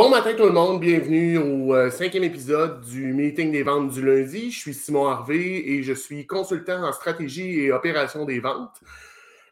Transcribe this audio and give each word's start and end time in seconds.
Bon 0.00 0.08
matin 0.08 0.32
tout 0.32 0.44
le 0.44 0.52
monde, 0.52 0.80
bienvenue 0.80 1.36
au 1.36 1.74
euh, 1.74 1.90
cinquième 1.90 2.24
épisode 2.24 2.80
du 2.80 3.12
meeting 3.12 3.52
des 3.52 3.62
ventes 3.62 3.90
du 3.90 4.02
lundi. 4.02 4.50
Je 4.50 4.58
suis 4.58 4.72
Simon 4.72 5.06
Harvey 5.06 5.62
et 5.66 5.82
je 5.82 5.92
suis 5.92 6.26
consultant 6.26 6.82
en 6.82 6.90
stratégie 6.90 7.60
et 7.60 7.70
opération 7.70 8.24
des 8.24 8.40
ventes. 8.40 8.80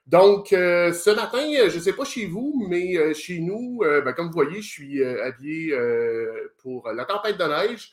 Donc, 0.07 0.55
euh, 0.55 0.95
ce 0.95 1.11
matin, 1.11 1.47
je 1.69 1.77
ne 1.77 1.83
sais 1.83 1.93
pas 1.93 2.07
chez 2.07 2.25
vous, 2.25 2.65
mais 2.67 2.97
euh, 2.97 3.13
chez 3.13 3.41
nous, 3.41 3.81
ben, 3.81 4.11
comme 4.15 4.29
vous 4.29 4.33
voyez, 4.33 4.63
je 4.63 4.71
suis 4.71 5.05
habillé 5.05 5.77
pour 6.63 6.91
la 6.93 7.05
tempête 7.05 7.37
de 7.37 7.45
neige. 7.45 7.93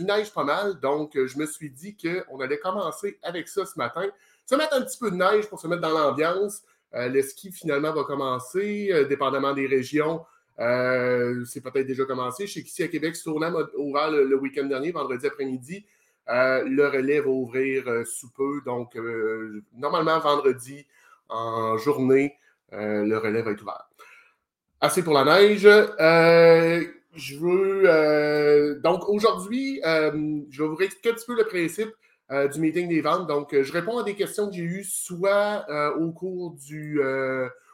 il 0.00 0.04
neige 0.04 0.32
pas 0.32 0.42
mal, 0.42 0.80
donc 0.80 1.12
je 1.14 1.38
me 1.38 1.46
suis 1.46 1.70
dit 1.70 1.96
qu'on 1.96 2.40
allait 2.40 2.58
commencer 2.58 3.20
avec 3.22 3.46
ça 3.46 3.64
ce 3.64 3.78
matin. 3.78 4.08
Se 4.44 4.56
mettre 4.56 4.74
un 4.74 4.82
petit 4.82 4.98
peu 4.98 5.12
de 5.12 5.16
neige 5.16 5.46
pour 5.46 5.60
se 5.60 5.68
mettre 5.68 5.82
dans 5.82 5.96
l'ambiance. 5.96 6.62
le 6.92 7.22
ski 7.22 7.52
finalement 7.52 7.92
va 7.92 8.02
commencer, 8.02 9.06
dépendamment 9.08 9.52
des 9.52 9.68
régions. 9.68 10.22
Euh, 10.62 11.44
c'est 11.44 11.60
peut-être 11.60 11.86
déjà 11.86 12.04
commencé. 12.04 12.46
Je 12.46 12.54
sais 12.54 12.62
qu'ici 12.62 12.82
à 12.82 12.88
Québec, 12.88 13.16
Stoneham 13.16 13.56
a 13.56 13.64
ouvert 13.78 14.10
le, 14.10 14.36
week-end 14.36 14.64
dernier, 14.64 14.92
vendredi 14.92 15.26
après-midi. 15.26 15.84
Euh, 16.28 16.62
le 16.64 16.86
relais 16.86 17.20
va 17.20 17.28
ouvrir 17.28 17.88
euh, 17.88 18.04
sous 18.04 18.30
peu. 18.30 18.60
Donc, 18.64 18.96
normalement, 19.74 20.18
vendredi, 20.20 20.86
en 21.28 21.76
journée, 21.78 22.36
le 22.70 23.16
relais 23.16 23.42
va 23.42 23.50
être 23.50 23.62
ouvert. 23.62 23.88
Assez 24.80 25.02
pour 25.02 25.14
la 25.14 25.24
neige. 25.24 25.62
je 27.14 27.36
veux. 27.38 28.80
donc, 28.82 29.08
aujourd'hui, 29.08 29.80
je 29.84 30.62
vais 30.62 30.68
vous 30.68 30.76
réexpliquer 30.76 31.10
un 31.10 31.14
petit 31.14 31.26
peu 31.26 31.36
le 31.36 31.44
principe 31.44 31.90
du 32.52 32.60
meeting 32.60 32.88
des 32.88 33.00
ventes. 33.00 33.26
Donc, 33.26 33.60
je 33.60 33.72
réponds 33.72 33.98
à 33.98 34.04
des 34.04 34.14
questions 34.14 34.48
que 34.48 34.54
j'ai 34.54 34.62
eues 34.62 34.84
soit 34.84 35.66
au 35.98 36.12
cours 36.12 36.52
du 36.52 37.00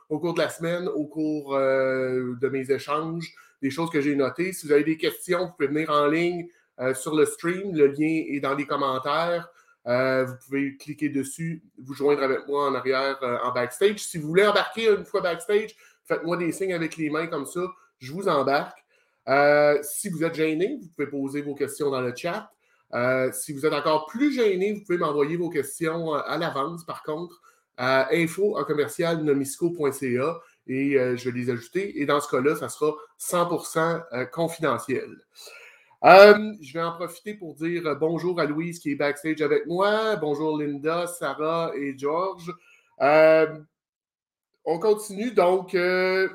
au 0.09 0.19
cours 0.19 0.35
de 0.35 0.41
la 0.41 0.49
semaine, 0.49 0.89
au 0.89 1.07
cours 1.07 1.55
euh, 1.55 2.35
de 2.41 2.49
mes 2.49 2.71
échanges, 2.71 3.33
des 3.63 3.71
choses 3.71 3.91
que 3.91 4.01
j'ai 4.01 4.15
notées. 4.15 4.53
Si 4.53 4.67
vous 4.67 4.73
avez 4.73 4.85
des 4.85 4.97
questions, 4.97 5.47
vous 5.47 5.53
pouvez 5.53 5.69
venir 5.69 5.91
en 5.91 6.07
ligne 6.07 6.49
euh, 6.81 6.95
sur 6.95 7.15
le 7.15 7.27
stream. 7.27 7.75
Le 7.75 7.89
lien 7.89 8.25
est 8.29 8.41
dans 8.41 8.55
les 8.55 8.67
commentaires. 8.67 9.49
Euh, 9.87 10.25
vous 10.25 10.35
pouvez 10.45 10.77
cliquer 10.77 11.09
dessus, 11.09 11.63
vous 11.79 11.95
joindre 11.95 12.23
avec 12.23 12.47
moi 12.47 12.69
en 12.69 12.75
arrière 12.75 13.19
en 13.43 13.53
backstage. 13.53 13.99
Si 13.99 14.19
vous 14.19 14.29
voulez 14.29 14.47
embarquer 14.47 14.89
une 14.89 15.05
fois 15.05 15.21
backstage, 15.21 15.75
faites-moi 16.05 16.37
des 16.37 16.53
signes 16.53 16.75
avec 16.75 16.97
les 16.97 17.11
mains 17.11 17.27
comme 17.27 17.47
ça. 17.47 17.63
Je 17.99 18.13
vous 18.13 18.29
embarque. 18.29 18.85
si 19.83 20.09
vous 20.11 20.25
êtes 20.25 20.35
gêné, 20.35 20.79
vous 20.81 20.89
pouvez 20.89 21.09
poser 21.09 21.43
vos 21.43 21.55
questions 21.55 21.91
dans 21.91 22.03
le 22.03 22.15
chat. 22.15 22.51
si 23.33 23.53
vous 23.55 23.65
êtes 23.65 23.73
encore 23.73 24.07
plus 24.07 24.35
gêné, 24.35 24.75
vous 24.75 24.83
pouvez 24.83 24.99
m'envoyer 24.99 25.37
vos 25.37 25.49
questions 25.49 26.13
à 26.13 26.37
l'avance, 26.37 26.85
par 26.85 27.03
contre 27.03 27.41
info 27.79 28.59
en 28.59 28.65
commercial 28.65 29.23
nomisco.ca 29.23 30.41
et 30.69 30.97
euh, 30.97 31.17
je 31.17 31.31
vais 31.31 31.39
les 31.39 31.51
ajouter. 31.51 32.01
Et 32.01 32.07
dans 32.07 32.21
ce 32.21 32.31
cas-là, 32.31 32.55
ça 32.57 32.69
sera 32.69 32.95
100% 33.19 34.05
euh, 34.13 34.25
confidentiel. 34.27 35.09
Euh, 36.05 36.53
je 36.61 36.73
vais 36.75 36.83
en 36.83 36.93
profiter 36.93 37.35
pour 37.35 37.55
dire 37.55 37.97
bonjour 37.97 38.39
à 38.39 38.45
Louise 38.45 38.79
qui 38.79 38.93
est 38.93 38.95
backstage 38.95 39.43
avec 39.43 39.67
moi. 39.67 40.15
Bonjour 40.17 40.57
Linda, 40.59 41.07
Sarah 41.09 41.73
et 41.75 41.99
George. 41.99 42.53
on 43.01 44.79
continue. 44.79 45.33
Donc, 45.33 45.71
je 45.73 46.29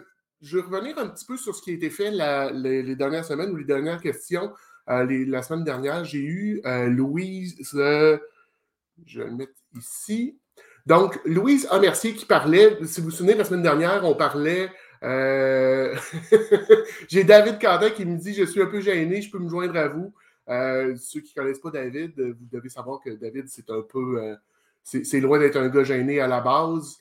vais 0.58 0.62
revenir 0.62 0.98
un 0.98 1.08
petit 1.08 1.26
peu 1.26 1.38
sur 1.38 1.56
ce 1.56 1.62
qui 1.62 1.72
a 1.72 1.74
été 1.76 1.90
fait 1.90 2.12
les, 2.12 2.96
dernières 2.96 3.24
semaines 3.24 3.52
ou 3.52 3.56
les 3.56 3.64
dernières 3.64 4.02
questions. 4.02 4.52
la 4.88 5.44
semaine 5.44 5.64
dernière, 5.64 6.04
j'ai 6.04 6.20
eu 6.20 6.62
Louise, 6.90 7.56
je 7.72 9.20
vais 9.22 9.30
le 9.30 9.36
mettre 9.36 9.54
ici. 9.78 10.38
Donc, 10.86 11.20
Louise 11.26 11.68
Amercier 11.72 12.14
qui 12.14 12.26
parlait, 12.26 12.78
si 12.86 13.00
vous 13.00 13.06
vous 13.06 13.12
souvenez, 13.12 13.36
la 13.36 13.46
semaine 13.46 13.62
dernière, 13.62 14.04
on 14.04 14.16
parlait. 14.16 14.70
Euh, 15.04 15.96
j'ai 17.10 17.24
David 17.24 17.60
Quentin 17.60 17.90
qui 17.90 18.06
me 18.06 18.18
dit 18.18 18.34
Je 18.34 18.46
suis 18.46 18.62
un 18.62 18.68
peu 18.68 18.80
gêné, 18.80 19.22
je 19.22 19.32
peux 19.32 19.40
me 19.40 19.50
joindre 19.50 19.78
à 19.78 19.88
vous. 19.88 20.14
Euh, 20.50 20.96
ceux 20.98 21.22
qui 21.22 21.34
ne 21.38 21.42
connaissent 21.42 21.60
pas 21.60 21.72
David, 21.72 22.20
vous 22.20 22.48
devez 22.52 22.70
savoir 22.70 23.00
que 23.00 23.12
David, 23.12 23.48
c'est 23.48 23.70
un 23.70 23.82
peu. 23.82 24.22
Euh, 24.22 24.36
c'est 24.84 25.22
loin 25.22 25.40
d'être 25.40 25.56
un 25.56 25.70
gars 25.70 25.86
gêné 25.86 26.20
à 26.20 26.28
la 26.28 26.42
base. 26.42 26.98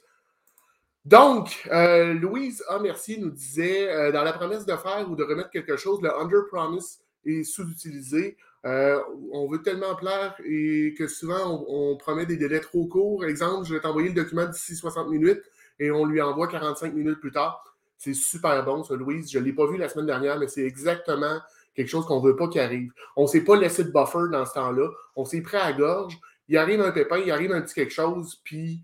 Donc, 1.05 1.69
Louise 1.69 2.63
A. 2.69 2.79
Mercier 2.79 3.19
nous 3.19 3.31
disait 3.31 4.13
dans 4.13 4.23
la 4.23 4.33
promesse 4.33 4.65
de 4.65 4.77
faire 4.77 5.11
ou 5.11 5.17
de 5.17 5.25
remettre 5.25 5.51
quelque 5.51 5.77
chose, 5.77 6.01
le 6.01 6.17
under 6.17 6.47
promise 6.47 7.01
est 7.27 7.43
sous-utilisé. 7.43 8.37
Euh, 8.65 9.01
on 9.33 9.49
veut 9.49 9.61
tellement 9.63 9.97
plaire 9.97 10.37
et 10.45 10.95
que 10.97 11.09
souvent 11.09 11.65
on, 11.69 11.97
promet 11.97 12.27
des 12.27 12.37
délais 12.37 12.61
trop 12.61 12.87
courts. 12.87 13.25
Exemple, 13.25 13.67
je 13.67 13.75
vais 13.75 13.81
t'envoyer 13.81 14.09
le 14.09 14.15
document 14.15 14.47
d'ici 14.47 14.77
60 14.77 15.09
minutes 15.09 15.43
et 15.81 15.91
on 15.91 16.05
lui 16.05 16.23
envoie 16.23 16.47
45 16.47 16.95
minutes 16.95 17.21
plus 17.21 17.33
tard. 17.33 17.65
C'est 17.99 18.15
super 18.15 18.65
bon, 18.65 18.85
ça, 18.85 18.95
Louise. 18.95 19.31
Je 19.31 19.39
ne 19.39 19.45
l'ai 19.45 19.53
pas 19.53 19.67
vu 19.67 19.77
la 19.77 19.89
semaine 19.89 20.07
dernière, 20.07 20.39
mais 20.39 20.49
c'est 20.49 20.65
exactement 20.65 21.41
quelque 21.75 21.89
chose 21.89 22.07
qu'on 22.07 22.21
ne 22.21 22.27
veut 22.27 22.37
pas 22.37 22.49
qu'il 22.49 22.61
arrive. 22.61 22.93
On 23.17 23.23
ne 23.23 23.29
s'est 23.29 23.43
pas 23.43 23.57
laissé 23.57 23.85
de 23.85 23.91
buffer 23.91 24.31
dans 24.31 24.45
ce 24.45 24.55
temps-là. 24.55 24.89
On 25.17 25.25
s'est 25.25 25.41
pris 25.41 25.57
à 25.57 25.73
gorge. 25.73 26.19
Il 26.49 26.57
arrive 26.57 26.81
un 26.81 26.93
pépin, 26.93 27.19
il 27.19 27.31
arrive 27.31 27.53
un 27.53 27.63
petit 27.63 27.75
quelque 27.75 27.93
chose, 27.93 28.41
puis 28.45 28.83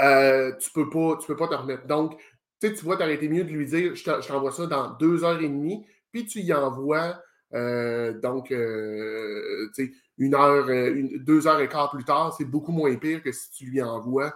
euh, 0.00 0.52
tu 0.56 0.70
ne 0.70 0.84
peux, 0.84 0.90
pas, 0.90 1.18
peux 1.26 1.36
pas 1.36 1.48
te 1.48 1.54
remettre. 1.54 1.86
Donc, 1.86 2.16
tu 2.60 2.72
vois, 2.82 2.96
tu 2.96 3.02
aurais 3.02 3.14
été 3.14 3.28
mieux 3.28 3.44
de 3.44 3.50
lui 3.50 3.66
dire 3.66 3.94
je 3.94 4.28
t'envoie 4.28 4.52
ça 4.52 4.66
dans 4.66 4.90
deux 4.94 5.24
heures 5.24 5.40
et 5.40 5.48
demie, 5.48 5.86
puis 6.12 6.26
tu 6.26 6.40
y 6.40 6.52
envoies 6.52 7.20
donc, 7.52 8.50
euh, 8.50 9.70
tu 9.74 9.86
sais, 9.86 9.92
une 10.18 10.34
heure, 10.34 10.66
euh, 10.68 11.18
deux 11.20 11.46
heures 11.46 11.60
et 11.60 11.68
quart 11.68 11.90
plus 11.90 12.04
tard, 12.04 12.34
c'est 12.36 12.44
beaucoup 12.44 12.72
moins 12.72 12.94
pire 12.96 13.22
que 13.22 13.32
si 13.32 13.50
tu 13.50 13.66
lui 13.66 13.82
envoies 13.82 14.34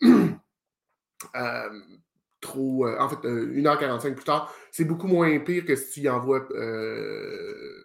trop. 2.40 2.88
en 2.88 3.08
fait, 3.08 3.24
une 3.24 3.66
heure 3.66 3.78
45 3.78 4.14
plus 4.14 4.24
tard, 4.24 4.54
c'est 4.70 4.84
beaucoup 4.84 5.06
moins 5.06 5.38
pire 5.40 5.64
que 5.64 5.76
si 5.76 5.92
tu 5.92 6.00
lui 6.00 6.08
envoies. 6.08 6.46
je 6.50 7.84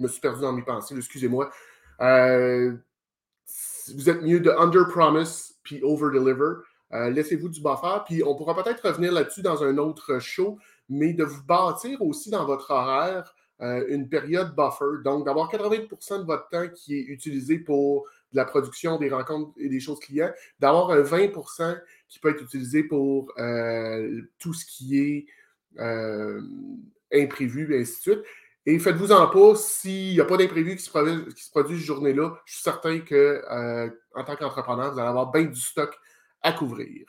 me 0.00 0.08
suis 0.08 0.20
perdu 0.20 0.40
dans 0.40 0.52
mes 0.52 0.62
pensées, 0.62 0.96
excusez-moi. 0.96 1.50
vous 1.98 4.10
êtes 4.10 4.22
mieux 4.22 4.40
de 4.40 4.50
under-promise 4.50 5.54
puis 5.62 5.80
over-deliver. 5.82 6.62
Laissez-vous 6.90 7.48
du 7.48 7.62
buffer, 7.62 8.00
puis 8.06 8.22
on 8.22 8.36
pourra 8.36 8.54
peut-être 8.54 8.86
revenir 8.86 9.12
là-dessus 9.12 9.42
dans 9.42 9.64
un 9.64 9.78
autre 9.78 10.18
show, 10.18 10.58
mais 10.88 11.14
de 11.14 11.24
vous 11.24 11.42
bâtir 11.44 12.02
aussi 12.02 12.30
dans 12.30 12.44
votre 12.44 12.70
horaire 12.70 13.34
euh, 13.60 13.84
une 13.88 14.08
période 14.08 14.54
buffer. 14.56 15.02
Donc, 15.04 15.24
d'avoir 15.24 15.50
80% 15.50 16.20
de 16.20 16.24
votre 16.24 16.48
temps 16.48 16.68
qui 16.68 16.98
est 16.98 17.02
utilisé 17.02 17.58
pour 17.58 18.08
la 18.32 18.44
production, 18.44 18.98
des 18.98 19.10
rencontres 19.10 19.52
et 19.58 19.68
des 19.68 19.78
choses 19.78 20.00
clients, 20.00 20.32
d'avoir 20.58 20.90
un 20.90 21.02
20% 21.02 21.80
qui 22.08 22.18
peut 22.18 22.30
être 22.30 22.42
utilisé 22.42 22.82
pour 22.82 23.32
euh, 23.38 24.22
tout 24.38 24.54
ce 24.54 24.64
qui 24.64 24.98
est 24.98 25.26
euh, 25.78 26.40
imprévu, 27.12 27.74
et 27.74 27.82
ainsi 27.82 27.96
de 27.96 28.14
suite. 28.14 28.24
Et 28.64 28.78
faites-vous 28.78 29.12
en 29.12 29.28
pas, 29.28 29.54
s'il 29.56 30.14
n'y 30.14 30.20
a 30.20 30.24
pas 30.24 30.36
d'imprévu 30.36 30.76
qui, 30.76 30.82
se 30.82 30.90
produit, 30.90 31.34
qui 31.34 31.44
se 31.44 31.50
produit 31.50 31.76
cette 31.76 31.86
journée-là, 31.86 32.40
je 32.44 32.54
suis 32.54 32.62
certain 32.62 33.00
que 33.00 33.42
en 34.14 34.24
tant 34.24 34.36
qu'entrepreneur, 34.36 34.92
vous 34.92 34.98
allez 34.98 35.08
avoir 35.08 35.30
bien 35.30 35.44
du 35.44 35.60
stock 35.60 35.96
à 36.42 36.52
couvrir. 36.52 37.06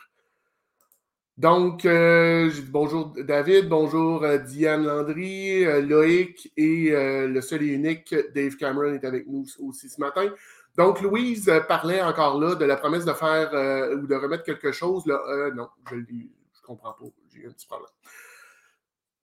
Donc, 1.38 1.84
euh, 1.86 2.52
bonjour 2.70 3.12
David, 3.18 3.68
bonjour 3.68 4.24
euh, 4.24 4.38
Diane 4.38 4.86
Landry, 4.86 5.66
euh, 5.66 5.82
Loïc 5.82 6.54
et 6.56 6.92
le 6.92 7.42
seul 7.42 7.64
et 7.64 7.68
unique 7.68 8.14
Dave 8.36 8.56
Cameron 8.56 8.94
est 8.94 9.04
avec 9.04 9.26
nous 9.28 9.44
aussi 9.62 9.90
ce 9.90 10.00
matin. 10.00 10.32
Donc, 10.78 11.02
Louise 11.02 11.52
parlait 11.68 12.04
encore 12.04 12.40
là 12.40 12.54
de 12.54 12.66
la 12.66 12.78
promesse 12.78 13.06
de 13.06 13.14
faire 13.14 13.50
ou 13.96 14.06
de 14.06 14.16
remettre 14.16 14.44
quelque 14.44 14.72
chose. 14.72 15.06
Non, 15.08 15.68
je 15.90 15.96
ne 15.96 16.28
comprends 16.64 16.94
pas, 16.94 17.06
j'ai 17.34 17.48
un 17.48 17.52
petit 17.52 17.66
problème. 17.66 17.90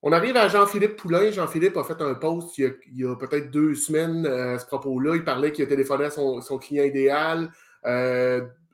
On 0.01 0.11
arrive 0.11 0.35
à 0.35 0.49
Jean-Philippe 0.49 0.97
Poulain. 0.97 1.31
Jean-Philippe 1.31 1.77
a 1.77 1.83
fait 1.83 2.01
un 2.01 2.15
post 2.15 2.57
il 2.57 2.73
y 2.93 3.05
a, 3.05 3.15
peut-être 3.15 3.51
deux 3.51 3.75
semaines 3.75 4.25
à 4.25 4.59
ce 4.59 4.65
propos-là. 4.65 5.15
Il 5.15 5.23
parlait 5.23 5.53
qu'il 5.53 5.63
a 5.63 5.67
téléphoné 5.67 6.05
à 6.05 6.09
son 6.09 6.57
client 6.57 6.83
idéal 6.83 7.51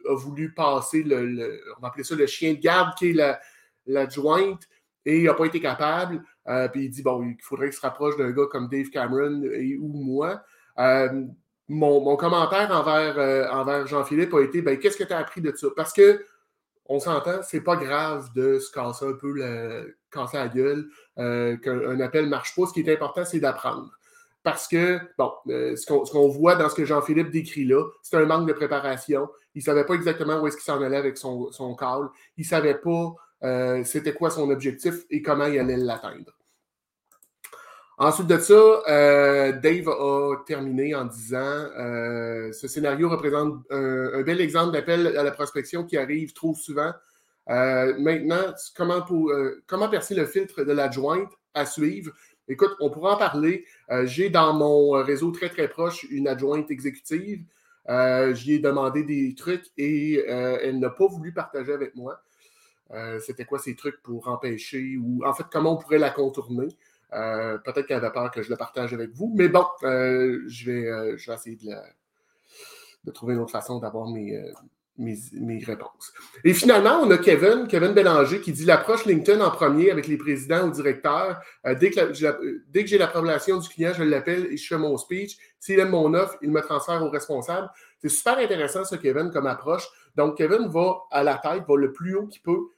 a 0.08 0.16
voulu 0.16 0.54
passer 0.54 1.04
le, 1.04 1.60
ça 2.04 2.16
le 2.16 2.26
chien 2.28 2.54
de 2.54 2.60
garde 2.60 2.96
qui 2.98 3.10
est 3.10 3.14
la, 3.14 3.40
la 3.86 4.08
jointe 4.08 4.64
et 5.06 5.20
il 5.20 5.24
n'a 5.24 5.34
pas 5.34 5.46
été 5.46 5.60
capable. 5.60 6.22
Euh, 6.48 6.68
puis 6.68 6.86
il 6.86 6.90
dit 6.90 7.02
bon, 7.02 7.24
il 7.24 7.38
faudrait 7.42 7.68
qu'il 7.68 7.78
se 7.78 7.82
rapproche 7.82 8.18
d'un 8.18 8.32
gars 8.32 8.46
comme 8.50 8.68
Dave 8.68 8.90
Cameron 8.90 9.42
ou 9.80 10.04
moi. 10.04 10.42
Euh, 10.80 11.24
mon, 11.70 12.16
commentaire 12.16 12.72
envers, 12.72 13.18
euh, 13.18 13.48
envers 13.50 13.88
Jean-Philippe 13.88 14.34
a 14.34 14.42
été 14.42 14.62
ben, 14.62 14.78
qu'est-ce 14.80 14.98
que 14.98 15.04
tu 15.04 15.14
as 15.14 15.18
appris 15.18 15.42
de 15.42 15.54
ça? 15.56 15.68
Parce 15.76 15.94
que 15.94 16.24
on 16.86 17.00
s'entend, 17.00 17.42
c'est 17.44 17.62
pas 17.62 17.76
grave 17.76 18.30
de 18.34 18.60
se 18.60 18.72
casser 18.72 19.06
un 19.06 19.14
peu 19.14 19.34
le, 19.34 19.98
casser 20.10 20.38
la 20.38 20.48
gueule, 20.48 20.88
qu'un 21.18 22.00
appel 22.00 22.26
ne 22.26 22.30
marche 22.30 22.56
pas. 22.56 22.66
Ce 22.66 22.72
qui 22.72 22.80
est 22.80 22.94
important, 22.94 23.26
c'est 23.26 23.42
d'apprendre 23.42 23.92
parce 24.48 24.70
que, 24.70 25.02
bon, 25.18 25.34
euh, 25.50 25.76
ce 25.76 25.86
qu'on 25.86 26.30
voit 26.30 26.56
dans 26.56 26.70
ce 26.70 26.76
que 26.76 26.86
Jean-Philippe 26.86 27.32
décrit 27.32 27.66
là, 27.66 27.84
c'est 28.02 28.16
un 28.16 28.26
manque 28.26 28.48
de 28.48 28.54
préparation. 28.54 29.28
Il 29.58 29.62
ne 29.62 29.64
savait 29.64 29.86
pas 29.86 29.96
exactement 29.96 30.40
où 30.40 30.46
est-ce 30.46 30.56
qu'il 30.56 30.66
s'en 30.66 30.80
allait 30.84 30.98
avec 30.98 31.18
son, 31.18 31.52
son 31.52 31.74
call. 31.74 32.10
Il 32.38 32.44
ne 32.44 32.48
savait 32.48 32.76
pas 32.76 33.16
euh, 33.44 33.84
c'était 33.84 34.14
quoi 34.14 34.30
son 34.30 34.52
objectif 34.52 34.94
et 35.10 35.24
comment 35.24 35.48
il 35.48 35.58
allait 35.58 35.78
l'atteindre. 35.78 36.32
Ensuite 37.98 38.28
de 38.28 38.38
ça, 38.38 38.54
euh, 38.54 39.54
Dave 39.54 39.90
a 39.90 40.36
terminé 40.46 40.94
en 40.94 41.06
disant 41.06 41.70
ce 42.54 42.68
scénario 42.68 43.10
représente 43.10 43.56
un, 43.72 44.22
bel 44.22 44.42
exemple 44.42 44.74
d'appel 44.74 45.18
à 45.18 45.24
la 45.24 45.32
prospection 45.32 45.86
qui 45.86 45.98
arrive 45.98 46.34
trop 46.34 46.54
souvent. 46.54 46.94
maintenant, 47.48 48.54
comment 48.76 49.90
percer 49.90 50.14
le 50.14 50.28
filtre 50.28 50.64
de 50.64 50.72
l'adjointe 50.72 51.32
à 51.56 51.66
suivre? 51.66 52.12
Écoute, 52.48 52.76
on 52.80 52.92
pourra 52.92 53.16
en 53.16 53.18
parler. 53.18 53.66
J'ai 54.04 54.30
dans 54.30 54.54
mon 54.54 54.92
réseau 55.04 55.32
très, 55.32 55.50
très 55.50 55.68
proche 55.68 56.04
une 56.12 56.28
adjointe 56.28 56.70
exécutive. 56.70 57.44
J'y 58.34 58.54
ai 58.54 58.60
demandé 58.60 59.04
des 59.04 59.34
trucs 59.36 59.68
et 59.78 60.16
elle 60.26 60.80
n'a 60.80 60.90
pas 60.90 61.08
voulu 61.08 61.34
partager 61.34 61.74
avec 61.74 61.96
moi. 61.96 62.22
C'était 63.20 63.46
quoi 63.46 63.60
ces 63.60 63.76
trucs 63.76 64.02
pour 64.02 64.28
empêcher 64.28 64.98
ou 64.98 65.26
en 65.26 65.34
fait 65.34 65.46
comment 65.52 65.74
on 65.74 65.78
pourrait 65.78 66.00
la 66.00 66.10
contourner? 66.10 66.70
Euh, 67.14 67.58
peut-être 67.60 67.88
qu'elle 67.88 67.98
avait 67.98 68.12
peur 68.12 68.30
que 68.32 68.42
je 68.42 68.50
le 68.50 68.58
partage 68.58 68.94
avec 68.94 69.12
vous, 69.12 69.32
mais 69.34 69.48
bon, 69.48 69.66
euh, 69.84 70.44
je, 70.48 70.70
vais, 70.70 70.88
euh, 70.88 71.18
je 71.18 71.32
vais 71.32 71.36
essayer 71.36 71.58
de, 73.06 73.12
trouver 73.12 73.36
une 73.36 73.40
autre 73.40 73.52
façon 73.52 73.80
d'avoir 73.80 74.10
mes, 74.10 74.38
mes, 74.98 75.64
réponses. 75.64 76.14
Et 76.44 76.54
finalement, 76.54 77.00
on 77.02 77.12
a 77.12 77.18
Kevin, 77.18 77.68
Kevin 77.68 77.94
Bélanger, 77.94 78.42
qui 78.42 78.52
dit 78.52 78.66
l'approche 78.66 79.06
LinkedIn 79.06 79.42
en 79.42 79.52
premier 79.52 79.92
avec 79.92 80.08
les 80.08 80.18
présidents 80.18 80.68
ou 80.68 80.72
directeurs. 80.72 81.40
dès 81.80 81.92
que, 81.92 82.14
dès 82.70 82.84
que 82.84 82.90
j'ai 82.90 82.98
l'approbation 82.98 83.58
du 83.58 83.70
client, 83.70 83.92
je 83.96 84.04
l'appelle 84.04 84.48
et 84.52 84.58
je 84.58 84.68
fais 84.68 84.78
mon 84.78 84.98
speech. 84.98 85.38
S'il 85.60 85.80
aime 85.80 85.90
mon 85.90 86.14
offre, 86.14 86.38
il 86.42 86.52
me 86.52 86.62
transfère 86.62 87.04
au 87.04 87.10
responsable. 87.10 87.70
C'est 88.00 88.10
super 88.10 88.38
intéressant, 88.38 88.86
ce 88.86 88.96
Kevin, 88.96 89.32
comme 89.32 89.48
approche. 89.48 89.88
Donc, 90.16 90.38
Kevin 90.38 90.68
va 90.68 91.04
à 91.12 91.24
la 91.24 91.38
tête, 91.38 91.64
va 91.68 91.76
le 91.76 91.92
plus 91.94 92.16
haut 92.16 92.28
qu'il 92.28 92.42
peut 92.42 92.70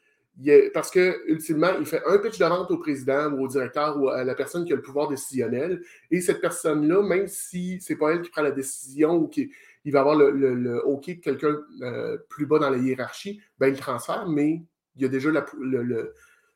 parce 0.73 0.89
que, 0.89 1.21
ultimement, 1.27 1.71
il 1.79 1.85
fait 1.85 2.01
un 2.05 2.17
pitch 2.17 2.37
de 2.37 2.45
vente 2.45 2.71
au 2.71 2.77
président 2.77 3.31
ou 3.31 3.43
au 3.43 3.47
directeur 3.47 3.99
ou 3.99 4.09
à 4.09 4.23
la 4.23 4.35
personne 4.35 4.65
qui 4.65 4.71
a 4.71 4.75
le 4.75 4.81
pouvoir 4.81 5.09
décisionnel. 5.09 5.81
Et 6.11 6.21
cette 6.21 6.39
personne-là, 6.39 7.01
même 7.01 7.27
si 7.27 7.81
ce 7.81 7.91
n'est 7.91 7.99
pas 7.99 8.11
elle 8.11 8.21
qui 8.21 8.29
prend 8.29 8.41
la 8.41 8.51
décision 8.51 9.15
ou 9.15 9.27
qui 9.27 9.51
il 9.89 9.91
va 9.91 10.01
avoir 10.01 10.15
le, 10.15 10.85
OK 10.85 11.07
de 11.07 11.13
quelqu'un 11.13 11.57
euh, 11.81 12.15
plus 12.29 12.45
bas 12.45 12.59
dans 12.59 12.69
la 12.69 12.77
hiérarchie, 12.77 13.41
ben, 13.57 13.69
il 13.69 13.79
transfère, 13.79 14.27
mais 14.27 14.61
il 14.95 15.01
y 15.01 15.05
a 15.05 15.07
déjà 15.07 15.31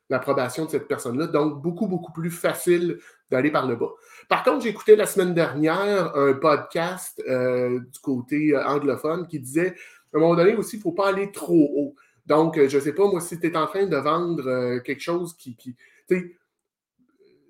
l'approbation 0.08 0.66
de 0.66 0.70
cette 0.70 0.86
personne-là. 0.86 1.26
Donc, 1.26 1.60
beaucoup, 1.60 1.88
beaucoup 1.88 2.12
plus 2.12 2.30
facile 2.30 3.00
d'aller 3.32 3.50
par 3.50 3.66
le 3.66 3.74
bas. 3.74 3.90
Par 4.28 4.44
contre, 4.44 4.62
j'écoutais 4.62 4.94
la 4.94 5.06
semaine 5.06 5.34
dernière 5.34 6.16
un 6.16 6.34
podcast 6.34 7.20
euh, 7.28 7.80
du 7.80 7.98
côté 7.98 8.54
euh, 8.54 8.64
anglophone 8.64 9.26
qui 9.26 9.40
disait 9.40 9.74
à 10.12 10.18
un 10.18 10.20
moment 10.20 10.36
donné 10.36 10.54
aussi, 10.54 10.76
il 10.76 10.78
ne 10.78 10.82
faut 10.84 10.92
pas 10.92 11.08
aller 11.08 11.32
trop 11.32 11.72
haut. 11.74 11.96
Donc, 12.24 12.54
je 12.54 12.76
ne 12.76 12.80
sais 12.80 12.92
pas, 12.92 13.08
moi, 13.08 13.20
si 13.20 13.40
tu 13.40 13.48
es 13.48 13.56
en 13.56 13.66
train 13.66 13.86
de 13.86 13.96
vendre 13.96 14.78
quelque 14.78 15.02
chose 15.02 15.34
qui. 15.36 15.58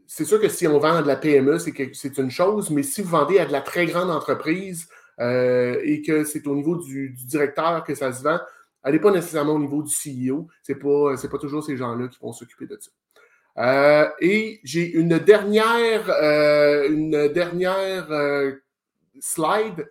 c'est 0.06 0.25
sûr 0.25 0.40
que 0.40 0.48
si 0.48 0.66
on 0.66 0.78
vend 0.78 1.02
de 1.02 1.06
la 1.06 1.16
PME, 1.16 1.58
c'est 1.58 2.19
une 2.19 2.31
chose, 2.31 2.70
mais 2.70 2.82
si 2.82 3.02
vous 3.02 3.10
vendez 3.10 3.38
à 3.38 3.44
de 3.44 3.52
la 3.52 3.60
très 3.60 3.84
grande 3.84 4.10
entreprise 4.10 4.88
euh, 5.20 5.81
et 5.82 6.02
que 6.02 6.25
c'est 6.25 6.46
au 6.46 6.55
niveau 6.55 6.76
du, 6.76 7.11
directeur 7.26 7.84
que 7.84 7.94
ça 7.94 8.12
se 8.12 8.22
vend, 8.22 8.38
allez 8.82 8.99
pas 8.99 9.11
nécessairement 9.11 9.55
au 9.55 9.58
niveau 9.58 9.82
du 9.82 9.93
CEO. 9.93 10.49
Ce 10.62 10.72
n'est 10.72 10.78
pas, 10.78 11.14
pas 11.31 11.38
toujours 11.38 11.64
ces 11.64 11.76
gens-là 11.76 12.08
qui 12.08 12.19
vont 12.20 12.32
s'occuper 12.32 12.66
de 12.66 12.78
ça. 12.81 14.14
et 14.20 14.61
j'ai 14.64 14.93
une 14.93 15.19
dernière, 15.19 16.11
une 16.90 17.28
dernière 17.28 18.08
slide 19.20 19.88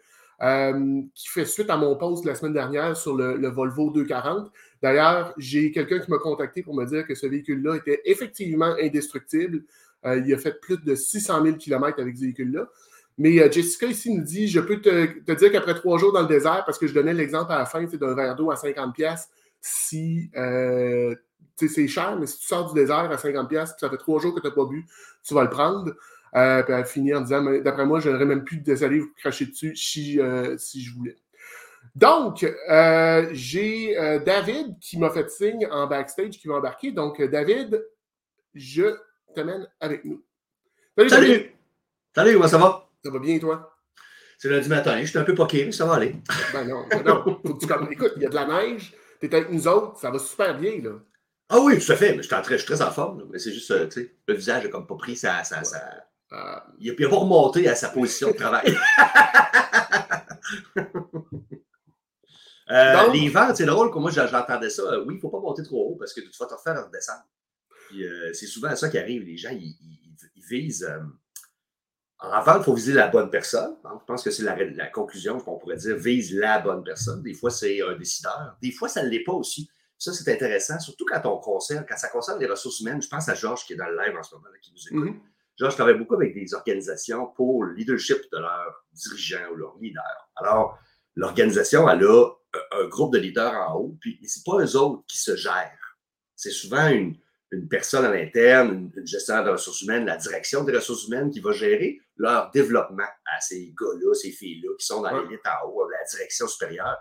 qui 1.15 1.27
fait 1.29 1.45
suite 1.45 1.69
à 1.69 1.77
mon 1.77 1.95
post 1.95 2.25
la 2.25 2.35
semaine 2.35 2.53
dernière 2.53 2.97
sur 2.97 3.15
le, 3.15 3.37
le 3.37 3.47
Volvo 3.47 3.89
240. 3.91 4.51
D'ailleurs, 4.83 5.33
j'ai 5.37 5.71
quelqu'un 5.71 5.99
qui 5.99 6.11
m'a 6.11 6.17
contacté 6.17 6.61
pour 6.61 6.75
me 6.75 6.85
dire 6.85 7.07
que 7.07 7.15
ce 7.15 7.25
véhicule-là 7.25 7.77
était 7.77 8.01
effectivement 8.03 8.75
indestructible. 8.81 9.63
Euh, 10.05 10.17
il 10.17 10.33
a 10.33 10.37
fait 10.37 10.59
plus 10.59 10.77
de 10.77 10.93
600 10.93 11.41
000 11.41 11.55
km 11.55 12.01
avec 12.01 12.17
ce 12.17 12.21
véhicule-là. 12.21 12.67
Mais 13.17 13.39
euh, 13.39 13.51
Jessica 13.51 13.87
ici 13.87 14.13
nous 14.13 14.23
dit 14.23 14.47
Je 14.47 14.59
peux 14.59 14.81
te, 14.81 15.33
dire 15.33 15.51
qu'après 15.51 15.75
trois 15.75 15.97
jours 15.97 16.13
dans 16.13 16.21
le 16.21 16.27
désert, 16.27 16.63
parce 16.65 16.77
que 16.77 16.87
je 16.87 16.93
donnais 16.93 17.13
l'exemple 17.13 17.51
à 17.51 17.59
la 17.59 17.65
fin 17.65 17.83
d'un 17.83 18.15
verre 18.15 18.35
d'eau 18.35 18.51
à 18.51 18.55
50$, 18.55 19.27
si 19.61 20.29
euh, 20.35 21.15
c'est 21.55 21.87
cher, 21.87 22.17
mais 22.19 22.25
si 22.25 22.39
tu 22.39 22.47
sors 22.47 22.73
du 22.73 22.79
désert 22.79 23.11
à 23.11 23.15
50$, 23.15 23.47
puis 23.47 23.57
ça 23.57 23.89
fait 23.89 23.97
trois 23.97 24.19
jours 24.19 24.33
que 24.35 24.41
tu 24.41 24.47
n'as 24.47 24.53
pas 24.53 24.65
bu, 24.65 24.85
tu 25.23 25.33
vas 25.33 25.43
le 25.43 25.49
prendre. 25.49 25.93
puis 26.33 26.73
elle 26.73 26.85
finit 26.85 27.13
en 27.13 27.21
disant 27.21 27.43
D'après 27.61 27.85
moi, 27.85 27.99
je 27.99 28.09
n'aurais 28.09 28.25
même 28.25 28.43
plus 28.43 28.57
de 28.57 28.75
salive 28.75 29.07
pour 29.07 29.15
cracher 29.15 29.45
dessus 29.45 29.75
si, 29.75 30.19
si 30.57 30.81
je 30.81 30.95
voulais. 30.95 31.15
Donc, 31.95 32.43
euh, 32.43 33.29
j'ai 33.33 33.97
euh, 33.99 34.19
David 34.19 34.79
qui 34.79 34.97
m'a 34.97 35.11
fait 35.11 35.29
signe 35.29 35.67
en 35.69 35.85
backstage 35.85 36.31
qui 36.39 36.47
va 36.47 36.55
embarquer. 36.55 36.91
Donc, 36.91 37.19
euh, 37.19 37.27
David, 37.27 37.85
je 38.53 38.95
t'amène 39.35 39.67
avec 39.79 40.03
nous. 40.03 40.23
Salut! 40.97 41.09
Salut, 41.09 41.55
Salut 42.15 42.33
comment 42.33 42.47
ça 42.47 42.57
va? 42.57 42.89
Ça 43.03 43.11
va 43.11 43.19
bien, 43.19 43.37
toi? 43.39 43.75
C'est 44.37 44.49
lundi 44.49 44.69
matin, 44.69 44.99
je 45.01 45.05
suis 45.05 45.17
un 45.17 45.23
peu 45.23 45.35
poqué, 45.35 45.65
mais 45.65 45.71
ça 45.71 45.85
va 45.85 45.95
aller. 45.95 46.15
Ben 46.53 46.65
non, 46.65 46.85
ben 46.89 47.03
non. 47.03 47.23
Faut 47.45 47.53
que 47.55 47.65
tu... 47.65 47.93
Écoute, 47.93 48.13
il 48.17 48.23
y 48.23 48.25
a 48.25 48.29
de 48.29 48.35
la 48.35 48.45
neige, 48.45 48.93
tu 49.19 49.27
es 49.27 49.35
avec 49.35 49.51
nous 49.51 49.67
autres, 49.67 49.99
ça 49.99 50.09
va 50.09 50.19
super 50.19 50.57
bien, 50.57 50.81
là. 50.81 50.91
Ah 51.49 51.59
oui, 51.59 51.77
tout 51.77 51.91
à 51.91 51.95
fait, 51.95 52.11
mais 52.15 52.23
je, 52.23 52.57
suis 52.57 52.65
très, 52.65 52.81
en 52.81 52.91
forme, 52.91 53.25
mais 53.31 53.39
c'est 53.39 53.51
juste, 53.51 53.89
tu 53.89 54.01
sais, 54.01 54.15
le 54.27 54.33
visage 54.33 54.63
n'a 54.63 54.69
comme 54.69 54.87
pas 54.87 54.95
pris 54.95 55.15
ça. 55.15 55.43
ça, 55.43 55.63
ça... 55.63 55.79
Il 56.79 56.89
n'a 56.91 57.09
pas 57.09 57.15
remonté 57.15 57.67
à 57.67 57.75
sa 57.75 57.89
position 57.89 58.31
de 58.31 58.35
travail. 58.35 58.75
Euh, 62.71 63.11
les 63.11 63.29
ventes, 63.29 63.57
c'est 63.57 63.65
drôle, 63.65 63.91
que 63.91 63.99
moi 63.99 64.09
j'entendais 64.09 64.69
ça. 64.69 64.81
Euh, 64.83 65.03
oui, 65.05 65.13
il 65.13 65.17
ne 65.17 65.21
faut 65.21 65.29
pas 65.29 65.39
monter 65.39 65.63
trop 65.63 65.89
haut 65.89 65.95
parce 65.95 66.13
que 66.13 66.21
tu 66.21 66.31
vas 66.39 66.45
te 66.47 66.53
refaire 66.53 66.85
redescendre. 66.85 67.23
Euh, 67.93 68.33
c'est 68.33 68.47
souvent 68.47 68.75
ça 68.75 68.89
qui 68.89 68.97
arrive. 68.97 69.23
Les 69.23 69.37
gens, 69.37 69.51
ils, 69.51 69.77
visent. 70.49 70.89
En 72.31 72.41
vente, 72.41 72.61
il 72.61 72.63
faut 72.63 72.73
viser 72.73 72.93
la 72.93 73.07
bonne 73.07 73.29
personne. 73.29 73.75
Je 73.83 74.05
pense 74.05 74.23
que 74.23 74.31
c'est 74.31 74.43
la, 74.43 74.87
conclusion 74.87 75.39
qu'on 75.39 75.57
pourrait 75.57 75.75
dire 75.75 75.97
vise 75.97 76.33
la 76.33 76.59
bonne 76.59 76.83
personne. 76.83 77.21
Des 77.21 77.33
fois, 77.33 77.49
c'est 77.49 77.81
un 77.81 77.95
décideur. 77.97 78.57
Des 78.61 78.71
fois, 78.71 78.87
ça 78.87 79.03
ne 79.03 79.09
l'est 79.09 79.23
pas 79.23 79.33
aussi. 79.33 79.69
Ça, 79.97 80.13
c'est 80.13 80.31
intéressant, 80.33 80.79
surtout 80.79 81.05
quand 81.05 81.21
on 81.25 81.37
concerne, 81.37 81.85
quand 81.87 81.97
ça 81.97 82.09
concerne 82.09 82.39
les 82.39 82.47
ressources 82.47 82.79
humaines. 82.79 83.01
Je 83.01 83.07
pense 83.07 83.27
à 83.27 83.35
Georges 83.35 83.65
qui 83.65 83.73
est 83.73 83.75
dans 83.75 83.87
le 83.87 83.97
live 83.97 84.17
en 84.17 84.23
ce 84.23 84.35
moment, 84.35 84.47
qui 84.61 84.71
nous 84.71 84.87
écoute. 84.87 85.15
Mm-hmm. 85.15 85.19
Georges 85.59 85.75
travaille 85.75 85.97
beaucoup 85.97 86.15
avec 86.15 86.33
des 86.33 86.53
organisations 86.53 87.27
pour 87.27 87.63
le 87.63 87.73
leadership 87.73 88.17
de 88.31 88.37
leurs 88.37 88.85
dirigeants 88.93 89.51
ou 89.51 89.55
leurs 89.55 89.77
leaders. 89.79 90.29
Alors, 90.37 90.79
l'organisation, 91.15 91.89
elle 91.89 92.05
a 92.05 92.25
un 92.71 92.87
groupe 92.87 93.13
de 93.13 93.19
leaders 93.19 93.53
en 93.53 93.75
haut, 93.75 93.97
puis 93.99 94.19
ce 94.25 94.39
n'est 94.39 94.43
pas 94.45 94.63
eux 94.63 94.75
autres 94.77 95.03
qui 95.07 95.17
se 95.17 95.35
gèrent. 95.35 95.97
C'est 96.35 96.51
souvent 96.51 96.87
une, 96.87 97.15
personne 97.69 98.05
à 98.05 98.13
l'interne, 98.13 98.91
une, 98.95 99.07
gestionnaire 99.07 99.43
de 99.43 99.51
ressources 99.51 99.81
humaines, 99.81 100.05
la 100.05 100.17
direction 100.17 100.63
des 100.63 100.75
ressources 100.75 101.07
humaines 101.07 101.31
qui 101.31 101.39
va 101.39 101.51
gérer 101.51 101.99
leur 102.17 102.51
développement 102.51 103.03
à 103.03 103.41
ces 103.41 103.73
gars-là, 103.79 104.13
ces 104.13 104.31
filles-là 104.31 104.69
qui 104.79 104.85
sont 104.85 105.01
dans 105.01 105.21
l'élite 105.21 105.41
en 105.45 105.67
haut, 105.67 105.87
la 105.89 106.03
direction 106.09 106.47
supérieure. 106.47 106.97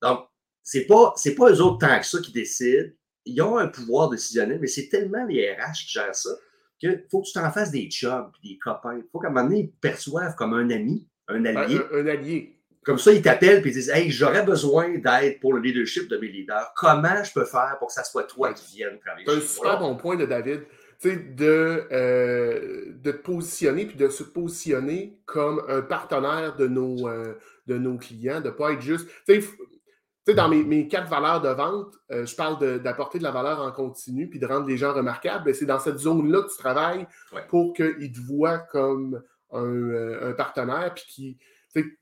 Donc, 0.00 0.26
ce 0.62 0.78
n'est 0.78 0.86
pas, 0.86 1.14
pas 1.36 1.50
eux 1.50 1.60
autres 1.60 1.78
tant 1.78 1.98
que 1.98 2.06
ça 2.06 2.18
qui 2.20 2.32
décident. 2.32 2.90
Ils 3.24 3.40
ont 3.42 3.58
un 3.58 3.68
pouvoir 3.68 4.10
décisionnel, 4.10 4.58
mais 4.60 4.66
c'est 4.66 4.88
tellement 4.88 5.24
les 5.26 5.52
RH 5.52 5.86
qui 5.86 5.92
gèrent 5.92 6.14
ça 6.14 6.30
qu'il 6.82 7.04
faut 7.10 7.22
que 7.22 7.26
tu 7.28 7.32
t'en 7.32 7.50
fasses 7.50 7.70
des 7.70 7.88
chums, 7.88 8.32
des 8.42 8.58
copains. 8.58 8.96
Il 8.96 9.04
faut 9.10 9.20
qu'à 9.20 9.28
un 9.28 9.30
moment 9.30 9.44
donné, 9.48 9.60
ils 9.60 9.72
perçoivent 9.72 10.34
comme 10.34 10.54
un 10.54 10.68
ami, 10.70 11.06
un 11.28 11.44
allié. 11.44 11.80
un 11.92 12.06
allié. 12.06 12.61
Comme 12.84 12.98
ça, 12.98 13.12
ils 13.12 13.22
t'appellent 13.22 13.64
et 13.64 13.68
ils 13.68 13.72
disent 13.72 13.90
Hey, 13.90 14.10
j'aurais 14.10 14.42
besoin 14.42 14.98
d'aide 14.98 15.38
pour 15.40 15.54
le 15.54 15.60
leadership 15.60 16.08
de 16.08 16.16
mes 16.16 16.28
leaders. 16.28 16.72
Comment 16.76 17.22
je 17.22 17.32
peux 17.32 17.44
faire 17.44 17.76
pour 17.78 17.88
que 17.88 17.94
ça 17.94 18.02
soit 18.02 18.24
toi 18.24 18.52
qui 18.52 18.76
viennes 18.76 18.98
travailler 18.98 19.26
C'est 19.26 19.36
un 19.36 19.40
super 19.40 19.78
bon 19.78 19.96
point 19.96 20.16
de 20.16 20.26
David. 20.26 20.62
De, 21.04 21.88
euh, 21.90 22.92
de 22.94 23.10
te 23.10 23.16
positionner 23.16 23.86
puis 23.86 23.96
de 23.96 24.08
se 24.08 24.22
positionner 24.22 25.18
comme 25.26 25.60
un 25.68 25.82
partenaire 25.82 26.54
de 26.54 26.68
nos, 26.68 27.08
euh, 27.08 27.34
de 27.66 27.76
nos 27.76 27.96
clients, 27.96 28.40
de 28.40 28.46
ne 28.46 28.50
pas 28.52 28.70
être 28.70 28.82
juste. 28.82 29.08
Tu 29.26 29.42
sais, 30.24 30.34
dans 30.34 30.48
mes, 30.48 30.62
mes, 30.62 30.86
quatre 30.86 31.10
valeurs 31.10 31.40
de 31.40 31.48
vente, 31.48 31.92
euh, 32.12 32.24
je 32.24 32.36
parle 32.36 32.80
d'apporter 32.80 33.18
de, 33.18 33.24
la 33.24 33.32
valeur 33.32 33.58
en 33.62 33.72
continu 33.72 34.30
puis 34.30 34.38
de 34.38 34.46
rendre 34.46 34.68
les 34.68 34.76
gens 34.76 34.92
remarquables. 34.92 35.52
C'est 35.56 35.66
dans 35.66 35.80
cette 35.80 35.98
zone-là 35.98 36.42
que 36.42 36.52
tu 36.52 36.58
travailles 36.58 37.08
pour 37.48 37.72
qu'ils 37.72 38.12
te 38.12 38.20
voient 38.20 38.58
comme 38.58 39.20
un, 39.50 40.28
un 40.28 40.32
partenaire 40.34 40.94
puis 40.94 41.36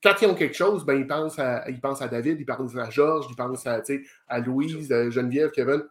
quand 0.02 0.14
ils 0.20 0.26
ont 0.26 0.34
quelque 0.34 0.56
chose, 0.56 0.84
ben, 0.84 0.94
ils, 0.94 1.06
pensent 1.06 1.38
à, 1.38 1.68
ils 1.68 1.80
pensent 1.80 2.02
à 2.02 2.08
David, 2.08 2.40
ils 2.40 2.46
pensent 2.46 2.76
à 2.76 2.90
Georges, 2.90 3.26
ils 3.30 3.36
pensent 3.36 3.66
à, 3.66 3.82
à 4.28 4.40
Louise, 4.40 4.90
à 4.90 5.08
Geneviève, 5.10 5.50
Kevin, 5.52 5.84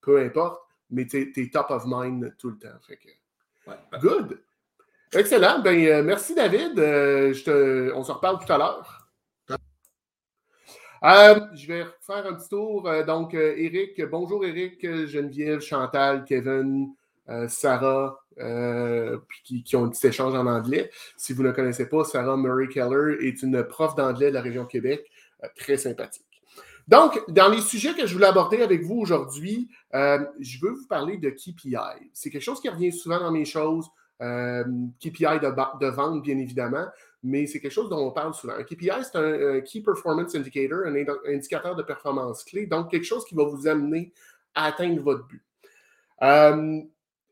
peu 0.00 0.20
importe, 0.20 0.60
mais 0.90 1.06
tu 1.06 1.32
es 1.36 1.50
top 1.50 1.70
of 1.70 1.84
mind 1.86 2.34
tout 2.38 2.50
le 2.50 2.58
temps. 2.58 2.78
Fait 2.86 2.98
Good. 4.00 4.38
Excellent. 5.12 5.60
Ben, 5.60 5.78
euh, 5.86 6.02
merci, 6.02 6.34
David. 6.34 6.78
Euh, 6.78 7.32
je 7.32 7.44
te, 7.44 7.92
on 7.94 8.02
se 8.02 8.12
reparle 8.12 8.38
tout 8.44 8.52
à 8.52 8.58
l'heure. 8.58 8.98
Euh, 11.04 11.40
je 11.54 11.66
vais 11.66 11.84
faire 12.00 12.26
un 12.26 12.34
petit 12.34 12.48
tour. 12.48 12.88
donc, 13.04 13.34
Eric, 13.34 14.00
bonjour 14.08 14.44
Eric, 14.44 14.80
Geneviève, 15.06 15.60
Chantal, 15.60 16.24
Kevin, 16.24 16.94
Sarah, 17.48 18.21
euh, 18.38 19.18
qui, 19.44 19.76
ont 19.76 19.84
un 19.84 19.88
petit 19.88 20.06
échange 20.06 20.34
en 20.34 20.46
anglais. 20.46 20.90
Si 21.16 21.32
vous 21.32 21.42
ne 21.42 21.52
connaissez 21.52 21.88
pas, 21.88 22.04
Sarah 22.04 22.36
Murray 22.36 22.68
Keller 22.68 23.16
est 23.20 23.42
une 23.42 23.62
prof 23.64 23.94
d'anglais 23.94 24.28
de 24.28 24.34
la 24.34 24.40
région 24.40 24.64
Québec, 24.64 25.04
euh, 25.42 25.48
très 25.56 25.76
sympathique. 25.76 26.26
Donc, 26.88 27.22
dans 27.28 27.48
les 27.48 27.60
sujets 27.60 27.94
que 27.94 28.06
je 28.06 28.14
voulais 28.14 28.26
aborder 28.26 28.62
avec 28.62 28.82
vous 28.82 28.96
aujourd'hui, 28.96 29.68
euh, 29.94 30.18
je 30.40 30.58
veux 30.60 30.72
vous 30.72 30.86
parler 30.86 31.16
de 31.16 31.30
KPI. 31.30 32.10
C'est 32.12 32.30
quelque 32.30 32.42
chose 32.42 32.60
qui 32.60 32.68
revient 32.68 32.92
souvent 32.92 33.20
dans 33.20 33.32
mes 33.32 33.44
choses. 33.44 33.88
KPI 34.20 35.40
de, 35.40 35.80
de, 35.80 35.86
vente, 35.88 36.22
bien 36.22 36.38
évidemment, 36.38 36.86
mais 37.24 37.46
c'est 37.46 37.58
quelque 37.58 37.72
chose 37.72 37.88
dont 37.88 38.06
on 38.06 38.12
parle 38.12 38.32
souvent. 38.34 38.52
Un 38.52 38.62
KPI, 38.62 38.90
c'est 39.02 39.16
un, 39.16 39.60
Key 39.62 39.80
Performance 39.80 40.36
Indicator, 40.36 40.86
un 40.86 40.94
indicateur 41.26 41.74
de 41.74 41.82
performance 41.82 42.44
clé, 42.44 42.66
donc 42.66 42.88
quelque 42.88 43.04
chose 43.04 43.24
qui 43.24 43.34
va 43.34 43.42
vous 43.42 43.66
amener 43.66 44.12
à 44.54 44.66
atteindre 44.66 45.02
votre 45.02 45.26
but. 45.26 45.42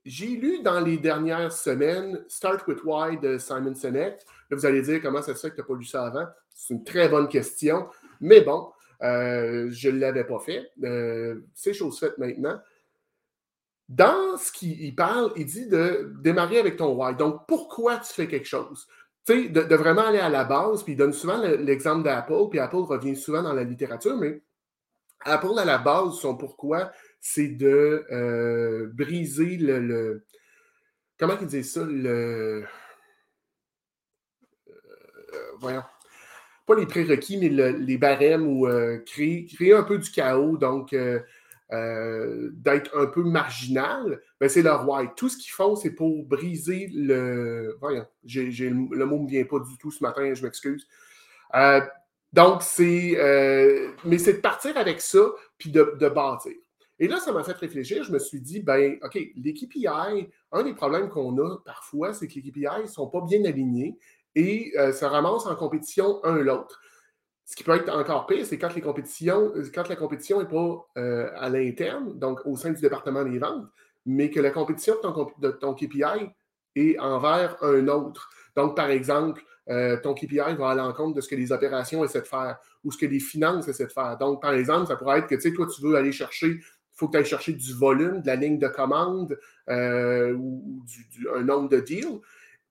J'ai 0.05 0.29
lu 0.29 0.63
dans 0.63 0.81
les 0.81 0.97
dernières 0.97 1.53
semaines 1.53 2.25
Start 2.27 2.67
with 2.67 2.83
Why 2.85 3.19
de 3.19 3.37
Simon 3.37 3.75
Sinek. 3.75 4.21
Là, 4.51 4.57
vous 4.57 4.67
allez 4.67 4.83
dire 4.83 5.01
comment 5.03 5.21
ça 5.21 5.35
se 5.35 5.41
fait 5.41 5.51
que 5.51 5.57
tu 5.57 5.61
n'as 5.61 5.67
pas 5.67 5.75
lu 5.75 5.85
ça 5.85 6.07
avant? 6.07 6.27
C'est 6.55 6.75
une 6.75 6.85
très 6.85 7.09
bonne 7.09 7.29
question. 7.29 7.87
Mais 8.21 8.41
bon, 8.41 8.71
euh, 9.03 9.69
je 9.71 9.91
ne 9.91 9.99
l'avais 9.99 10.25
pas 10.25 10.39
fait. 10.39 10.71
Euh, 10.83 11.41
c'est 11.55 11.75
chose 11.75 11.99
faite 11.99 12.17
maintenant. 12.19 12.59
Dans 13.89 14.37
ce 14.39 14.53
qu'il 14.53 14.95
parle, 14.95 15.33
il 15.37 15.47
dit 15.47 15.67
de 15.67 16.15
démarrer 16.21 16.59
avec 16.59 16.77
ton 16.77 16.95
why. 16.95 17.15
Donc, 17.17 17.47
pourquoi 17.47 17.99
tu 17.99 18.13
fais 18.13 18.29
quelque 18.29 18.47
chose? 18.47 18.87
Tu 19.27 19.45
sais, 19.45 19.49
de, 19.49 19.75
vraiment 19.75 20.07
aller 20.07 20.21
à 20.21 20.29
la 20.29 20.45
base, 20.45 20.83
puis 20.83 20.93
il 20.93 20.97
donne 20.97 21.13
souvent 21.13 21.39
l'exemple 21.39 22.05
d'Apple, 22.05 22.49
puis 22.51 22.59
Apple 22.59 22.77
revient 22.77 23.17
souvent 23.17 23.43
dans 23.43 23.53
la 23.53 23.65
littérature, 23.65 24.17
mais 24.17 24.41
Apple, 25.25 25.59
à 25.59 25.65
la 25.65 25.79
base, 25.79 26.15
son 26.15 26.37
pourquoi, 26.37 26.93
c'est 27.21 27.49
de 27.49 28.07
euh, 28.11 28.91
briser 28.93 29.57
le, 29.57 30.25
Comment 31.19 31.37
il 31.41 31.47
dit 31.47 31.65
ça? 31.65 31.85
Le. 31.85 32.65
voyons 35.61 35.83
pas 36.71 36.77
les 36.77 36.87
prérequis, 36.87 37.37
mais 37.37 37.49
les 37.49 37.99
barèmes 37.99 38.47
ou 38.47 38.67
euh, 38.69 38.99
créer, 38.99 39.45
créer, 39.45 39.75
un 39.75 39.83
peu 39.83 39.99
du 39.99 40.09
chaos, 40.11 40.57
donc 40.57 40.93
euh, 40.93 41.19
euh, 41.73 42.51
d'être 42.53 42.97
un 42.97 43.07
peu 43.07 43.25
marginal, 43.25 44.21
ben 44.41 44.49
c'est 44.49 44.63
leur 44.63 44.89
why. 44.89 45.09
Tout 45.17 45.29
ce 45.29 45.37
qu'ils 45.37 45.51
font, 45.51 45.75
c'est 45.75 45.91
pour 45.91 46.25
briser 46.25 46.89
le. 46.95 47.77
Voyons, 47.81 48.07
le 48.25 49.05
mot 49.05 49.19
ne 49.19 49.23
me 49.25 49.29
vient 49.29 49.45
pas 49.45 49.59
du 49.59 49.77
tout 49.79 49.91
ce 49.91 50.03
matin, 50.03 50.33
je 50.33 50.45
m'excuse. 50.45 50.87
donc, 52.33 52.63
c'est. 52.63 53.17
mais 54.05 54.19
c'est 54.19 54.35
de 54.35 54.41
partir 54.41 54.77
avec 54.77 55.01
ça, 55.01 55.27
puis 55.59 55.71
de, 55.71 55.97
de 55.99 56.09
bâtir. 56.09 56.55
Et 57.01 57.09
là, 57.09 57.19
ça 57.19 57.33
m'a 57.33 57.43
fait 57.43 57.57
réfléchir. 57.57 58.05
Je 58.05 58.13
me 58.13 58.19
suis 58.19 58.41
dit, 58.41 58.61
ben, 58.61 58.99
OK, 59.03 59.19
les 59.35 59.55
KPI, 59.55 60.29
un 60.53 60.63
des 60.63 60.75
problèmes 60.75 61.09
qu'on 61.09 61.37
a 61.39 61.57
parfois, 61.65 62.13
c'est 62.13 62.29
que 62.29 62.35
les 62.35 62.43
KPI 62.43 62.83
ne 62.83 62.87
sont 62.87 63.09
pas 63.09 63.23
bien 63.23 63.43
alignés 63.45 63.99
et 64.35 64.73
euh, 64.79 64.93
se 64.93 65.07
ramassent 65.07 65.47
en 65.47 65.57
compétition 65.57 66.23
un 66.25 66.37
l'autre. 66.37 66.79
Ce 67.47 67.57
qui 67.57 67.65
peut 67.65 67.75
être 67.75 67.89
encore 67.89 68.27
pire, 68.27 68.47
c'est 68.47 68.59
quand 68.59 68.75
les 68.75 68.83
compétitions, 68.83 69.53
quand 69.75 69.89
la 69.89 69.97
compétition 69.97 70.41
n'est 70.41 70.49
pas 70.49 70.87
euh, 70.99 71.31
à 71.35 71.49
l'interne, 71.49 72.17
donc 72.19 72.41
au 72.45 72.55
sein 72.57 72.71
du 72.71 72.81
département 72.81 73.25
des 73.25 73.39
ventes, 73.39 73.67
mais 74.07 74.31
que 74.31 74.39
la 74.39 74.51
compétition 74.51 74.95
de 75.39 75.51
ton, 75.51 75.75
KPI 75.75 76.31
est 76.77 76.99
envers 76.99 77.57
un 77.63 77.89
autre. 77.89 78.31
Donc, 78.55 78.77
par 78.77 78.91
exemple, 78.91 79.43
euh, 79.69 79.97
ton 80.01 80.15
KPI 80.15 80.55
va 80.59 80.71
à 80.71 80.75
l'encontre 80.75 81.17
de 81.17 81.21
ce 81.21 81.29
que 81.29 81.35
les 81.35 81.51
opérations 81.51 82.05
essaient 82.05 82.21
de 82.21 82.27
faire 82.27 82.59
ou 82.85 82.93
ce 82.93 82.99
que 82.99 83.07
les 83.07 83.21
finances 83.21 83.69
essaient 83.69 83.87
de 83.87 83.93
faire. 83.93 84.17
Donc, 84.19 84.41
par 84.41 84.53
exemple, 84.55 84.87
ça 84.87 84.97
pourrait 84.97 85.19
être 85.19 85.27
que, 85.27 85.49
toi, 85.49 85.67
tu 85.67 85.83
veux 85.83 85.97
aller 85.97 86.13
chercher, 86.13 86.61
faut 87.01 87.09
que 87.09 87.13
tu 87.13 87.19
ailles 87.19 87.25
chercher 87.25 87.53
du 87.53 87.75
volume, 87.75 88.21
de 88.23 88.27
la 88.27 88.37
ligne 88.37 88.59
de 88.59 88.69
commande 88.69 89.39
ou 89.69 90.83
un 91.35 91.43
nombre 91.43 91.69
de 91.69 91.81
deals. 91.81 92.21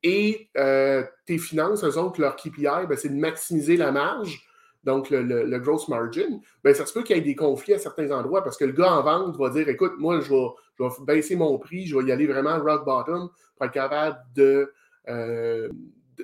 Et 0.03 0.49
euh, 0.57 1.03
tes 1.25 1.37
finances, 1.37 1.83
eux 1.83 1.97
autres, 1.97 2.21
leur 2.21 2.35
KPI, 2.35 2.87
ben, 2.87 2.95
c'est 2.95 3.09
de 3.09 3.19
maximiser 3.19 3.75
la 3.75 3.91
marge, 3.91 4.41
donc 4.83 5.09
le, 5.09 5.57
gross 5.59 5.89
margin. 5.89 6.39
Ben, 6.63 6.73
ça 6.73 6.85
se 6.85 6.93
peut 6.93 7.03
qu'il 7.03 7.17
y 7.17 7.19
ait 7.19 7.23
des 7.23 7.35
conflits 7.35 7.73
à 7.73 7.79
certains 7.79 8.09
endroits 8.11 8.43
parce 8.43 8.57
que 8.57 8.65
le 8.65 8.71
gars 8.71 8.93
en 8.93 9.03
vente 9.03 9.37
va 9.37 9.49
dire 9.49 9.67
écoute, 9.67 9.93
moi, 9.97 10.21
je 10.21 10.31
vais, 10.31 10.89
baisser 11.05 11.35
mon 11.35 11.57
prix, 11.57 11.85
je 11.85 11.97
vais 11.97 12.05
y 12.05 12.11
aller 12.11 12.27
vraiment 12.27 12.57
rock 12.59 12.85
bottom 12.85 13.29
pour 13.57 13.65
être 13.65 13.73
capable 13.73 14.17
de. 14.35 14.71
Euh, 15.09 15.69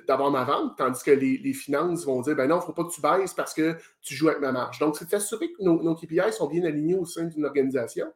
d'avoir 0.06 0.30
ma 0.30 0.44
vente, 0.44 0.76
tandis 0.76 1.02
que 1.02 1.10
les, 1.10 1.52
finances 1.52 2.04
vont 2.04 2.20
dire 2.20 2.36
ben 2.36 2.48
non, 2.48 2.56
il 2.56 2.60
ne 2.60 2.64
faut 2.64 2.72
pas 2.72 2.84
que 2.84 2.92
tu 2.92 3.00
baisses 3.00 3.34
parce 3.34 3.54
que 3.54 3.76
tu 4.02 4.14
joues 4.14 4.28
avec 4.28 4.40
ma 4.40 4.52
marge. 4.52 4.78
Donc, 4.78 4.96
c'est 4.96 5.08
s'assurer 5.08 5.52
que 5.52 5.62
nos, 5.62 5.82
nos, 5.82 5.94
KPI 5.94 6.32
sont 6.32 6.48
bien 6.48 6.64
alignés 6.64 6.96
au 6.96 7.04
sein 7.04 7.24
d'une 7.24 7.44
organisation. 7.44 8.06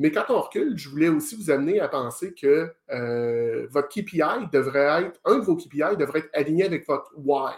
Mais 0.00 0.10
quand 0.10 0.24
on 0.30 0.40
recule, 0.40 0.78
je 0.78 0.88
voulais 0.88 1.08
aussi 1.08 1.36
vous 1.36 1.50
amener 1.50 1.78
à 1.78 1.86
penser 1.86 2.32
que 2.32 2.72
euh, 2.90 3.66
votre 3.70 3.88
KPI 3.88 4.48
devrait 4.50 5.04
être, 5.04 5.20
un 5.26 5.38
de 5.38 5.44
vos 5.44 5.56
KPI 5.56 5.96
devrait 5.98 6.20
être 6.20 6.30
aligné 6.32 6.64
avec 6.64 6.86
votre 6.86 7.12
why. 7.16 7.52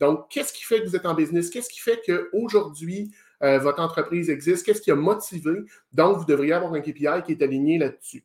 Donc, 0.00 0.30
qu'est-ce 0.30 0.54
qui 0.54 0.64
fait 0.64 0.80
que 0.80 0.88
vous 0.88 0.96
êtes 0.96 1.04
en 1.04 1.12
business? 1.12 1.50
Qu'est-ce 1.50 1.68
qui 1.68 1.80
fait 1.80 2.00
qu'aujourd'hui, 2.06 3.12
euh, 3.42 3.58
votre 3.58 3.80
entreprise 3.80 4.30
existe? 4.30 4.64
Qu'est-ce 4.64 4.80
qui 4.80 4.90
a 4.90 4.96
motivé? 4.96 5.64
Donc, 5.92 6.16
vous 6.16 6.24
devriez 6.24 6.54
avoir 6.54 6.72
un 6.72 6.80
KPI 6.80 7.22
qui 7.26 7.32
est 7.32 7.42
aligné 7.42 7.76
là-dessus. 7.76 8.24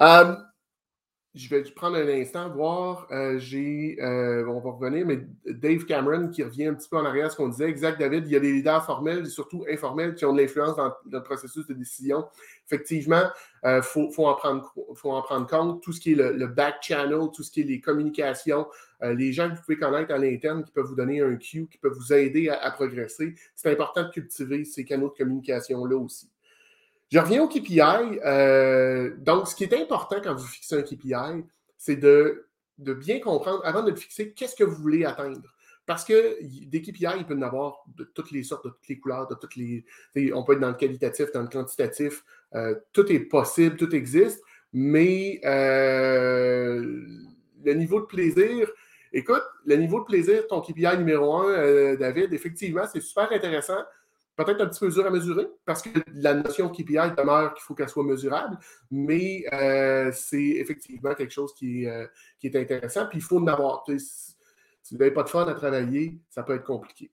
Euh, 0.00 0.36
je 1.38 1.48
vais 1.48 1.62
prendre 1.70 1.96
un 1.96 2.08
instant, 2.08 2.50
voir. 2.50 3.06
Euh, 3.12 3.38
j'ai, 3.38 3.96
euh, 4.00 4.44
on 4.48 4.58
va 4.60 4.70
revenir, 4.70 5.06
mais 5.06 5.20
Dave 5.46 5.84
Cameron 5.84 6.28
qui 6.28 6.42
revient 6.42 6.66
un 6.66 6.74
petit 6.74 6.88
peu 6.88 6.96
en 6.96 7.04
arrière 7.04 7.26
à 7.26 7.30
ce 7.30 7.36
qu'on 7.36 7.48
disait. 7.48 7.68
Exact, 7.68 7.98
David, 7.98 8.26
il 8.26 8.32
y 8.32 8.36
a 8.36 8.40
des 8.40 8.52
leaders 8.52 8.84
formels 8.84 9.24
et 9.24 9.28
surtout 9.28 9.64
informels 9.70 10.16
qui 10.16 10.24
ont 10.24 10.32
de 10.32 10.40
l'influence 10.40 10.76
dans, 10.76 10.92
le 11.10 11.22
processus 11.22 11.66
de 11.68 11.74
décision. 11.74 12.26
Effectivement, 12.66 13.22
il 13.62 13.68
euh, 13.68 13.82
faut, 13.82 14.10
en 14.26 14.34
prendre, 14.34 14.74
faut 14.94 15.12
en 15.12 15.22
prendre 15.22 15.46
compte. 15.46 15.80
Tout 15.80 15.92
ce 15.92 16.00
qui 16.00 16.12
est 16.12 16.16
le, 16.16 16.46
back 16.48 16.76
channel, 16.82 17.28
tout 17.32 17.44
ce 17.44 17.52
qui 17.52 17.60
est 17.60 17.64
les 17.64 17.80
communications, 17.80 18.66
les 19.00 19.32
gens 19.32 19.48
que 19.48 19.54
vous 19.54 19.62
pouvez 19.62 19.78
connaître 19.78 20.12
à 20.12 20.18
l'interne 20.18 20.64
qui 20.64 20.72
peuvent 20.72 20.86
vous 20.86 20.96
donner 20.96 21.20
un 21.20 21.36
cue, 21.36 21.68
qui 21.68 21.78
peuvent 21.78 21.94
vous 21.94 22.12
aider 22.12 22.48
à 22.48 22.70
progresser. 22.72 23.34
C'est 23.54 23.70
important 23.70 24.02
de 24.02 24.10
cultiver 24.10 24.64
ces 24.64 24.84
canaux 24.84 25.10
de 25.10 25.14
communication-là 25.14 25.96
aussi. 25.96 26.28
Je 27.10 27.18
reviens 27.18 27.42
au 27.42 27.48
KPI. 27.48 27.80
Euh, 28.24 29.16
donc, 29.18 29.48
ce 29.48 29.54
qui 29.54 29.64
est 29.64 29.74
important 29.74 30.16
quand 30.22 30.34
vous 30.34 30.46
fixez 30.46 30.76
un 30.76 30.82
KPI, 30.82 31.44
c'est 31.76 31.96
de, 31.96 32.46
bien 32.78 33.20
comprendre, 33.20 33.62
avant 33.64 33.82
de 33.82 33.90
le 33.90 33.96
fixer, 33.96 34.32
qu'est-ce 34.32 34.54
que 34.54 34.64
vous 34.64 34.76
voulez 34.76 35.04
atteindre. 35.04 35.54
Parce 35.86 36.04
que 36.04 36.36
des 36.66 36.82
KPI, 36.82 37.06
il 37.16 37.24
peut 37.24 37.34
y 37.34 37.38
en 37.38 37.42
avoir 37.42 37.82
de 37.96 38.04
toutes 38.04 38.30
les 38.30 38.42
sortes, 38.42 38.66
de 38.66 38.70
toutes 38.70 38.88
les 38.88 38.98
couleurs, 38.98 39.26
de 39.26 39.34
toutes 39.34 39.56
les. 39.56 39.86
On 40.34 40.44
peut 40.44 40.52
être 40.52 40.60
dans 40.60 40.68
le 40.68 40.74
qualitatif, 40.74 41.32
dans 41.32 41.40
le 41.40 41.48
quantitatif. 41.48 42.22
Euh, 42.54 42.74
tout 42.92 43.10
est 43.10 43.20
possible, 43.20 43.76
tout 43.76 43.94
existe. 43.94 44.42
Mais 44.74 45.40
euh, 45.46 47.06
le 47.64 47.72
niveau 47.72 48.00
de 48.00 48.04
plaisir, 48.04 48.70
écoute, 49.14 49.42
le 49.64 49.76
niveau 49.76 50.00
de 50.00 50.04
plaisir, 50.04 50.46
ton 50.46 50.60
KPI 50.60 50.98
numéro 50.98 51.38
un, 51.38 51.94
David, 51.94 52.34
effectivement, 52.34 52.84
c'est 52.92 53.00
super 53.00 53.32
intéressant 53.32 53.82
peut-être 54.44 54.60
un 54.60 54.66
petit 54.66 54.80
peu 54.80 54.88
dur 54.88 55.06
à 55.06 55.10
mesurer 55.10 55.48
parce 55.64 55.82
que 55.82 55.90
la 56.14 56.34
notion 56.34 56.68
KPI 56.68 57.14
demeure 57.16 57.54
qu'il 57.54 57.62
faut 57.62 57.74
qu'elle 57.74 57.88
soit 57.88 58.04
mesurable, 58.04 58.58
mais 58.90 59.44
euh, 59.52 60.10
c'est 60.14 60.40
effectivement 60.40 61.14
quelque 61.14 61.32
chose 61.32 61.52
qui 61.54 61.84
est, 61.84 61.90
euh, 61.90 62.06
qui 62.38 62.46
est 62.46 62.56
intéressant. 62.56 63.06
Puis 63.06 63.18
il 63.18 63.22
faut 63.22 63.38
en 63.38 63.46
avoir. 63.46 63.84
Si 63.86 64.94
vous 64.94 64.98
n'avez 64.98 65.10
pas 65.10 65.24
de 65.24 65.28
fun 65.28 65.46
à 65.46 65.54
travailler, 65.54 66.18
ça 66.30 66.42
peut 66.42 66.54
être 66.54 66.64
compliqué. 66.64 67.10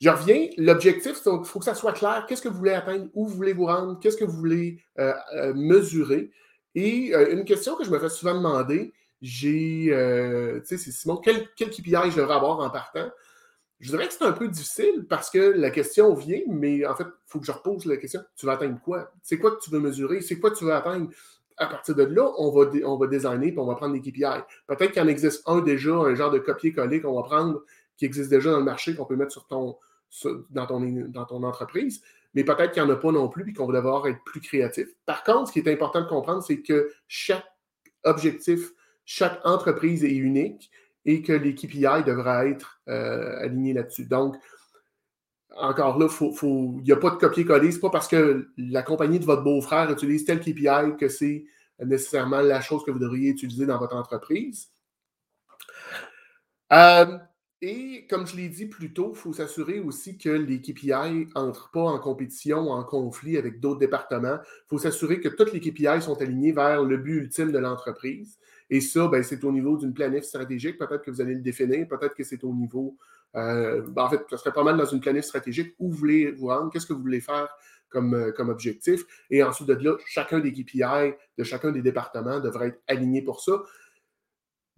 Je 0.00 0.10
reviens, 0.10 0.48
l'objectif, 0.58 1.18
il 1.24 1.44
faut 1.44 1.58
que 1.58 1.64
ça 1.64 1.74
soit 1.74 1.92
clair. 1.92 2.26
Qu'est-ce 2.28 2.42
que 2.42 2.48
vous 2.48 2.58
voulez 2.58 2.72
atteindre? 2.72 3.08
Où 3.14 3.26
vous 3.26 3.34
voulez 3.34 3.54
vous 3.54 3.66
rendre? 3.66 3.98
Qu'est-ce 4.00 4.18
que 4.18 4.24
vous 4.24 4.36
voulez 4.36 4.82
euh, 4.98 5.14
mesurer? 5.54 6.30
Et 6.74 7.14
une 7.14 7.46
question 7.46 7.74
que 7.76 7.84
je 7.84 7.90
me 7.90 7.98
fais 7.98 8.10
souvent 8.10 8.34
demander, 8.34 8.92
j'ai, 9.22 9.86
tu 10.60 10.66
sais, 10.66 10.76
c'est 10.76 10.90
Simon, 10.90 11.16
quel, 11.16 11.48
quel 11.56 11.70
KPI 11.70 12.10
je 12.10 12.16
devrais 12.16 12.34
avoir 12.34 12.58
en 12.60 12.68
partant? 12.68 13.08
Je 13.78 13.90
dirais 13.90 14.08
que 14.08 14.14
c'est 14.14 14.24
un 14.24 14.32
peu 14.32 14.48
difficile 14.48 15.06
parce 15.08 15.28
que 15.28 15.38
la 15.38 15.70
question 15.70 16.14
vient, 16.14 16.40
mais 16.48 16.86
en 16.86 16.94
fait, 16.94 17.04
il 17.04 17.26
faut 17.26 17.40
que 17.40 17.46
je 17.46 17.52
repose 17.52 17.84
la 17.84 17.98
question. 17.98 18.22
Tu 18.36 18.46
vas 18.46 18.52
atteindre 18.52 18.80
quoi? 18.80 19.12
C'est 19.22 19.38
quoi 19.38 19.50
que 19.50 19.60
tu 19.60 19.70
veux 19.70 19.80
mesurer? 19.80 20.22
C'est 20.22 20.38
quoi 20.38 20.50
que 20.50 20.56
tu 20.56 20.64
veux 20.64 20.72
atteindre? 20.72 21.10
À 21.58 21.66
partir 21.66 21.94
de 21.94 22.02
là, 22.02 22.32
on 22.38 22.50
va, 22.50 22.70
on 22.84 22.96
va 22.96 23.06
designer 23.06 23.48
et 23.48 23.58
on 23.58 23.66
va 23.66 23.74
prendre 23.74 23.94
des 23.94 24.00
KPI. 24.00 24.42
Peut-être 24.66 24.92
qu'il 24.92 25.02
en 25.02 25.08
existe 25.08 25.42
un 25.46 25.60
déjà, 25.60 25.94
un 25.94 26.14
genre 26.14 26.30
de 26.30 26.38
copier-coller 26.38 27.00
qu'on 27.00 27.14
va 27.14 27.22
prendre, 27.22 27.64
qui 27.96 28.04
existe 28.04 28.30
déjà 28.30 28.50
dans 28.50 28.58
le 28.58 28.64
marché, 28.64 28.94
qu'on 28.94 29.06
peut 29.06 29.16
mettre 29.16 29.32
sur 29.32 29.46
ton, 29.46 29.76
dans, 30.50 30.66
ton, 30.66 30.80
dans 31.08 31.24
ton 31.24 31.42
entreprise, 31.42 32.02
mais 32.34 32.44
peut-être 32.44 32.72
qu'il 32.72 32.82
n'y 32.82 32.90
en 32.90 32.92
a 32.92 32.96
pas 32.96 33.12
non 33.12 33.28
plus 33.28 33.50
et 33.50 33.52
qu'on 33.52 33.66
va 33.66 33.74
devoir 33.74 34.06
être 34.06 34.22
plus 34.24 34.40
créatif. 34.40 34.88
Par 35.06 35.24
contre, 35.24 35.48
ce 35.48 35.52
qui 35.52 35.58
est 35.60 35.72
important 35.72 36.02
de 36.02 36.08
comprendre, 36.08 36.42
c'est 36.42 36.60
que 36.60 36.90
chaque 37.08 37.46
objectif, 38.04 38.72
chaque 39.04 39.40
entreprise 39.44 40.04
est 40.04 40.14
unique 40.14 40.70
et 41.06 41.22
que 41.22 41.32
les 41.32 41.54
KPI 41.54 42.04
devraient 42.04 42.50
être 42.50 42.80
euh, 42.88 43.38
alignés 43.38 43.72
là-dessus. 43.72 44.04
Donc, 44.04 44.36
encore 45.56 45.98
là, 45.98 46.08
il 46.20 46.82
n'y 46.82 46.92
a 46.92 46.96
pas 46.96 47.10
de 47.10 47.16
copier-coller. 47.16 47.70
Ce 47.70 47.76
n'est 47.76 47.80
pas 47.80 47.90
parce 47.90 48.08
que 48.08 48.48
la 48.58 48.82
compagnie 48.82 49.18
de 49.18 49.24
votre 49.24 49.42
beau-frère 49.42 49.90
utilise 49.90 50.24
tel 50.24 50.40
KPI 50.40 50.96
que 50.98 51.08
c'est 51.08 51.46
nécessairement 51.82 52.40
la 52.40 52.60
chose 52.60 52.84
que 52.84 52.90
vous 52.90 52.98
devriez 52.98 53.30
utiliser 53.30 53.64
dans 53.64 53.78
votre 53.78 53.96
entreprise. 53.96 54.68
Euh, 56.72 57.18
et 57.62 58.06
comme 58.10 58.26
je 58.26 58.36
l'ai 58.36 58.48
dit 58.48 58.66
plus 58.66 58.92
tôt, 58.92 59.12
il 59.14 59.18
faut 59.18 59.32
s'assurer 59.32 59.80
aussi 59.80 60.18
que 60.18 60.28
les 60.28 60.60
KPI 60.60 61.28
n'entrent 61.34 61.70
pas 61.70 61.82
en 61.82 61.98
compétition 61.98 62.70
en 62.70 62.84
conflit 62.84 63.38
avec 63.38 63.60
d'autres 63.60 63.78
départements. 63.78 64.38
Il 64.42 64.68
faut 64.68 64.78
s'assurer 64.78 65.20
que 65.20 65.28
toutes 65.28 65.52
les 65.52 65.60
KPI 65.60 66.02
sont 66.02 66.20
alignées 66.20 66.52
vers 66.52 66.82
le 66.82 66.96
but 66.98 67.18
ultime 67.22 67.52
de 67.52 67.58
l'entreprise. 67.58 68.38
Et 68.68 68.80
ça, 68.80 69.06
ben, 69.08 69.22
c'est 69.22 69.42
au 69.44 69.52
niveau 69.52 69.76
d'une 69.76 69.94
planif 69.94 70.24
stratégique. 70.24 70.78
Peut-être 70.78 71.02
que 71.02 71.10
vous 71.10 71.20
allez 71.20 71.34
le 71.34 71.40
définir. 71.40 71.86
Peut-être 71.86 72.14
que 72.14 72.24
c'est 72.24 72.42
au 72.44 72.52
niveau. 72.52 72.96
Euh, 73.36 73.82
ben, 73.82 74.04
en 74.04 74.10
fait, 74.10 74.22
ce 74.28 74.36
serait 74.36 74.52
pas 74.52 74.64
mal 74.64 74.76
dans 74.76 74.84
une 74.84 75.00
planif 75.00 75.24
stratégique. 75.24 75.74
Où 75.78 75.90
vous 75.90 75.96
voulez 75.96 76.32
vous 76.32 76.48
rendre? 76.48 76.70
Qu'est-ce 76.70 76.86
que 76.86 76.92
vous 76.92 77.02
voulez 77.02 77.20
faire 77.20 77.48
comme, 77.88 78.14
euh, 78.14 78.32
comme 78.32 78.48
objectif? 78.48 79.04
Et 79.30 79.42
ensuite 79.42 79.68
de 79.68 79.74
là, 79.74 79.96
chacun 80.06 80.40
des 80.40 80.52
KPI 80.52 81.14
de 81.38 81.44
chacun 81.44 81.70
des 81.70 81.82
départements 81.82 82.40
devrait 82.40 82.68
être 82.68 82.82
aligné 82.88 83.22
pour 83.22 83.40
ça. 83.40 83.62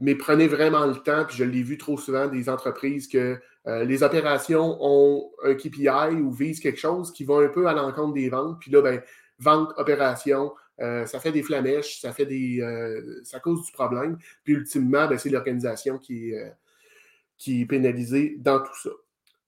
mais 0.00 0.14
prenez 0.14 0.46
vraiment 0.46 0.86
le 0.86 0.94
temps, 0.94 1.24
puis 1.26 1.36
je 1.36 1.44
l'ai 1.44 1.62
vu 1.62 1.76
trop 1.76 1.98
souvent 1.98 2.28
des 2.28 2.48
entreprises 2.48 3.08
que 3.08 3.40
euh, 3.66 3.84
les 3.84 4.02
opérations 4.04 4.78
ont 4.80 5.32
un 5.42 5.54
KPI 5.54 6.20
ou 6.22 6.30
visent 6.30 6.60
quelque 6.60 6.78
chose 6.78 7.12
qui 7.12 7.24
va 7.24 7.38
un 7.38 7.48
peu 7.48 7.66
à 7.66 7.74
l'encontre 7.74 8.14
des 8.14 8.28
ventes, 8.28 8.60
puis 8.60 8.70
là, 8.70 8.80
ben, 8.80 9.02
vente, 9.38 9.72
opération, 9.76 10.52
euh, 10.80 11.06
ça 11.06 11.20
fait 11.20 11.32
des 11.32 11.42
flamèches, 11.42 12.00
ça 12.00 12.12
fait 12.12 12.26
des. 12.26 12.60
Euh, 12.60 13.20
ça 13.24 13.40
cause 13.40 13.64
du 13.64 13.72
problème. 13.72 14.18
Puis 14.44 14.54
ultimement, 14.54 15.08
ben, 15.08 15.18
c'est 15.18 15.30
l'organisation 15.30 15.98
qui, 15.98 16.32
qui 17.36 17.62
est 17.62 17.66
pénalisée 17.66 18.36
dans 18.38 18.60
tout 18.60 18.76
ça. 18.82 18.90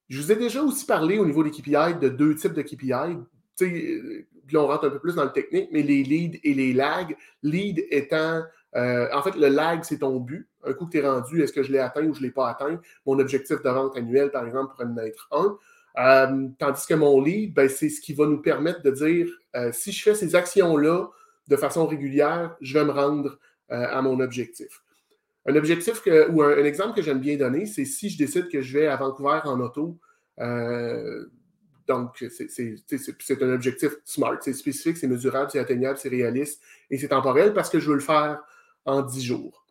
Je 0.09 0.21
vous 0.21 0.33
ai 0.33 0.37
déjà 0.37 0.63
aussi 0.63 0.87
parlé 0.87 1.19
au 1.19 1.27
niveau 1.27 1.45
des 1.45 1.51
KPI 1.51 1.99
de 2.01 2.09
deux 2.09 2.35
types 2.35 2.55
de 2.55 2.63
KPI. 2.63 3.19
Puis 3.57 4.57
là, 4.57 4.61
on 4.63 4.67
rentre 4.67 4.87
un 4.87 4.91
peu 4.91 4.99
plus 4.99 5.15
dans 5.15 5.25
le 5.25 5.33
technique, 5.33 5.69
mais 5.71 5.83
les 5.83 6.03
leads 6.03 6.41
et 6.43 6.55
les 6.55 6.73
lags. 6.73 7.17
Lead 7.43 7.87
étant 7.91 8.43
euh, 8.77 9.09
en 9.13 9.23
fait, 9.23 9.37
le 9.37 9.49
lag, 9.49 9.83
c'est 9.83 9.99
ton 9.99 10.17
but. 10.19 10.49
Un 10.65 10.73
coup 10.75 10.87
que 10.87 10.93
tu 10.93 10.99
es 10.99 11.09
rendu, 11.09 11.43
est-ce 11.43 11.53
que 11.53 11.63
je 11.63 11.73
l'ai 11.73 11.79
atteint 11.79 12.05
ou 12.07 12.15
je 12.15 12.21
ne 12.21 12.27
l'ai 12.27 12.31
pas 12.31 12.49
atteint? 12.51 12.81
Mon 13.07 13.19
objectif 13.19 13.63
de 13.63 13.71
vente 13.71 13.97
annuel, 13.97 14.31
par 14.31 14.47
exemple, 14.47 14.73
pourrait 14.73 14.87
en 14.87 14.97
être 14.99 15.29
un. 15.33 15.57
Euh, 15.99 16.49
tandis 16.59 16.87
que 16.87 16.95
mon 16.95 17.21
lead, 17.21 17.53
ben, 17.53 17.69
c'est 17.69 17.89
ce 17.89 18.01
qui 18.01 18.15
va 18.15 18.27
nous 18.27 18.41
permettre 18.41 18.83
de 18.83 18.91
dire 18.91 19.29
euh, 19.57 19.71
si 19.73 19.91
je 19.91 20.03
fais 20.03 20.15
ces 20.15 20.37
actions-là 20.37 21.09
de 21.51 21.57
façon 21.57 21.87
régulière, 21.87 22.57
je 22.63 22.79
vais 22.79 22.85
me 22.85 22.93
rendre 22.93 23.39
à 23.69 24.01
mon 24.01 24.19
objectif. 24.21 24.83
Un 25.47 25.55
objectif 25.57 26.03
ou 26.31 26.43
un, 26.43 26.65
exemple 26.65 26.95
que 26.97 27.03
j'aime 27.03 27.21
bien 27.21 27.37
donner, 27.37 27.67
c'est 27.67 27.85
si 27.85 28.09
je 28.09 28.17
décide 28.17 28.49
que 28.49 28.63
je 28.63 28.79
vais 28.79 28.87
à 28.87 28.97
Vancouver 28.97 29.41
en 29.45 29.61
auto, 29.61 29.99
donc 31.91 32.25
c'est 32.31 33.43
un 33.43 33.53
objectif 33.53 33.97
smart, 34.05 34.37
c'est 34.41 34.53
spécifique, 34.53 34.97
c'est 34.97 35.09
mesurable, 35.09 35.51
c'est 35.51 35.59
atteignable, 35.59 35.99
c'est 35.99 36.09
réaliste 36.09 36.63
et 36.89 36.99
c'est 36.99 37.09
temporel 37.09 37.53
parce 37.53 37.69
que 37.69 37.81
je 37.81 37.89
veux 37.89 37.97
le 37.97 38.01
faire 38.01 38.41
en 38.85 39.03
10 39.03 39.23
jours. 39.23 39.67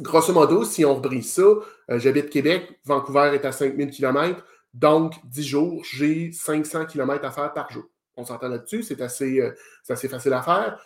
Grosso 0.00 0.32
modo, 0.32 0.64
si 0.64 0.84
on 0.84 0.96
rebrise 0.96 1.32
ça, 1.32 1.42
euh, 1.42 1.98
j'habite 1.98 2.30
Québec, 2.30 2.80
Vancouver 2.84 3.30
est 3.34 3.44
à 3.44 3.52
5000 3.52 3.90
km, 3.90 4.44
donc 4.74 5.14
10 5.24 5.42
jours, 5.44 5.84
j'ai 5.84 6.32
500 6.32 6.86
km 6.86 7.24
à 7.24 7.30
faire 7.30 7.52
par 7.52 7.70
jour. 7.70 7.84
On 8.20 8.24
s'entend 8.24 8.48
là-dessus, 8.48 8.82
c'est 8.82 9.00
assez, 9.00 9.40
euh, 9.40 9.52
facile 9.86 10.32
à 10.32 10.42
faire. 10.42 10.80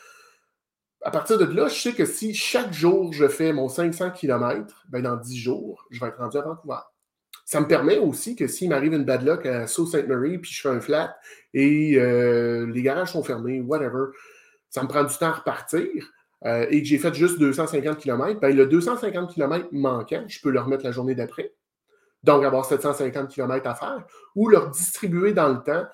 À 1.02 1.10
partir 1.10 1.36
de 1.36 1.44
là, 1.44 1.68
je 1.68 1.74
sais 1.74 1.92
que 1.92 2.06
si 2.06 2.32
chaque 2.32 2.72
jour 2.72 3.12
je 3.12 3.28
fais 3.28 3.52
mon 3.52 3.68
500 3.68 4.12
km, 4.12 4.84
ben 4.88 5.02
dans 5.02 5.16
10 5.16 5.36
jours, 5.36 5.86
je 5.90 6.00
vais 6.00 6.06
être 6.06 6.18
rendu 6.18 6.38
à 6.38 6.42
Vancouver. 6.42 6.80
Ça 7.44 7.60
me 7.60 7.66
permet 7.66 7.98
aussi 7.98 8.36
que 8.36 8.46
s'il 8.46 8.70
m'arrive 8.70 8.94
une 8.94 9.04
bad 9.04 9.22
luck 9.22 9.44
à 9.44 9.66
Sault 9.66 9.86
Ste. 9.86 10.08
Marie, 10.08 10.38
puis 10.38 10.50
je 10.50 10.62
fais 10.62 10.70
un 10.70 10.80
flat 10.80 11.14
et 11.52 11.98
euh, 11.98 12.66
les 12.72 12.82
garages 12.82 13.12
sont 13.12 13.22
fermés, 13.22 13.60
whatever, 13.60 14.12
ça 14.70 14.82
me 14.82 14.88
prend 14.88 15.04
du 15.04 15.14
temps 15.14 15.26
à 15.26 15.32
repartir. 15.32 15.90
Euh, 16.46 16.66
et 16.68 16.82
que 16.82 16.88
j'ai 16.88 16.98
fait 16.98 17.14
juste 17.14 17.38
250 17.38 17.98
km, 17.98 18.38
ben, 18.38 18.54
le 18.54 18.66
250 18.66 19.32
km 19.32 19.68
manquant, 19.72 20.24
je 20.28 20.40
peux 20.42 20.50
le 20.50 20.60
remettre 20.60 20.84
la 20.84 20.92
journée 20.92 21.14
d'après. 21.14 21.54
Donc, 22.22 22.44
avoir 22.44 22.66
750 22.66 23.28
km 23.30 23.66
à 23.66 23.74
faire, 23.74 24.04
ou 24.34 24.48
leur 24.48 24.70
distribuer 24.70 25.32
dans 25.32 25.48
le 25.48 25.62
temps, 25.62 25.86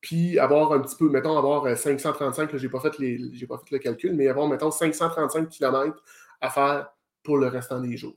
puis 0.00 0.38
avoir 0.38 0.72
un 0.72 0.80
petit 0.80 0.96
peu, 0.96 1.08
mettons, 1.08 1.36
avoir 1.36 1.76
535, 1.76 2.56
je 2.56 2.62
n'ai 2.62 2.70
pas, 2.70 2.80
fait 2.80 2.90
pas 2.90 3.58
fait 3.58 3.70
le 3.70 3.78
calcul, 3.78 4.14
mais 4.14 4.28
avoir, 4.28 4.48
mettons, 4.48 4.70
535 4.70 5.48
km 5.48 6.02
à 6.40 6.50
faire 6.50 6.88
pour 7.22 7.38
le 7.38 7.48
restant 7.48 7.80
des 7.80 7.96
jours. 7.96 8.16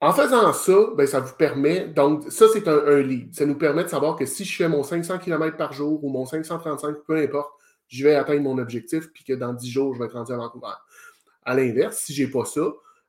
En 0.00 0.12
faisant 0.12 0.52
ça, 0.54 0.78
ben, 0.96 1.06
ça 1.06 1.20
vous 1.20 1.34
permet, 1.34 1.88
donc 1.88 2.24
ça 2.30 2.46
c'est 2.50 2.66
un, 2.68 2.86
un, 2.86 3.02
lead, 3.02 3.34
ça 3.34 3.44
nous 3.44 3.58
permet 3.58 3.84
de 3.84 3.88
savoir 3.88 4.16
que 4.16 4.24
si 4.24 4.46
je 4.46 4.56
fais 4.56 4.68
mon 4.68 4.82
500 4.82 5.18
km 5.18 5.58
par 5.58 5.74
jour 5.74 6.02
ou 6.02 6.08
mon 6.08 6.24
535, 6.24 7.04
peu 7.06 7.16
importe, 7.16 7.52
je 7.88 8.04
vais 8.04 8.14
atteindre 8.14 8.42
mon 8.42 8.56
objectif, 8.56 9.12
puis 9.12 9.24
que 9.24 9.34
dans 9.34 9.52
10 9.52 9.68
jours, 9.68 9.94
je 9.94 9.98
vais 9.98 10.06
être 10.06 10.14
rendu 10.14 10.32
à 10.32 10.36
Vancouver. 10.36 10.72
À 11.44 11.54
l'inverse, 11.54 11.98
si 11.98 12.14
je 12.14 12.24
n'ai 12.24 12.30
pas 12.30 12.44
ça, 12.44 12.62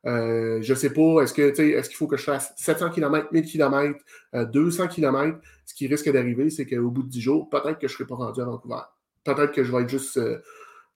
euh, 0.05 0.61
je 0.61 0.73
ne 0.73 0.77
sais 0.77 0.91
pas, 0.91 1.21
est-ce 1.21 1.33
que 1.33 1.41
est-ce 1.41 1.89
qu'il 1.89 1.97
faut 1.97 2.07
que 2.07 2.17
je 2.17 2.23
fasse 2.23 2.53
700 2.57 2.89
km, 2.89 3.27
1000 3.31 3.45
km, 3.45 3.99
200 4.33 4.87
km? 4.87 5.39
Ce 5.65 5.73
qui 5.73 5.87
risque 5.87 6.11
d'arriver, 6.11 6.49
c'est 6.49 6.65
qu'au 6.65 6.89
bout 6.89 7.03
de 7.03 7.09
10 7.09 7.21
jours, 7.21 7.49
peut-être 7.49 7.79
que 7.79 7.87
je 7.87 7.93
ne 7.93 7.97
serai 7.97 8.05
pas 8.07 8.15
rendu 8.15 8.41
à 8.41 8.45
Vancouver. 8.45 8.81
Peut-être 9.23 9.51
que 9.51 9.63
je 9.63 9.71
vais 9.71 9.83
être 9.83 9.89
juste 9.89 10.17
euh, 10.17 10.39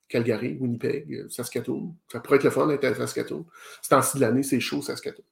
Calgary, 0.08 0.56
Winnipeg, 0.60 1.12
euh, 1.12 1.28
Saskatoon. 1.28 1.94
Ça 2.10 2.20
pourrait 2.20 2.36
être 2.36 2.44
le 2.44 2.50
fun 2.50 2.66
d'être 2.66 2.84
à 2.84 2.94
Saskatoon. 2.94 3.46
C'est 3.82 3.90
temps-ci 3.90 4.16
de 4.16 4.22
l'année, 4.22 4.42
c'est 4.42 4.60
chaud, 4.60 4.82
Saskatoon. 4.82 5.24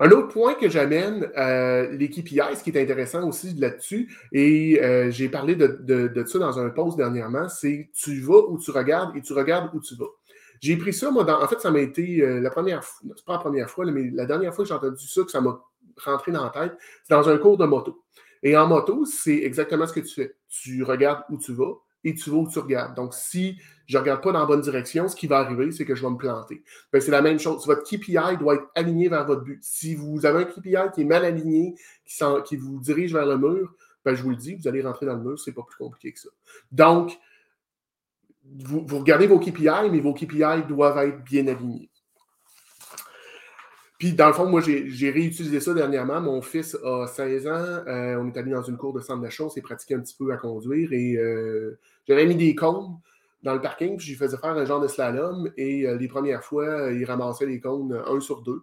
Un 0.00 0.10
autre 0.10 0.28
point 0.28 0.54
que 0.54 0.68
j'amène, 0.68 1.30
euh, 1.36 1.88
les 1.92 2.10
ce 2.12 2.62
qui 2.62 2.70
est 2.70 2.82
intéressant 2.82 3.28
aussi 3.28 3.54
là-dessus, 3.54 4.12
et 4.32 4.80
euh, 4.82 5.10
j'ai 5.12 5.28
parlé 5.28 5.54
de, 5.54 5.68
de, 5.68 6.24
ça 6.24 6.40
dans 6.40 6.58
un 6.58 6.68
post 6.70 6.96
dernièrement, 6.96 7.48
c'est 7.48 7.90
tu 7.94 8.20
vas 8.20 8.40
où 8.48 8.58
tu 8.58 8.72
regardes 8.72 9.16
et 9.16 9.22
tu 9.22 9.32
regardes 9.32 9.72
où 9.72 9.80
tu 9.80 9.94
vas. 9.94 10.10
J'ai 10.60 10.76
pris 10.76 10.92
ça, 10.92 11.10
moi, 11.10 11.24
en 11.42 11.48
fait, 11.48 11.60
ça 11.60 11.70
m'a 11.70 11.80
été 11.80 12.22
euh, 12.22 12.40
la 12.40 12.50
première 12.50 12.84
fois, 12.84 13.12
c'est 13.16 13.24
pas 13.24 13.34
la 13.34 13.38
première 13.38 13.70
fois, 13.70 13.84
mais 13.86 14.10
la 14.10 14.26
dernière 14.26 14.54
fois 14.54 14.64
que 14.64 14.68
j'ai 14.68 14.74
entendu 14.74 15.06
ça, 15.06 15.22
que 15.22 15.30
ça 15.30 15.40
m'a 15.40 15.60
rentré 16.04 16.32
dans 16.32 16.44
la 16.44 16.50
tête, 16.50 16.76
c'est 17.02 17.14
dans 17.14 17.28
un 17.28 17.38
cours 17.38 17.56
de 17.56 17.66
moto. 17.66 18.02
Et 18.42 18.56
en 18.56 18.66
moto, 18.66 19.04
c'est 19.06 19.38
exactement 19.38 19.86
ce 19.86 19.92
que 19.92 20.00
tu 20.00 20.14
fais. 20.14 20.36
Tu 20.48 20.82
regardes 20.82 21.24
où 21.30 21.38
tu 21.38 21.52
vas 21.52 21.72
et 22.04 22.14
tu 22.14 22.30
vas 22.30 22.36
où 22.36 22.48
tu 22.48 22.58
regardes. 22.58 22.94
Donc, 22.94 23.14
si 23.14 23.58
je 23.86 23.96
ne 23.96 24.02
regarde 24.02 24.22
pas 24.22 24.32
dans 24.32 24.40
la 24.40 24.44
bonne 24.44 24.60
direction, 24.60 25.08
ce 25.08 25.16
qui 25.16 25.26
va 25.26 25.38
arriver, 25.38 25.72
c'est 25.72 25.86
que 25.86 25.94
je 25.94 26.02
vais 26.02 26.10
me 26.10 26.16
planter. 26.16 26.62
Ben, 26.92 27.00
c'est 27.00 27.10
la 27.10 27.22
même 27.22 27.38
chose. 27.38 27.66
Votre 27.66 27.82
KPI 27.82 28.36
doit 28.38 28.56
être 28.56 28.66
aligné 28.74 29.08
vers 29.08 29.24
votre 29.26 29.42
but. 29.42 29.58
Si 29.62 29.94
vous 29.94 30.26
avez 30.26 30.42
un 30.42 30.44
KPI 30.44 30.76
qui 30.94 31.00
est 31.00 31.06
mal 31.06 31.24
aligné, 31.24 31.74
qui, 32.44 32.56
vous 32.56 32.78
dirige 32.80 33.14
vers 33.14 33.26
le 33.26 33.38
mur, 33.38 33.74
ben, 34.04 34.14
je 34.14 34.22
vous 34.22 34.30
le 34.30 34.36
dis, 34.36 34.54
vous 34.54 34.68
allez 34.68 34.82
rentrer 34.82 35.06
dans 35.06 35.16
le 35.16 35.22
mur, 35.22 35.38
ce 35.38 35.48
n'est 35.48 35.54
pas 35.54 35.62
plus 35.62 35.78
compliqué 35.78 36.12
que 36.12 36.20
ça. 36.20 36.28
Donc, 36.70 37.18
vous, 38.44 38.98
regardez 38.98 39.26
vos 39.26 39.38
KPI, 39.38 39.90
mais 39.90 40.00
vos 40.00 40.12
KPI 40.12 40.66
doivent 40.68 40.98
être 40.98 41.24
bien 41.24 41.46
alignés. 41.46 41.90
Puis, 43.98 44.12
dans 44.12 44.26
le 44.26 44.32
fond, 44.32 44.46
moi, 44.46 44.60
j'ai 44.60 45.10
réutilisé 45.10 45.60
ça 45.60 45.72
dernièrement. 45.72 46.20
Mon 46.20 46.42
fils 46.42 46.76
a 46.84 47.06
16 47.06 47.46
ans. 47.46 47.50
Euh, 47.52 48.16
on 48.16 48.28
est 48.28 48.36
allé 48.36 48.50
dans 48.50 48.62
une 48.62 48.76
cour 48.76 48.92
de 48.92 49.00
centre 49.00 49.22
d'achat. 49.22 49.44
On 49.44 49.48
s'est 49.48 49.62
pratiqué 49.62 49.94
un 49.94 50.00
petit 50.00 50.16
peu 50.16 50.32
à 50.32 50.36
conduire 50.36 50.92
et 50.92 51.16
euh, 51.16 51.78
j'avais 52.06 52.26
mis 52.26 52.34
des 52.34 52.54
cônes 52.54 52.98
dans 53.42 53.54
le 53.54 53.60
parking, 53.60 53.96
puis 53.96 54.06
je 54.06 54.12
lui 54.12 54.18
faisais 54.18 54.36
faire 54.36 54.50
un 54.50 54.64
genre 54.64 54.80
de 54.80 54.88
slalom. 54.88 55.50
Et 55.56 55.86
euh, 55.86 55.96
les 55.96 56.08
premières 56.08 56.42
fois, 56.42 56.90
il 56.92 57.04
ramassait 57.04 57.46
les 57.46 57.60
cônes 57.60 58.02
un 58.06 58.20
sur 58.20 58.42
deux. 58.42 58.62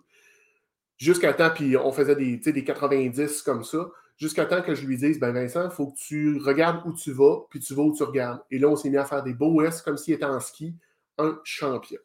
Jusqu'à 0.98 1.34
temps, 1.34 1.50
puis 1.50 1.76
on 1.76 1.92
faisait 1.92 2.16
des, 2.16 2.38
des 2.38 2.64
90 2.64 3.42
comme 3.42 3.64
ça. 3.64 3.90
Jusqu'à 4.22 4.46
temps 4.46 4.62
que 4.62 4.76
je 4.76 4.86
lui 4.86 4.98
dise, 4.98 5.20
ben 5.20 5.32
Vincent, 5.34 5.66
il 5.66 5.72
faut 5.72 5.88
que 5.88 5.98
tu 5.98 6.38
regardes 6.38 6.86
où 6.86 6.94
tu 6.94 7.12
vas, 7.12 7.40
puis 7.50 7.60
tu 7.60 7.74
vas 7.74 7.82
où 7.82 7.94
tu 7.94 8.04
regardes. 8.04 8.40
Et 8.52 8.60
là, 8.60 8.68
on 8.68 8.76
s'est 8.76 8.92
mis 8.92 8.98
à 8.98 9.06
faire 9.06 9.24
des 9.24 9.34
beaux 9.34 9.62
S 9.64 9.82
comme 9.82 9.98
s'il 9.98 10.14
était 10.14 10.26
en 10.26 10.40
ski, 10.40 10.76
un 11.18 11.40
champion. 11.44 12.00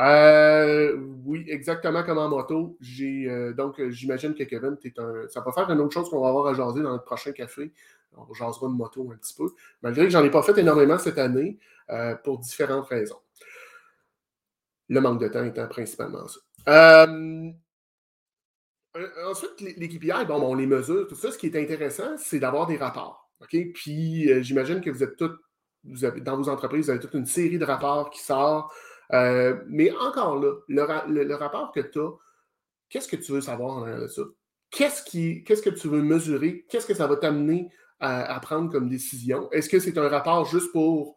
Euh, 0.00 0.96
oui, 1.24 1.44
exactement 1.48 2.02
comme 2.02 2.18
en 2.18 2.28
moto. 2.28 2.76
J'ai 2.80 3.30
donc 3.56 3.80
j'imagine 3.88 4.34
que 4.34 4.42
Kevin, 4.42 4.76
un. 4.98 5.28
Ça 5.28 5.40
va 5.40 5.52
faire 5.52 5.70
une 5.70 5.80
autre 5.80 5.94
chose 5.94 6.10
qu'on 6.10 6.20
va 6.20 6.28
avoir 6.28 6.48
à 6.48 6.54
jaser 6.54 6.82
dans 6.82 6.92
le 6.92 7.00
prochain 7.00 7.32
café. 7.32 7.72
On 8.16 8.34
jasera 8.34 8.66
de 8.66 8.72
moto 8.72 9.08
un 9.12 9.16
petit 9.16 9.34
peu. 9.34 9.48
Malgré 9.82 10.04
que 10.04 10.10
j'en 10.10 10.24
ai 10.24 10.30
pas 10.30 10.42
fait 10.42 10.58
énormément 10.58 10.98
cette 10.98 11.18
année. 11.18 11.58
Euh, 11.90 12.16
pour 12.16 12.40
différentes 12.40 12.88
raisons. 12.88 13.20
Le 14.88 15.00
manque 15.00 15.20
de 15.20 15.28
temps 15.28 15.44
étant 15.44 15.68
principalement 15.68 16.26
ça. 16.26 17.06
Euh, 18.96 19.30
ensuite, 19.30 19.60
les 19.60 19.88
KPI, 19.88 20.24
bon, 20.26 20.42
on 20.42 20.54
les 20.54 20.66
mesure, 20.66 21.06
tout 21.06 21.14
ça. 21.14 21.30
Ce 21.30 21.38
qui 21.38 21.46
est 21.46 21.56
intéressant, 21.56 22.16
c'est 22.18 22.38
d'avoir 22.38 22.66
des 22.66 22.76
rapports. 22.76 23.30
Puis, 23.48 24.30
euh, 24.30 24.42
j'imagine 24.42 24.80
que 24.80 24.90
vous 24.90 25.02
êtes 25.02 25.16
tous, 25.16 25.32
vous 25.84 26.04
avez, 26.04 26.20
dans 26.20 26.36
vos 26.36 26.48
entreprises, 26.48 26.86
vous 26.86 26.90
avez 26.90 27.00
toute 27.00 27.14
une 27.14 27.26
série 27.26 27.58
de 27.58 27.64
rapports 27.64 28.10
qui 28.10 28.20
sortent. 28.22 28.72
mais 29.10 29.92
encore 29.92 30.40
là, 30.40 30.54
le, 30.68 31.34
rapport 31.34 31.72
que 31.72 31.80
tu 31.80 32.00
as, 32.00 32.10
qu'est-ce 32.88 33.08
que 33.08 33.16
tu 33.16 33.32
veux 33.32 33.40
savoir 33.40 33.78
en 33.78 34.08
ça? 34.08 34.22
Qu'est-ce, 34.70 35.02
qui, 35.04 35.44
qu'est-ce 35.44 35.62
que 35.62 35.70
tu 35.70 35.88
veux 35.88 36.02
mesurer? 36.02 36.66
Qu'est-ce 36.68 36.86
que 36.86 36.94
ça 36.94 37.06
va 37.06 37.16
t'amener 37.16 37.70
à 38.00 38.38
prendre 38.40 38.70
comme 38.70 38.88
décision? 38.88 39.50
Est-ce 39.52 39.68
que 39.68 39.78
c'est 39.78 39.96
un 39.98 40.08
rapport 40.08 40.44
juste 40.46 40.72
pour 40.72 41.16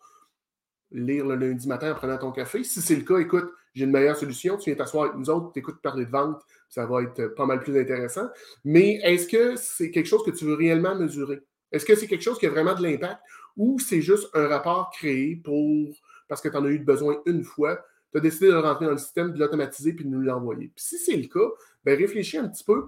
lire 0.92 1.26
le 1.26 1.36
lundi 1.36 1.68
matin 1.68 1.92
en 1.92 1.96
prenant 1.96 2.18
ton 2.18 2.32
café? 2.32 2.64
Si 2.64 2.82
c'est 2.82 2.96
le 2.96 3.04
cas, 3.04 3.18
écoute, 3.18 3.50
j'ai 3.74 3.86
une 3.86 3.92
meilleure 3.92 4.18
solution. 4.18 4.58
Tu 4.58 4.70
viens 4.70 4.76
t'asseoir 4.76 5.06
avec 5.06 5.18
nous 5.18 5.30
autres, 5.30 5.52
tu 5.54 5.64
parler 5.82 6.06
de 6.06 6.12
vente, 6.12 6.42
ça 6.70 6.86
va 6.86 7.04
être 7.04 7.28
pas 7.36 7.46
mal 7.46 7.60
plus 7.60 7.78
intéressant. 7.80 8.28
Mais 8.64 9.00
est-ce 9.04 9.28
que 9.28 9.56
c'est 9.56 9.92
quelque 9.92 10.06
chose 10.06 10.24
que 10.24 10.32
tu 10.32 10.46
veux 10.46 10.54
réellement 10.54 10.96
mesurer? 10.96 11.42
Est-ce 11.72 11.86
que 11.86 11.96
c'est 11.96 12.08
quelque 12.08 12.24
chose 12.24 12.40
qui 12.40 12.46
a 12.46 12.50
vraiment 12.50 12.76
de 12.76 12.84
l'impact 12.84 13.20
ou 13.58 13.80
c'est 13.80 14.02
juste 14.02 14.30
un 14.34 14.48
rapport 14.48 14.92
créé 14.92 15.36
pour 15.36 15.94
parce 16.28 16.42
que 16.42 16.50
tu 16.50 16.56
en 16.56 16.66
as 16.66 16.70
eu 16.70 16.80
besoin 16.80 17.18
une 17.26 17.44
fois, 17.44 17.84
tu 18.12 18.20
as 18.20 18.22
décidé 18.22 18.48
de 18.48 18.56
rentrer 18.56 18.86
dans 18.86 18.92
le 18.92 18.98
système, 18.98 19.34
de 19.34 19.40
l'automatiser 19.40 19.94
puis 19.94 20.06
de 20.06 20.10
nous 20.10 20.22
l'envoyer? 20.22 20.72
Puis 20.76 20.86
si 20.86 20.98
c'est 20.98 21.18
le 21.18 21.28
cas, 21.28 21.50
ben 21.84 21.98
réfléchis 21.98 22.38
un 22.38 22.48
petit 22.48 22.64
peu. 22.64 22.86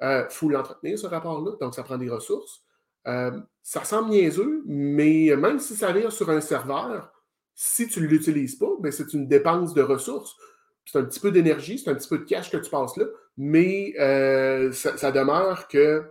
Il 0.00 0.06
euh, 0.06 0.28
faut 0.30 0.48
l'entretenir, 0.48 0.98
ce 0.98 1.06
rapport-là, 1.06 1.52
donc 1.60 1.74
ça 1.74 1.82
prend 1.82 1.98
des 1.98 2.10
ressources. 2.10 2.64
Euh, 3.06 3.38
ça 3.62 3.84
semble 3.84 4.10
niaiseux, 4.10 4.62
mais 4.66 5.34
même 5.36 5.58
si 5.58 5.76
ça 5.76 5.92
vient 5.92 6.10
sur 6.10 6.30
un 6.30 6.40
serveur, 6.40 7.12
si 7.54 7.86
tu 7.86 8.00
ne 8.00 8.06
l'utilises 8.06 8.56
pas, 8.56 8.70
ben, 8.80 8.90
c'est 8.90 9.12
une 9.12 9.28
dépense 9.28 9.74
de 9.74 9.82
ressources. 9.82 10.34
C'est 10.84 10.98
un 10.98 11.04
petit 11.04 11.20
peu 11.20 11.30
d'énergie, 11.30 11.78
c'est 11.78 11.90
un 11.90 11.94
petit 11.94 12.08
peu 12.08 12.18
de 12.18 12.24
cash 12.24 12.50
que 12.50 12.56
tu 12.56 12.70
passes 12.70 12.96
là, 12.96 13.06
mais 13.36 13.94
euh, 13.98 14.72
ça, 14.72 15.12
demeure 15.12 15.68
que 15.68 16.04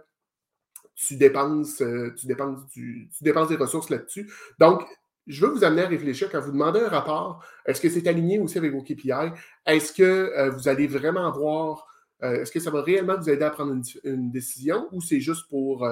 tu 0.95 1.17
dépenses, 1.17 1.81
euh, 1.81 2.13
tu 2.15 2.27
dépenses, 2.27 2.59
tu 2.71 3.09
dépenses 3.21 3.49
des 3.49 3.57
ressources 3.57 3.89
là-dessus. 3.89 4.31
Donc, 4.59 4.83
je 5.27 5.45
veux 5.45 5.51
vous 5.51 5.63
amener 5.63 5.83
à 5.83 5.87
réfléchir 5.87 6.29
quand 6.31 6.39
vous 6.41 6.51
demandez 6.51 6.79
un 6.79 6.89
rapport, 6.89 7.43
est-ce 7.65 7.81
que 7.81 7.89
c'est 7.89 8.07
aligné 8.07 8.39
aussi 8.39 8.57
avec 8.57 8.71
vos 8.71 8.81
KPI? 8.81 9.31
Est-ce 9.65 9.93
que 9.93 10.03
euh, 10.03 10.49
vous 10.49 10.67
allez 10.67 10.87
vraiment 10.87 11.29
voir, 11.31 11.85
euh, 12.23 12.41
est-ce 12.41 12.51
que 12.51 12.59
ça 12.59 12.71
va 12.71 12.81
réellement 12.81 13.17
vous 13.17 13.29
aider 13.29 13.43
à 13.43 13.51
prendre 13.51 13.73
une, 14.03 14.31
décision 14.31 14.87
ou 14.91 15.01
c'est 15.01 15.19
juste 15.19 15.47
pour, 15.49 15.87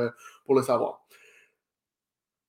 pour 0.46 0.56
le 0.56 0.64
savoir? 0.64 1.06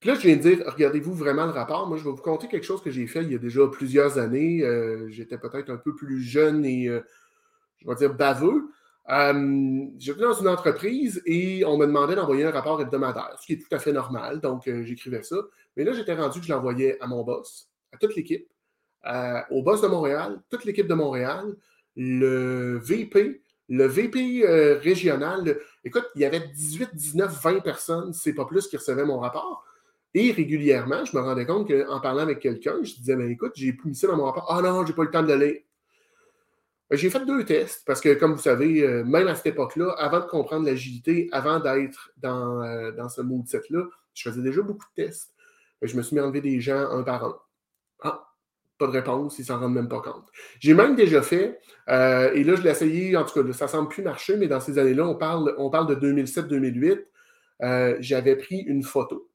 Puis 0.01 0.09
là, 0.09 0.15
je 0.15 0.21
viens 0.21 0.37
de 0.37 0.43
dire, 0.43 0.63
regardez-vous 0.67 1.15
vraiment 1.15 1.45
le 1.45 1.53
rapport. 1.53 1.87
Moi, 1.87 1.99
je 1.99 2.05
vais 2.05 2.11
vous 2.11 2.17
conter 2.17 2.49
quelque 2.49 2.65
chose 2.65 2.83
que 2.83 2.91
j'ai 2.91 3.07
fait 3.07 3.23
il 3.23 3.33
y 3.33 3.35
a 3.35 3.39
déjà 3.39 3.67
plusieurs 3.69 4.19
années. 4.19 4.65
J'étais 5.09 5.37
peut-être 5.37 5.71
un 5.71 5.77
peu 5.77 5.95
plus 5.95 6.23
jeune 6.23 6.65
et, 6.65 6.87
je 6.87 7.87
vais 7.87 7.95
dire, 7.97 8.15
baveux. 8.15 8.71
J'étais 9.99 10.21
dans 10.21 10.33
une 10.33 10.49
entreprise 10.49 11.23
et 11.27 11.65
on 11.67 11.77
me 11.77 11.87
demandait 11.87 12.17
d'envoyer 12.17 12.45
un 12.45 12.51
rapport 12.51 12.81
hebdomadaire, 12.81 13.37
ce 13.39 13.47
qui 13.47 13.53
est 13.53 13.59
tout 13.59 13.75
à 13.75 13.79
fait 13.79 13.93
normal. 13.93 14.41
Donc, 14.41 14.71
j'écrivais 14.85 15.23
ça. 15.23 15.37
Mais 15.77 15.85
là, 15.85 15.93
j'étais 15.93 16.15
rendu 16.15 16.41
que 16.41 16.47
je 16.47 16.53
l'envoyais 16.53 16.99
à 17.01 17.07
mon 17.07 17.23
boss, 17.23 17.69
à 17.93 17.99
toute 17.99 18.17
l'équipe, 18.17 18.49
au 19.51 19.63
boss 19.63 19.83
de 19.83 19.87
Montréal, 19.87 20.41
toute 20.49 20.65
l'équipe 20.65 20.89
de 20.89 20.95
Montréal, 20.95 21.57
le 21.97 22.79
VP, 22.79 23.43
le 23.69 23.87
VP 23.87 24.43
euh, 24.45 24.79
régional. 24.79 25.59
écoute, 25.85 26.07
il 26.15 26.23
y 26.23 26.25
avait 26.25 26.41
18, 26.41 26.95
19, 26.95 27.43
20 27.43 27.61
personnes, 27.61 28.13
c'est 28.13 28.33
pas 28.33 28.45
plus, 28.45 28.67
qui 28.67 28.77
recevaient 28.77 29.05
mon 29.05 29.19
rapport. 29.19 29.65
Et 30.15 30.33
régulièrement, 30.33 31.05
je 31.05 31.17
me 31.17 31.23
rendais 31.23 31.47
compte 31.47 31.69
qu'en 31.69 32.01
parlant 32.01 32.23
avec 32.23 32.41
quelqu'un, 32.41 32.77
je 32.83 32.95
disais, 32.95 33.17
mais 33.17 33.31
écoute, 33.31 33.53
j'ai 33.55 33.77
mis 33.85 33.95
ça 33.95 34.09
dans 34.09 34.17
mon 34.17 34.25
rapport. 34.25 34.47
Ah 34.51 34.61
non, 34.61 34.85
j'ai 34.85 34.93
pas 34.93 35.05
le 35.05 35.11
temps 35.11 35.23
de 35.23 35.33
lire. 35.33 35.61
Ben, 36.91 36.97
j'ai 36.97 37.11
fait 37.11 37.25
deux 37.25 37.45
tests 37.45 37.85
parce 37.87 38.01
que, 38.01 38.15
comme 38.15 38.33
vous 38.33 38.43
savez, 38.43 38.83
euh, 38.83 39.05
même 39.05 39.29
à 39.29 39.37
cette 39.37 39.47
époque-là, 39.47 39.95
avant 39.99 40.19
de 40.19 40.27
comprendre 40.27 40.67
l'agilité, 40.67 41.29
avant 41.31 41.61
d'être 41.61 42.11
dans, 42.17 42.63
euh, 42.63 42.91
dans 42.91 43.09
ce 43.09 43.23
mindset-là, 43.23 43.85
je 44.13 44.29
faisais 44.29 44.43
déjà 44.43 44.63
beaucoup 44.63 44.87
de 44.97 45.05
tests. 45.05 45.33
Je 45.83 45.97
me 45.97 46.03
suis 46.03 46.15
mis 46.15 46.21
à 46.21 46.25
enlever 46.25 46.41
des 46.41 46.61
gens 46.61 46.91
un 46.91 47.05
par 47.05 47.25
un. 47.25 47.37
Ah, 48.03 48.31
pas 48.81 48.87
de 48.87 48.93
réponse, 48.93 49.39
ils 49.39 49.45
s'en 49.45 49.61
rendent 49.61 49.75
même 49.75 49.89
pas 49.89 50.01
compte. 50.01 50.27
J'ai 50.59 50.75
même 50.75 50.97
déjà 50.97 51.23
fait, 51.23 51.61
euh, 51.89 52.33
et 52.33 52.43
là, 52.43 52.57
je 52.57 52.63
l'ai 52.63 52.71
essayé, 52.71 53.17
en 53.17 53.25
tout 53.25 53.43
cas, 53.43 53.53
ça 53.53 53.69
semble 53.69 53.89
plus 53.89 54.03
marcher, 54.03 54.37
mais 54.37 54.49
dans 54.49 54.61
ces 54.61 54.79
années-là, 54.79 55.07
on 55.07 55.15
parle, 55.15 55.55
on 55.59 55.71
parle 55.71 55.87
de 55.87 55.95
2007-2008. 55.95 57.07
Euh, 57.63 57.97
j'avais 58.01 58.37
pris 58.37 58.61
une 58.61 58.83
photo. 58.83 59.30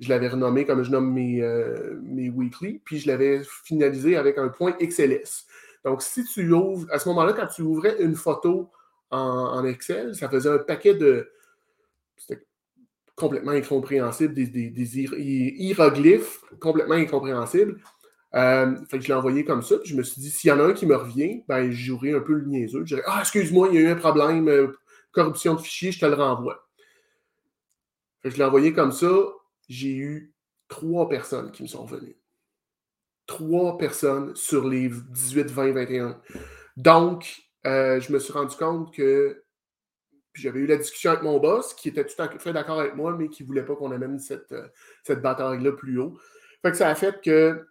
Je 0.00 0.08
l'avais 0.08 0.28
renommée 0.28 0.64
comme 0.64 0.82
je 0.82 0.90
nomme 0.90 1.12
mes, 1.12 1.42
euh, 1.42 1.98
mes 2.02 2.30
weekly, 2.30 2.80
puis 2.84 2.98
je 2.98 3.08
l'avais 3.08 3.42
finalisé 3.64 4.16
avec 4.16 4.38
un 4.38 4.48
point 4.48 4.76
XLS. 4.80 5.46
Donc, 5.84 6.02
si 6.02 6.24
tu 6.24 6.50
ouvres, 6.52 6.86
à 6.92 6.98
ce 6.98 7.08
moment-là, 7.08 7.32
quand 7.32 7.46
tu 7.46 7.62
ouvrais 7.62 7.96
une 8.00 8.14
photo 8.14 8.70
en, 9.10 9.64
Excel, 9.64 10.14
ça 10.14 10.28
faisait 10.28 10.50
un 10.50 10.58
paquet 10.58 10.94
de. 10.94 11.30
C'était 12.16 12.44
complètement 13.16 13.52
incompréhensible, 13.52 14.34
des, 14.34 14.98
hiéroglyphes 15.00 16.40
complètement 16.60 16.94
incompréhensibles. 16.94 17.80
Euh, 18.34 18.76
fait 18.90 18.98
que 18.98 19.04
je 19.04 19.08
l'ai 19.08 19.14
envoyé 19.14 19.44
comme 19.44 19.62
ça, 19.62 19.78
puis 19.78 19.88
je 19.90 19.96
me 19.96 20.02
suis 20.02 20.20
dit, 20.20 20.30
s'il 20.30 20.48
y 20.48 20.52
en 20.52 20.60
a 20.60 20.64
un 20.64 20.72
qui 20.74 20.84
me 20.84 20.94
revient, 20.94 21.42
ben, 21.48 21.70
je 21.70 21.92
un 22.14 22.20
peu 22.20 22.34
le 22.34 22.44
niaiseux. 22.44 22.80
Je 22.80 22.94
dirais, 22.94 23.02
ah, 23.06 23.20
excuse-moi, 23.20 23.68
il 23.72 23.74
y 23.74 23.78
a 23.78 23.80
eu 23.80 23.88
un 23.88 23.96
problème, 23.96 24.48
euh, 24.48 24.78
corruption 25.12 25.54
de 25.54 25.60
fichiers, 25.60 25.92
je 25.92 26.00
te 26.00 26.06
le 26.06 26.14
renvoie. 26.14 26.68
Fait 28.22 28.28
que 28.28 28.34
je 28.34 28.38
l'ai 28.38 28.44
envoyé 28.44 28.72
comme 28.72 28.92
ça, 28.92 29.08
j'ai 29.68 29.96
eu 29.96 30.34
trois 30.68 31.08
personnes 31.08 31.50
qui 31.50 31.62
me 31.62 31.68
sont 31.68 31.84
revenues. 31.84 32.16
Trois 33.26 33.76
personnes 33.76 34.34
sur 34.34 34.66
les 34.66 34.88
18, 34.88 35.50
20, 35.50 35.72
21. 35.72 36.20
Donc, 36.76 37.42
euh, 37.66 38.00
je 38.00 38.12
me 38.12 38.18
suis 38.18 38.32
rendu 38.32 38.56
compte 38.56 38.94
que 38.94 39.44
j'avais 40.34 40.60
eu 40.60 40.66
la 40.66 40.76
discussion 40.76 41.10
avec 41.10 41.22
mon 41.22 41.38
boss, 41.38 41.74
qui 41.74 41.88
était 41.88 42.06
tout 42.06 42.20
à 42.22 42.28
fait 42.38 42.52
d'accord 42.52 42.80
avec 42.80 42.94
moi, 42.94 43.14
mais 43.16 43.28
qui 43.28 43.42
ne 43.42 43.48
voulait 43.48 43.64
pas 43.64 43.74
qu'on 43.74 43.90
amène 43.90 44.18
cette, 44.18 44.52
euh, 44.52 44.68
cette 45.02 45.20
bataille-là 45.20 45.72
plus 45.72 45.98
haut. 45.98 46.18
Fait 46.62 46.74
ça 46.74 46.88
a 46.88 46.94
fait 46.94 47.20
que 47.22 47.66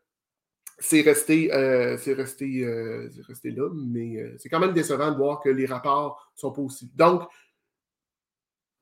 c'est 0.80 1.02
resté, 1.02 1.54
euh, 1.54 1.98
resté, 2.06 2.64
euh, 2.64 3.10
resté 3.28 3.52
là, 3.52 3.70
mais 3.74 4.38
c'est 4.38 4.50
quand 4.50 4.60
même 4.60 4.74
décevant 4.74 5.12
de 5.12 5.18
voir 5.18 5.42
que 5.42 5.50
les 5.50 5.66
rapports 5.66 6.32
sont 6.36 6.52
pas 6.52 6.62
aussi. 6.62 6.92
Donc, 6.96 7.24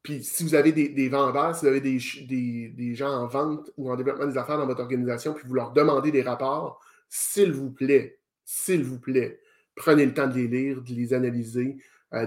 puis 0.06 0.24
si 0.24 0.44
vous 0.44 0.56
avez 0.56 0.72
des, 0.72 1.10
vendeurs, 1.10 1.56
si 1.56 1.62
vous 1.62 1.68
avez 1.68 1.82
des, 1.82 2.00
des, 2.70 2.96
gens 2.96 3.10
en 3.10 3.28
vente 3.28 3.72
ou 3.76 3.92
en 3.92 3.96
développement 3.96 4.28
des 4.28 4.38
affaires 4.38 4.58
dans 4.58 4.68
votre 4.68 4.82
organisation, 4.82 5.34
puis 5.34 5.46
vous 5.48 5.56
leur 5.56 5.72
demandez 5.72 6.12
des 6.12 6.22
rapports, 6.22 6.80
s'il 7.10 7.52
vous 7.52 7.72
plaît, 7.72 8.20
s'il 8.46 8.84
vous 8.84 9.00
plaît, 9.00 9.42
prenez 9.76 10.06
le 10.06 10.14
temps 10.14 10.28
de 10.28 10.36
les 10.36 10.48
lire, 10.48 10.82
de 10.82 10.94
les 10.94 11.14
analyser, 11.14 11.78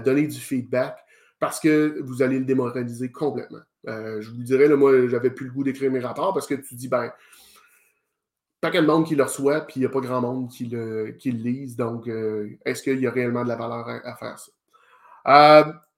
donnez 0.03 0.27
du 0.27 0.39
feedback 0.39 0.97
parce 1.39 1.59
que 1.59 1.99
vous 2.01 2.21
allez 2.21 2.37
le 2.37 2.45
démoraliser 2.45 3.11
complètement. 3.11 3.61
Euh, 3.87 4.21
je 4.21 4.29
vous 4.29 4.43
dirais, 4.43 4.67
là, 4.67 4.75
moi, 4.75 5.07
j'avais 5.07 5.29
plus 5.29 5.45
le 5.45 5.51
goût 5.51 5.63
d'écrire 5.63 5.91
mes 5.91 5.99
rapports 5.99 6.33
parce 6.33 6.47
que 6.47 6.55
tu 6.55 6.75
dis, 6.75 6.89
ben, 6.89 7.11
pas 8.59 8.71
quel 8.71 8.85
monde 8.85 9.05
qui 9.05 9.15
le 9.15 9.23
reçoit, 9.23 9.61
puis 9.61 9.75
il 9.77 9.79
n'y 9.79 9.85
a 9.85 9.89
pas 9.89 10.01
grand 10.01 10.21
monde 10.21 10.49
qui 10.49 10.65
le, 10.65 11.11
qui 11.17 11.31
lise. 11.31 11.77
Donc, 11.77 12.07
euh, 12.07 12.49
est-ce 12.65 12.83
qu'il 12.83 12.99
y 12.99 13.07
a 13.07 13.11
réellement 13.11 13.43
de 13.43 13.47
la 13.47 13.55
valeur 13.55 13.87
à, 13.87 14.15
faire 14.17 14.37
ça? 14.37 14.51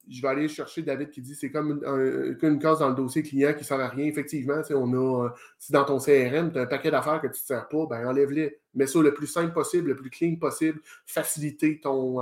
Euh, 0.04 0.10
je 0.10 0.22
vais 0.22 0.28
aller 0.28 0.48
chercher 0.48 0.82
David 0.82 1.10
qui 1.10 1.22
dit 1.22 1.36
c'est 1.36 1.52
comme 1.52 1.82
une, 1.84 2.60
case 2.60 2.80
dans 2.80 2.90
le 2.90 2.96
dossier 2.96 3.24
client 3.24 3.54
qui 3.54 3.60
ne 3.60 3.66
sert 3.66 3.80
à 3.80 3.88
rien. 3.88 4.06
Effectivement, 4.06 4.62
on 4.72 4.94
a, 4.94 5.30
si 5.58 5.72
dans 5.72 5.86
ton 5.86 6.00
CRM, 6.00 6.52
tu 6.52 6.60
as 6.60 6.62
un 6.64 6.66
paquet 6.66 6.92
d'affaires 6.92 7.22
que 7.22 7.28
tu 7.28 7.34
ne 7.34 7.46
sers 7.46 7.68
pas, 7.68 7.86
ben 7.90 8.08
enlève-les. 8.08 8.60
Mets 8.74 8.88
ça 8.88 9.02
le 9.02 9.14
plus 9.14 9.28
simple 9.28 9.54
possible, 9.54 9.90
le 9.90 9.96
plus 9.96 10.10
clean 10.10 10.36
possible. 10.36 10.80
Faciliter 11.06 11.80
ton, 11.80 12.20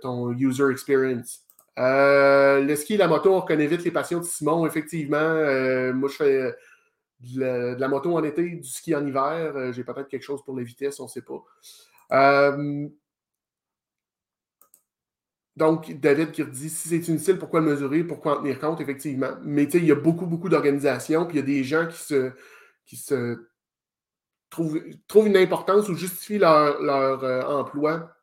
ton 0.00 0.32
user 0.32 0.70
experience. 0.70 1.46
Euh, 1.78 2.60
le 2.60 2.76
ski 2.76 2.94
et 2.94 2.96
la 2.98 3.08
moto, 3.08 3.34
on 3.34 3.40
reconnaît 3.40 3.66
vite 3.66 3.84
les 3.84 3.90
passions 3.90 4.20
de 4.20 4.24
Simon, 4.24 4.66
effectivement. 4.66 5.16
Euh, 5.16 5.92
moi, 5.92 6.08
je 6.08 6.16
fais 6.16 6.54
de 7.20 7.76
la, 7.78 7.88
moto 7.88 8.16
en 8.16 8.22
été, 8.24 8.42
du 8.42 8.68
ski 8.68 8.94
en 8.94 9.06
hiver. 9.06 9.56
Euh, 9.56 9.72
j'ai 9.72 9.84
peut-être 9.84 10.08
quelque 10.08 10.24
chose 10.24 10.42
pour 10.44 10.56
les 10.56 10.64
vitesses, 10.64 11.00
on 11.00 11.04
ne 11.04 11.08
sait 11.08 11.22
pas. 11.22 11.42
Donc, 15.56 15.92
David 16.00 16.32
qui 16.32 16.44
dit 16.44 16.70
si 16.70 16.88
c'est 16.88 17.08
inutile, 17.08 17.38
pourquoi 17.38 17.60
le 17.60 17.66
mesurer, 17.66 18.04
pourquoi 18.04 18.38
en 18.38 18.42
tenir 18.42 18.58
compte, 18.58 18.80
effectivement. 18.80 19.32
Mais 19.42 19.64
il 19.64 19.84
y 19.84 19.92
a 19.92 19.96
beaucoup, 19.96 20.26
beaucoup 20.26 20.48
d'organisations, 20.48 21.26
puis 21.26 21.36
il 21.36 21.40
y 21.40 21.42
a 21.42 21.46
des 21.46 21.64
gens 21.64 21.86
qui 21.86 21.98
se, 21.98 22.32
qui 22.86 22.96
se 22.96 23.38
trouvent, 24.48 24.80
une 25.26 25.36
importance 25.36 25.88
ou 25.88 25.94
justifient 25.94 26.38
leur, 26.38 26.80
leur 26.80 27.50
emploi 27.50 28.14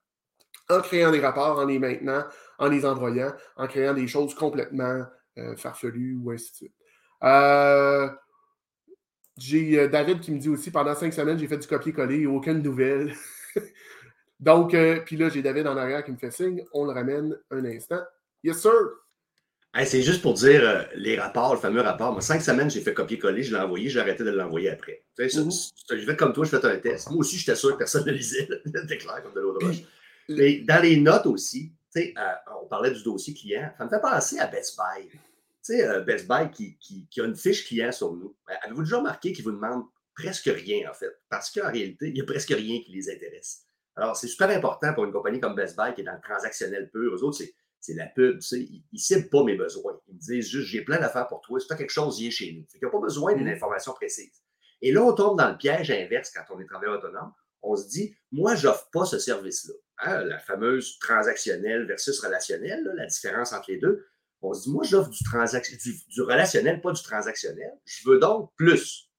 en 0.69 0.81
créant 0.81 1.11
des 1.11 1.19
rapports, 1.19 1.59
en 1.59 1.65
les 1.65 1.79
maintenant, 1.79 2.23
en 2.59 2.67
les 2.67 2.85
envoyant, 2.85 3.33
en 3.57 3.67
créant 3.67 3.93
des 3.93 4.07
choses 4.07 4.35
complètement 4.35 5.03
euh, 5.37 5.55
farfelues 5.55 6.17
ou 6.21 6.31
ainsi 6.31 6.51
de 6.51 6.55
suite. 6.55 6.73
Euh, 7.23 8.09
j'ai 9.37 9.79
euh, 9.79 9.87
David 9.87 10.19
qui 10.19 10.31
me 10.31 10.39
dit 10.39 10.49
aussi 10.49 10.71
pendant 10.71 10.95
cinq 10.95 11.13
semaines, 11.13 11.39
j'ai 11.39 11.47
fait 11.47 11.57
du 11.57 11.67
copier-coller, 11.67 12.25
aucune 12.27 12.61
nouvelle. 12.61 13.13
Donc, 14.39 14.75
puis 15.05 15.17
là, 15.17 15.29
j'ai 15.29 15.41
David 15.41 15.67
en 15.67 15.75
arrière 15.75 16.03
qui 16.03 16.11
me 16.11 16.17
fait 16.17 16.31
signe. 16.31 16.63
On 16.73 16.85
le 16.85 16.91
ramène 16.91 17.35
un 17.51 17.65
instant. 17.65 18.01
Yes, 18.43 18.61
sir. 18.61 18.71
c'est 19.83 20.01
juste 20.01 20.21
pour 20.21 20.33
dire 20.33 20.87
les 20.95 21.19
rapports, 21.19 21.53
le 21.53 21.59
fameux 21.59 21.81
rapport. 21.81 22.13
Moi, 22.13 22.21
cinq 22.21 22.41
semaines, 22.41 22.69
j'ai 22.69 22.79
fait 22.79 22.93
copier-coller, 22.93 23.43
je 23.43 23.53
l'ai 23.53 23.61
envoyé, 23.61 23.89
j'ai 23.89 23.99
arrêté 23.99 24.23
de 24.23 24.29
l'envoyer 24.29 24.69
après. 24.69 25.03
Mm-hmm. 25.17 25.71
Je 25.89 26.05
vais 26.05 26.15
comme 26.15 26.31
toi, 26.31 26.45
je 26.45 26.51
fais 26.51 26.65
un 26.65 26.77
test. 26.77 27.09
Moi 27.09 27.19
aussi, 27.19 27.37
j'étais 27.37 27.55
sûr 27.55 27.73
que 27.73 27.79
personne 27.79 28.05
ne 28.05 28.11
lisait. 28.13 28.47
C'était 28.65 28.97
clair 28.97 29.21
comme 29.23 29.33
de 29.33 29.41
l'eau 29.41 29.57
de 29.59 29.65
roche. 29.65 29.83
Mais 30.29 30.59
dans 30.59 30.81
les 30.81 30.97
notes 30.97 31.25
aussi, 31.25 31.73
euh, 31.97 32.11
on 32.61 32.67
parlait 32.67 32.91
du 32.91 33.01
dossier 33.03 33.33
client, 33.33 33.71
ça 33.77 33.85
me 33.85 33.89
fait 33.89 34.01
penser 34.01 34.39
à 34.39 34.47
Best 34.47 34.77
Buy. 34.77 35.09
Tu 35.09 35.19
sais, 35.61 35.87
euh, 35.87 36.01
Best 36.01 36.27
Buy 36.27 36.51
qui, 36.51 36.77
qui, 36.77 37.21
a 37.21 37.25
une 37.25 37.35
fiche 37.35 37.65
client 37.65 37.91
sur 37.91 38.13
nous. 38.13 38.35
Ben, 38.47 38.55
avez-vous 38.63 38.83
déjà 38.83 38.97
remarqué 38.97 39.33
qu'ils 39.33 39.43
vous 39.43 39.51
demandent 39.51 39.85
presque 40.13 40.49
rien, 40.53 40.89
en 40.89 40.93
fait? 40.93 41.11
Parce 41.29 41.49
qu'en 41.49 41.71
réalité, 41.71 42.07
il 42.07 42.13
n'y 42.13 42.21
a 42.21 42.25
presque 42.25 42.49
rien 42.49 42.79
qui 42.81 42.91
les 42.91 43.09
intéresse. 43.09 43.63
Alors, 43.99 44.15
c'est 44.15 44.27
super 44.27 44.49
important 44.49 44.93
pour 44.93 45.03
une 45.03 45.11
compagnie 45.11 45.41
comme 45.41 45.55
Best 45.55 45.75
Buy 45.75 45.93
qui 45.93 46.01
est 46.01 46.03
dans 46.05 46.13
le 46.13 46.21
transactionnel 46.21 46.89
pur. 46.89 47.13
Eux 47.13 47.23
autres, 47.23 47.43
c'est 47.81 47.93
la 47.93 48.07
pub, 48.07 48.39
tu 48.39 48.47
sais, 48.47 48.59
ils 48.59 48.83
ne 48.93 48.97
ciblent 48.97 49.29
pas 49.29 49.43
mes 49.43 49.55
besoins. 49.55 49.99
Ils 50.07 50.15
me 50.15 50.19
disent 50.19 50.47
juste, 50.47 50.67
j'ai 50.67 50.83
plein 50.83 50.99
d'affaires 50.99 51.27
pour 51.27 51.41
toi, 51.41 51.59
si 51.59 51.67
tu 51.67 51.73
as 51.73 51.75
quelque 51.75 51.91
chose, 51.91 52.17
viens 52.17 52.29
chez 52.29 52.53
nous. 52.53 52.65
Fait 52.71 52.79
n'y 52.81 52.87
a 52.87 52.91
pas 52.91 52.99
besoin 52.99 53.33
d'une 53.35 53.47
mmh. 53.47 53.55
information 53.55 53.93
précise. 53.93 54.41
Et 54.81 54.93
là, 54.93 55.03
on 55.03 55.13
tombe 55.13 55.37
dans 55.37 55.49
le 55.49 55.57
piège 55.57 55.91
inverse 55.91 56.31
quand 56.31 56.55
on 56.55 56.59
est 56.61 56.65
travailleur 56.65 56.97
autonome. 56.97 57.33
On 57.61 57.75
se 57.75 57.89
dit, 57.89 58.15
moi, 58.31 58.55
je 58.55 58.67
n'offre 58.67 58.89
pas 58.91 59.03
ce 59.03 59.19
service-là. 59.19 59.73
Hein, 60.01 60.23
la 60.23 60.39
fameuse 60.39 60.97
transactionnelle 60.99 61.85
versus 61.85 62.17
relationnelle, 62.21 62.89
la 62.95 63.05
différence 63.05 63.51
entre 63.51 63.69
les 63.69 63.79
deux. 63.79 64.05
On 64.41 64.53
se 64.53 64.63
dit, 64.63 64.71
moi, 64.71 64.83
j'offre 64.85 65.09
du, 65.09 65.17
du, 66.07 66.21
relationnel, 66.21 66.79
pas 66.79 66.93
du 66.93 67.03
transactionnel. 67.03 67.73
Je 67.83 68.09
veux 68.09 68.17
donc 68.17 68.53
plus. 68.55 69.09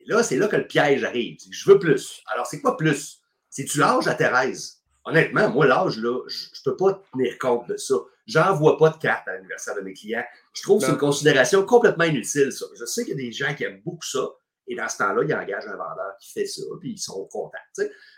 Et 0.00 0.04
là, 0.06 0.22
c'est 0.22 0.36
là 0.36 0.48
que 0.48 0.56
le 0.56 0.66
piège 0.66 1.02
arrive. 1.04 1.38
Je 1.50 1.70
veux 1.70 1.78
plus. 1.78 2.22
Alors, 2.26 2.46
c'est 2.46 2.60
quoi 2.60 2.76
plus? 2.76 3.22
C'est-tu 3.50 3.78
l'âge 3.78 4.06
à 4.06 4.14
Thérèse? 4.14 4.78
Honnêtement, 5.04 5.50
moi, 5.50 5.66
l'âge, 5.66 5.98
là, 5.98 6.20
je 6.28 6.46
ne 6.46 6.70
peux 6.70 6.76
pas 6.76 7.02
tenir 7.12 7.38
compte 7.38 7.68
de 7.68 7.76
ça. 7.76 7.94
J'envoie 8.26 8.76
pas 8.76 8.90
de 8.90 8.98
carte 8.98 9.26
à 9.26 9.32
l'anniversaire 9.32 9.74
de 9.74 9.80
mes 9.80 9.94
clients. 9.94 10.24
Je 10.52 10.62
trouve 10.62 10.80
que 10.80 10.86
c'est 10.86 10.92
une 10.92 10.98
considération 10.98 11.64
complètement 11.64 12.04
inutile, 12.04 12.52
ça. 12.52 12.66
Je 12.78 12.84
sais 12.84 13.04
qu'il 13.04 13.18
y 13.18 13.20
a 13.20 13.24
des 13.24 13.32
gens 13.32 13.54
qui 13.54 13.64
aiment 13.64 13.80
beaucoup 13.84 14.04
ça. 14.04 14.28
Et 14.66 14.74
dans 14.76 14.88
ce 14.88 14.98
temps-là, 14.98 15.22
ils 15.26 15.34
engagent 15.34 15.66
un 15.66 15.76
vendeur 15.76 16.14
qui 16.20 16.30
fait 16.30 16.44
ça, 16.44 16.62
puis 16.78 16.90
ils 16.90 16.98
sont 16.98 17.24
contents. 17.32 17.56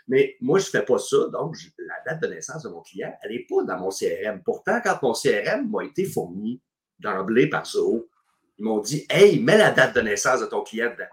Mais 0.09 0.35
moi, 0.41 0.59
je 0.59 0.65
ne 0.65 0.69
fais 0.71 0.83
pas 0.83 0.97
ça. 0.97 1.17
Donc, 1.31 1.55
la 1.77 1.95
date 2.05 2.21
de 2.21 2.27
naissance 2.27 2.63
de 2.63 2.69
mon 2.69 2.81
client, 2.81 3.17
elle 3.23 3.31
n'est 3.31 3.47
pas 3.49 3.63
dans 3.63 3.79
mon 3.79 3.89
CRM. 3.89 4.43
Pourtant, 4.43 4.81
quand 4.83 5.01
mon 5.01 5.13
CRM 5.13 5.69
m'a 5.69 5.85
été 5.85 6.03
fourni 6.03 6.61
d'emblée 6.99 7.47
par 7.47 7.65
Zoho, 7.65 8.09
ils 8.57 8.65
m'ont 8.65 8.79
dit 8.79 9.05
Hey, 9.09 9.39
mets 9.39 9.57
la 9.57 9.71
date 9.71 9.95
de 9.95 10.01
naissance 10.01 10.41
de 10.41 10.45
ton 10.45 10.61
client 10.61 10.91
dedans. 10.91 11.09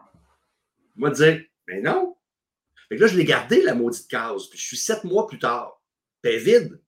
Moi, 0.97 1.11
dire, 1.11 1.41
mais 1.69 1.81
non. 1.81 2.17
Fait 2.89 2.97
que 2.97 3.03
là, 3.03 3.07
je 3.07 3.17
l'ai 3.17 3.25
gardé, 3.25 3.63
la 3.63 3.75
maudite 3.75 4.09
case. 4.09 4.49
Puis 4.49 4.59
je 4.59 4.67
suis 4.67 4.77
sept 4.77 5.05
mois 5.05 5.27
plus 5.27 5.39
tard. 5.39 5.83
Puis 6.23 6.39
vide. 6.39 6.81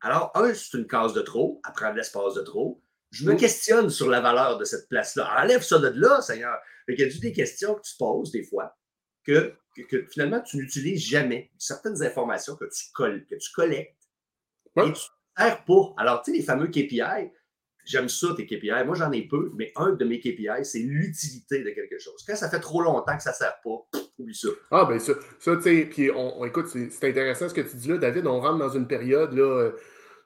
Alors, 0.00 0.30
un, 0.34 0.52
c'est 0.52 0.76
une 0.76 0.86
case 0.86 1.14
de 1.14 1.22
trop, 1.22 1.60
à 1.64 1.72
prendre 1.72 1.96
l'espace 1.96 2.34
de 2.34 2.42
trop. 2.42 2.82
Je 3.10 3.24
me 3.24 3.34
questionne 3.34 3.88
sur 3.88 4.10
la 4.10 4.20
valeur 4.20 4.58
de 4.58 4.64
cette 4.64 4.88
place-là. 4.88 5.42
Enlève 5.42 5.62
ça 5.62 5.78
de 5.78 5.88
là, 5.88 6.20
Seigneur. 6.20 6.56
Fait 6.84 6.94
qu'il 6.94 7.08
y 7.08 7.16
a 7.16 7.20
des 7.20 7.32
questions 7.32 7.74
que 7.74 7.82
tu 7.82 7.96
poses 7.98 8.30
des 8.30 8.44
fois 8.44 8.76
que, 9.26 9.56
finalement 10.10 10.40
tu 10.40 10.56
n'utilises 10.56 11.02
jamais. 11.02 11.50
Certaines 11.58 12.02
informations 12.02 12.56
que 12.56 12.64
tu, 12.64 12.84
que 12.94 13.34
tu 13.34 13.50
collectes 13.52 14.08
et 14.76 14.82
tu 14.82 14.88
ne 14.88 14.94
sers 14.94 15.64
pas. 15.64 15.94
Alors, 15.96 16.22
tu 16.22 16.30
sais, 16.30 16.38
les 16.38 16.44
fameux 16.44 16.68
KPI, 16.68 17.30
j'aime 17.86 18.08
ça, 18.08 18.28
tes 18.36 18.46
KPI. 18.46 18.84
Moi, 18.84 18.94
j'en 18.94 19.10
ai 19.12 19.22
peu, 19.22 19.50
mais 19.56 19.72
un 19.76 19.92
de 19.92 20.04
mes 20.04 20.18
KPI, 20.18 20.64
c'est 20.64 20.80
l'utilité 20.80 21.62
de 21.62 21.70
quelque 21.70 21.98
chose. 21.98 22.22
Quand 22.26 22.36
ça 22.36 22.50
fait 22.50 22.60
trop 22.60 22.82
longtems 22.82 23.16
que 23.16 23.22
ça 23.22 23.30
ne 23.30 23.36
sert 23.36 23.56
pas, 23.64 23.98
oublie 24.18 24.34
ça. 24.34 24.48
Ah, 24.70 24.84
ben 24.84 24.98
ça, 24.98 25.12
ça 25.38 25.56
tu 25.56 25.62
sais, 25.62 25.88
puis 25.90 26.10
on, 26.10 26.44
écoute, 26.44 26.66
c'est 26.68 27.08
intéressant 27.08 27.48
ce 27.48 27.54
que 27.54 27.62
tu 27.62 27.76
dis 27.76 27.88
là, 27.88 27.98
David. 27.98 28.26
On 28.26 28.40
rentre 28.40 28.58
dans 28.58 28.70
une 28.70 28.86
période, 28.86 29.32
là, 29.32 29.70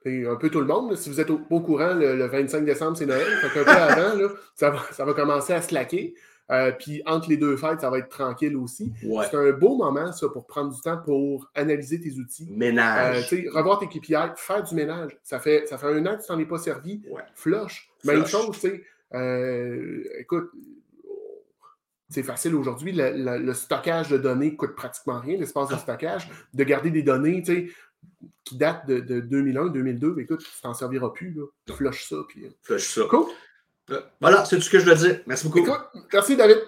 euh, 0.06 0.32
un 0.32 0.36
peu 0.36 0.48
tout 0.48 0.60
le 0.60 0.66
monde. 0.66 0.96
si 0.96 1.10
vous 1.10 1.20
êtes 1.20 1.30
au, 1.30 1.60
courant, 1.60 1.94
le, 1.94 2.26
25 2.26 2.64
décembre, 2.64 2.96
c'est 2.96 3.06
Noël. 3.06 3.26
Fait 3.26 3.60
un 3.60 3.64
peu 3.64 3.70
avant, 3.70 4.16
là, 4.16 4.28
ça, 4.54 4.70
va, 4.70 4.80
ça 4.92 5.04
va 5.04 5.14
commencer 5.14 5.52
à 5.52 5.60
slacker. 5.60 6.14
Euh, 6.50 6.72
puis 6.72 7.02
entre 7.06 7.28
les 7.28 7.36
deux 7.36 7.56
fêtes, 7.56 7.80
ça 7.80 7.90
va 7.90 7.98
être 7.98 8.08
tranquille 8.08 8.56
aussi. 8.56 8.92
C'est 9.02 9.36
un 9.36 9.52
beau 9.52 9.76
moment, 9.76 10.12
ça, 10.12 10.28
pour 10.28 10.46
prendre 10.46 10.74
du 10.74 10.80
temps 10.80 10.98
pour 10.98 11.48
analyser 11.54 12.00
tes 12.00 12.12
outils. 12.14 12.48
Ménage. 12.50 13.32
Euh, 13.32 13.42
revoir 13.52 13.78
tes 13.78 13.86
KPI, 13.86 14.14
faire 14.36 14.62
du 14.62 14.74
ménage. 14.74 15.16
Ça 15.22 15.38
fait, 15.38 15.66
ça 15.66 15.78
fait 15.78 15.86
un 15.86 16.04
an 16.06 16.16
que 16.16 16.22
tu 16.22 16.26
t'en 16.26 16.38
es 16.38 16.46
pas 16.46 16.58
servi. 16.58 17.02
Flush. 17.34 17.90
Même 18.04 18.26
chose, 18.26 18.58
tu 18.58 18.60
sais. 18.60 18.84
Euh, 19.14 20.02
écoute, 20.18 20.50
c'est 22.08 22.22
facile 22.22 22.54
aujourd'hui. 22.56 22.92
Le, 22.94 23.52
stockage 23.52 24.10
de 24.10 24.18
données 24.18 24.56
coûte 24.56 24.74
pratiquement 24.74 25.20
rien, 25.20 25.38
l'espace 25.38 25.68
de 25.68 25.76
stockage. 25.76 26.28
De 26.52 26.64
garder 26.64 26.90
des 26.90 27.02
données, 27.02 27.42
tu 27.42 27.54
sais, 27.54 27.66
qui 28.44 28.56
datent 28.56 28.88
de, 28.88 29.20
2001, 29.20 29.68
2002, 29.68 30.16
écoute, 30.18 30.40
tu 30.40 30.60
t'en 30.60 30.74
serviras 30.74 31.10
plus. 31.10 31.32
Là. 31.32 31.44
Flush 31.74 32.08
ça. 32.08 32.16
Puis... 32.28 32.46
Flush 32.62 32.94
ça. 32.94 33.02
Cool. 33.08 33.26
Voilà, 34.20 34.44
c'est 34.44 34.56
tout 34.56 34.62
ce 34.62 34.70
que 34.70 34.78
je 34.78 34.84
veux 34.84 34.94
dire. 34.94 35.20
Merci 35.26 35.48
beaucoup. 35.48 35.66
merci, 36.12 36.36
David. 36.36 36.58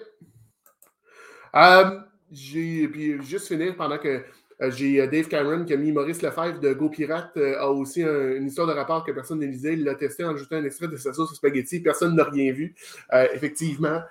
Euh, 1.55 1.99
j'ai, 2.31 2.87
puis 2.87 3.21
juste 3.23 3.47
finir 3.47 3.75
pendant 3.75 3.97
que 3.97 4.23
euh, 4.61 4.71
j'ai 4.71 5.01
euh, 5.01 5.07
Dave 5.07 5.27
Cameron 5.27 5.65
qui 5.65 5.73
a 5.73 5.77
mis 5.77 5.91
Maurice 5.91 6.21
Lefebvre 6.21 6.59
de 6.59 6.73
Go 6.73 6.89
Pirate 6.89 7.37
a 7.37 7.69
aussi 7.69 8.01
une 8.01 8.47
histoire 8.47 8.67
de 8.67 8.73
rapport 8.73 9.03
que 9.05 9.11
personne 9.11 9.39
n'a 9.39 9.45
lisé. 9.45 9.73
Il 9.73 9.83
l'a 9.83 9.95
testé 9.95 10.23
en 10.23 10.33
ajoutant 10.33 10.55
un 10.55 10.65
extrait 10.65 10.87
de 10.87 10.97
sa 10.97 11.13
sauce 11.13 11.31
au 11.31 11.35
spaghetti. 11.35 11.79
Personne 11.79 12.15
n'a 12.15 12.23
rien 12.23 12.51
vu. 12.51 12.75
effectivement, 13.33 14.01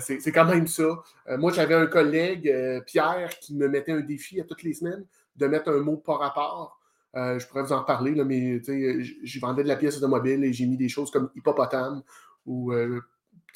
c'est, 0.00 0.32
quand 0.32 0.44
même 0.44 0.66
ça. 0.66 1.02
moi, 1.38 1.52
j'avais 1.52 1.74
un 1.74 1.86
collègue, 1.86 2.52
Pierre, 2.86 3.30
qui 3.40 3.54
me 3.54 3.68
mettait 3.68 3.92
un 3.92 4.00
défi 4.00 4.40
à 4.40 4.44
toutes 4.44 4.62
les 4.62 4.74
semaines 4.74 5.04
de 5.36 5.46
mettre 5.46 5.70
un 5.70 5.78
mot 5.78 5.96
par 5.96 6.18
rapport. 6.18 6.80
je 7.14 7.46
pourrais 7.46 7.62
vous 7.62 7.72
en 7.72 7.84
parler, 7.84 8.14
là, 8.14 8.24
mais 8.24 8.60
je 8.64 9.40
vendais 9.40 9.62
de 9.62 9.68
la 9.68 9.76
pièce 9.76 9.96
automobile 9.98 10.44
et 10.44 10.52
j'ai 10.52 10.66
mis 10.66 10.76
des 10.76 10.88
choses 10.88 11.10
comme 11.10 11.30
hippopotame 11.36 12.02
ou 12.48 12.72
euh, 12.72 13.00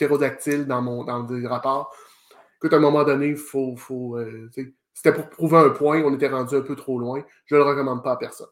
dans, 0.00 0.82
mon, 0.82 1.04
dans 1.04 1.26
le 1.26 1.48
rapport. 1.48 1.94
Écoute, 2.58 2.72
à 2.72 2.76
un 2.76 2.80
moment 2.80 3.04
donné, 3.04 3.34
faut. 3.34 3.74
faut 3.76 4.16
euh, 4.16 4.50
c'était 4.94 5.12
pour 5.12 5.30
prouver 5.30 5.56
un 5.56 5.70
point, 5.70 6.02
on 6.02 6.14
était 6.14 6.28
rendu 6.28 6.54
un 6.54 6.60
peu 6.60 6.76
trop 6.76 6.98
loin. 6.98 7.24
Je 7.46 7.54
ne 7.54 7.60
le 7.60 7.66
recommande 7.66 8.04
pas 8.04 8.12
à 8.12 8.16
personne. 8.16 8.48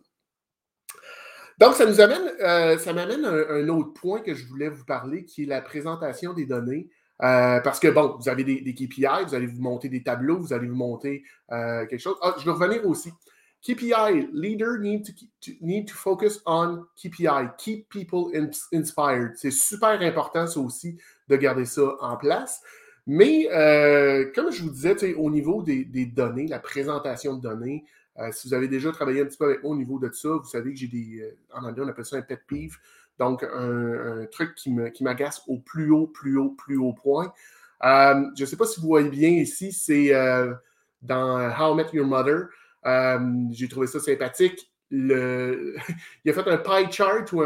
Donc, 1.58 1.74
ça 1.74 1.84
nous 1.84 2.00
amène, 2.00 2.32
euh, 2.40 2.78
ça 2.78 2.94
m'amène 2.94 3.24
à 3.26 3.30
un, 3.30 3.68
autre 3.68 3.92
point 3.92 4.20
que 4.20 4.34
je 4.34 4.46
voulais 4.46 4.70
vous 4.70 4.84
parler, 4.84 5.24
qui 5.24 5.42
est 5.42 5.46
la 5.46 5.60
présentation 5.60 6.32
des 6.32 6.46
données. 6.46 6.88
parce 7.18 7.78
que, 7.78 7.88
bon, 7.88 8.16
vous 8.18 8.28
avez 8.30 8.42
des, 8.42 8.74
KPI, 8.74 9.26
vous 9.26 9.34
allez 9.34 9.46
vous 9.46 9.60
monter 9.60 9.90
des 9.90 10.02
tableaux, 10.02 10.38
vous 10.38 10.54
allez 10.54 10.66
vous 10.66 10.76
monter 10.76 11.22
quelque 11.50 11.98
chose. 11.98 12.16
Ah, 12.22 12.34
je 12.38 12.44
vais 12.46 12.52
revenir 12.52 12.86
aussi. 12.86 13.12
KPI, 13.62 14.28
leader 14.32 14.78
need 14.78 15.04
to, 15.04 15.12
need 15.60 15.86
to 15.86 15.94
focus 15.94 16.40
on 16.46 16.86
KPI, 16.96 17.56
keep 17.58 17.88
people 17.90 18.32
inspired. 18.72 19.36
C'est 19.36 19.50
super 19.50 20.00
important, 20.00 20.46
ça 20.46 20.60
aussi, 20.60 20.96
de 21.28 21.36
garder 21.36 21.66
ça 21.66 21.94
en 22.00 22.16
place. 22.16 22.62
Mais 23.06 23.48
euh, 23.50 24.30
comme 24.34 24.50
je 24.50 24.62
vous 24.62 24.70
disais, 24.70 25.14
au 25.14 25.30
niveau 25.30 25.62
des, 25.62 25.84
données, 26.06 26.46
la 26.46 26.58
présentation 26.58 27.34
de 27.34 27.42
données, 27.42 27.84
euh, 28.18 28.30
si 28.32 28.48
vous 28.48 28.54
avez 28.54 28.68
déjà 28.68 28.92
travaillé 28.92 29.22
un 29.22 29.26
petit 29.26 29.36
peu 29.36 29.46
avec 29.46 29.60
au 29.62 29.74
niveau 29.74 29.98
de 29.98 30.10
ça, 30.12 30.28
vous 30.28 30.48
savez 30.48 30.72
que 30.72 30.78
j'ai 30.78 30.88
des. 30.88 31.20
Euh, 31.20 31.36
en 31.52 31.64
anglais, 31.64 31.82
on 31.84 31.88
appelle 31.88 32.04
ça 32.04 32.16
un 32.16 32.22
pet 32.22 32.40
peeve. 32.46 32.76
Donc, 33.18 33.42
un, 33.42 34.24
truc 34.32 34.54
qui 34.54 34.70
m'agace 35.02 35.42
au 35.46 35.58
plus 35.58 35.90
haut, 35.90 36.06
plus 36.06 36.38
haut, 36.38 36.50
plus 36.50 36.78
haut 36.78 36.94
point. 36.94 37.30
je 37.82 38.40
ne 38.40 38.46
sais 38.46 38.56
pas 38.56 38.64
si 38.64 38.80
vous 38.80 38.86
voyez 38.86 39.10
bien 39.10 39.28
ici, 39.28 39.72
c'est 39.72 40.12
dans 41.02 41.50
How 41.50 41.74
I 41.74 41.76
Met 41.76 41.88
Your 41.92 42.06
Mother. 42.06 42.48
Euh, 42.86 43.18
j'ai 43.50 43.68
trouvé 43.68 43.86
ça 43.86 44.00
sympathique. 44.00 44.70
Il 44.90 45.12
a 46.26 46.32
fait 46.32 46.48
un 46.48 46.56
pie 46.56 46.92
chart 46.92 47.32
ou 47.32 47.42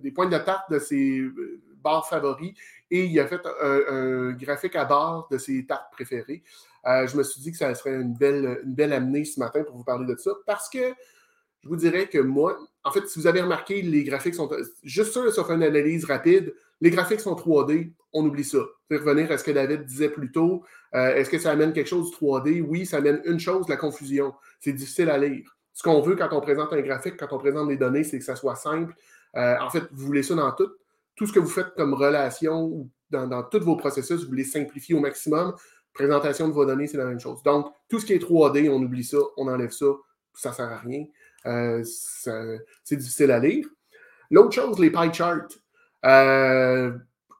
des 0.00 0.10
points 0.10 0.26
de 0.26 0.38
tarte 0.38 0.70
de 0.70 0.78
ses 0.78 1.18
euh, 1.18 1.60
bars 1.82 2.08
favoris 2.08 2.54
et 2.90 3.04
il 3.04 3.20
a 3.20 3.26
fait 3.26 3.40
un, 3.62 4.32
graphique 4.32 4.74
à 4.74 4.84
barres 4.84 5.28
de 5.30 5.38
ses 5.38 5.66
tartes 5.66 5.92
préférées. 5.92 6.42
Euh, 6.86 7.06
je 7.06 7.16
me 7.16 7.22
suis 7.22 7.42
dit 7.42 7.52
que 7.52 7.58
ça 7.58 7.74
serait 7.74 7.94
une 7.94 8.14
belle, 8.14 8.60
une 8.64 8.74
belle 8.74 8.92
amenée 8.94 9.24
ce 9.24 9.38
matin 9.38 9.62
pour 9.64 9.76
vous 9.76 9.84
parler 9.84 10.06
de 10.06 10.18
ça 10.18 10.32
parce 10.46 10.70
que 10.70 10.94
je 11.62 11.68
vous 11.68 11.76
dirais 11.76 12.08
que 12.08 12.18
moi, 12.18 12.58
en 12.84 12.90
fait, 12.90 13.06
si 13.06 13.18
vous 13.18 13.26
avez 13.26 13.42
remarqué, 13.42 13.82
les 13.82 14.02
graphiques 14.02 14.34
sont. 14.34 14.48
Juste 14.82 15.12
sûr, 15.12 15.46
fait 15.46 15.52
une 15.52 15.62
analyse 15.62 16.06
rapide. 16.06 16.54
Les 16.80 16.90
graphiques 16.90 17.20
sont 17.20 17.34
3D, 17.34 17.92
on 18.14 18.24
oublie 18.24 18.44
ça. 18.44 18.60
Revenir 18.90 19.30
à 19.30 19.36
ce 19.36 19.44
que 19.44 19.50
David 19.50 19.84
disait 19.84 20.08
plus 20.08 20.32
tôt. 20.32 20.64
Euh, 20.94 21.14
est-ce 21.14 21.30
que 21.30 21.38
ça 21.38 21.50
amène 21.52 21.72
quelque 21.72 21.88
chose 21.88 22.10
de 22.10 22.16
3D? 22.16 22.62
Oui, 22.62 22.86
ça 22.86 22.98
amène 22.98 23.20
une 23.24 23.38
chose, 23.38 23.68
la 23.68 23.76
confusion. 23.76 24.34
C'est 24.58 24.72
difficile 24.72 25.10
à 25.10 25.18
lire. 25.18 25.56
Ce 25.72 25.82
qu'on 25.82 26.00
veut 26.00 26.16
quand 26.16 26.28
on 26.32 26.40
présente 26.40 26.72
un 26.72 26.80
graphique, 26.80 27.16
quand 27.16 27.32
on 27.32 27.38
présente 27.38 27.68
des 27.68 27.76
données, 27.76 28.04
c'est 28.04 28.18
que 28.18 28.24
ça 28.24 28.36
soit 28.36 28.56
simple. 28.56 28.94
Euh, 29.36 29.56
en 29.60 29.70
fait, 29.70 29.84
vous 29.92 30.06
voulez 30.06 30.22
ça 30.22 30.34
dans 30.34 30.50
tout. 30.52 30.70
Tout 31.14 31.26
ce 31.26 31.32
que 31.32 31.38
vous 31.38 31.48
faites 31.48 31.74
comme 31.76 31.94
relation 31.94 32.64
ou 32.64 32.90
dans, 33.10 33.26
dans 33.26 33.42
tous 33.42 33.60
vos 33.60 33.76
processus, 33.76 34.22
vous 34.22 34.28
voulez 34.28 34.44
simplifier 34.44 34.94
au 34.94 35.00
maximum. 35.00 35.54
Présentation 35.92 36.48
de 36.48 36.52
vos 36.52 36.64
données, 36.64 36.86
c'est 36.86 36.96
la 36.96 37.04
même 37.04 37.20
chose. 37.20 37.42
Donc, 37.42 37.72
tout 37.88 38.00
ce 38.00 38.06
qui 38.06 38.12
est 38.12 38.22
3D, 38.22 38.68
on 38.70 38.82
oublie 38.82 39.04
ça, 39.04 39.18
on 39.36 39.48
enlève 39.48 39.70
ça, 39.70 39.86
ça 40.34 40.50
ne 40.50 40.54
sert 40.54 40.72
à 40.72 40.78
rien. 40.78 41.04
Euh, 41.46 41.82
c'est 41.84 42.96
difficile 42.96 43.30
à 43.30 43.38
lire. 43.38 43.66
L'autre 44.30 44.52
chose, 44.52 44.78
les 44.78 44.90
pie 44.90 45.12
charts. 45.12 45.48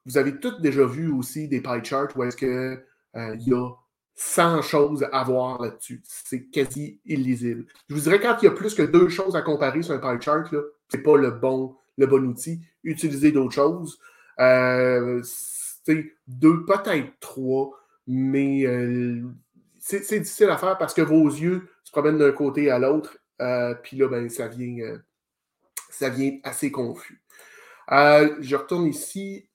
Vous 0.07 0.19
avez 0.19 0.39
toutes 0.41 0.61
déjà 0.61 0.85
vu 0.87 1.11
aussi 1.11 1.49
des 1.49 1.61
pie 1.61 1.85
charts 1.85 2.17
où 2.17 2.25
est-ce 2.25 2.37
qu'il 2.37 2.83
euh, 3.17 3.37
y 3.39 3.53
a 3.53 3.71
100 4.15 4.63
choses 4.63 5.07
à 5.13 5.25
voir 5.25 5.61
là-dessus. 5.63 6.03
C'est 6.05 6.47
quasi 6.47 7.01
illisible. 7.05 7.67
Je 7.89 7.95
vous 7.95 8.01
dirais, 8.01 8.21
quand 8.21 8.37
il 8.43 8.47
y 8.47 8.49
a 8.49 8.53
plus 8.53 8.75
que 8.75 8.83
deux 8.83 9.09
choses 9.09 9.37
à 9.37 9.43
comparer 9.43 9.83
sur 9.83 9.95
un 9.95 9.99
pie 9.99 10.23
chart, 10.23 10.47
ce 10.51 10.97
n'est 10.97 11.03
pas 11.03 11.17
le 11.17 11.31
bon, 11.31 11.77
le 11.97 12.07
bon 12.07 12.25
outil. 12.27 12.61
Utilisez 12.85 13.33
d'autres 13.33 13.55
choses. 13.55 13.99
c'est 14.37 16.13
deux, 16.27 16.65
peut-être 16.65 17.13
trois, 17.21 17.79
mais 18.07 18.67
c'est 19.79 20.21
difficile 20.21 20.51
à 20.51 20.59
faire 20.59 20.77
parce 20.77 20.93
que 20.93 21.03
vos 21.03 21.27
yeux 21.27 21.69
se 21.85 21.91
promènent 21.91 22.19
d'un 22.19 22.33
côté 22.33 22.71
à 22.71 22.79
l'autre 22.79 23.21
euh, 23.41 23.75
puis 23.75 23.97
là, 23.97 24.09
ben, 24.09 24.29
ça 24.29 24.49
vient, 24.49 24.79
euh, 24.85 24.99
ça 25.89 26.09
vient 26.11 26.39
assez 26.43 26.71
confus. 26.71 27.23
Euh, 27.91 28.37
je 28.41 28.57
retourne 28.57 28.87
ici. 28.87 29.49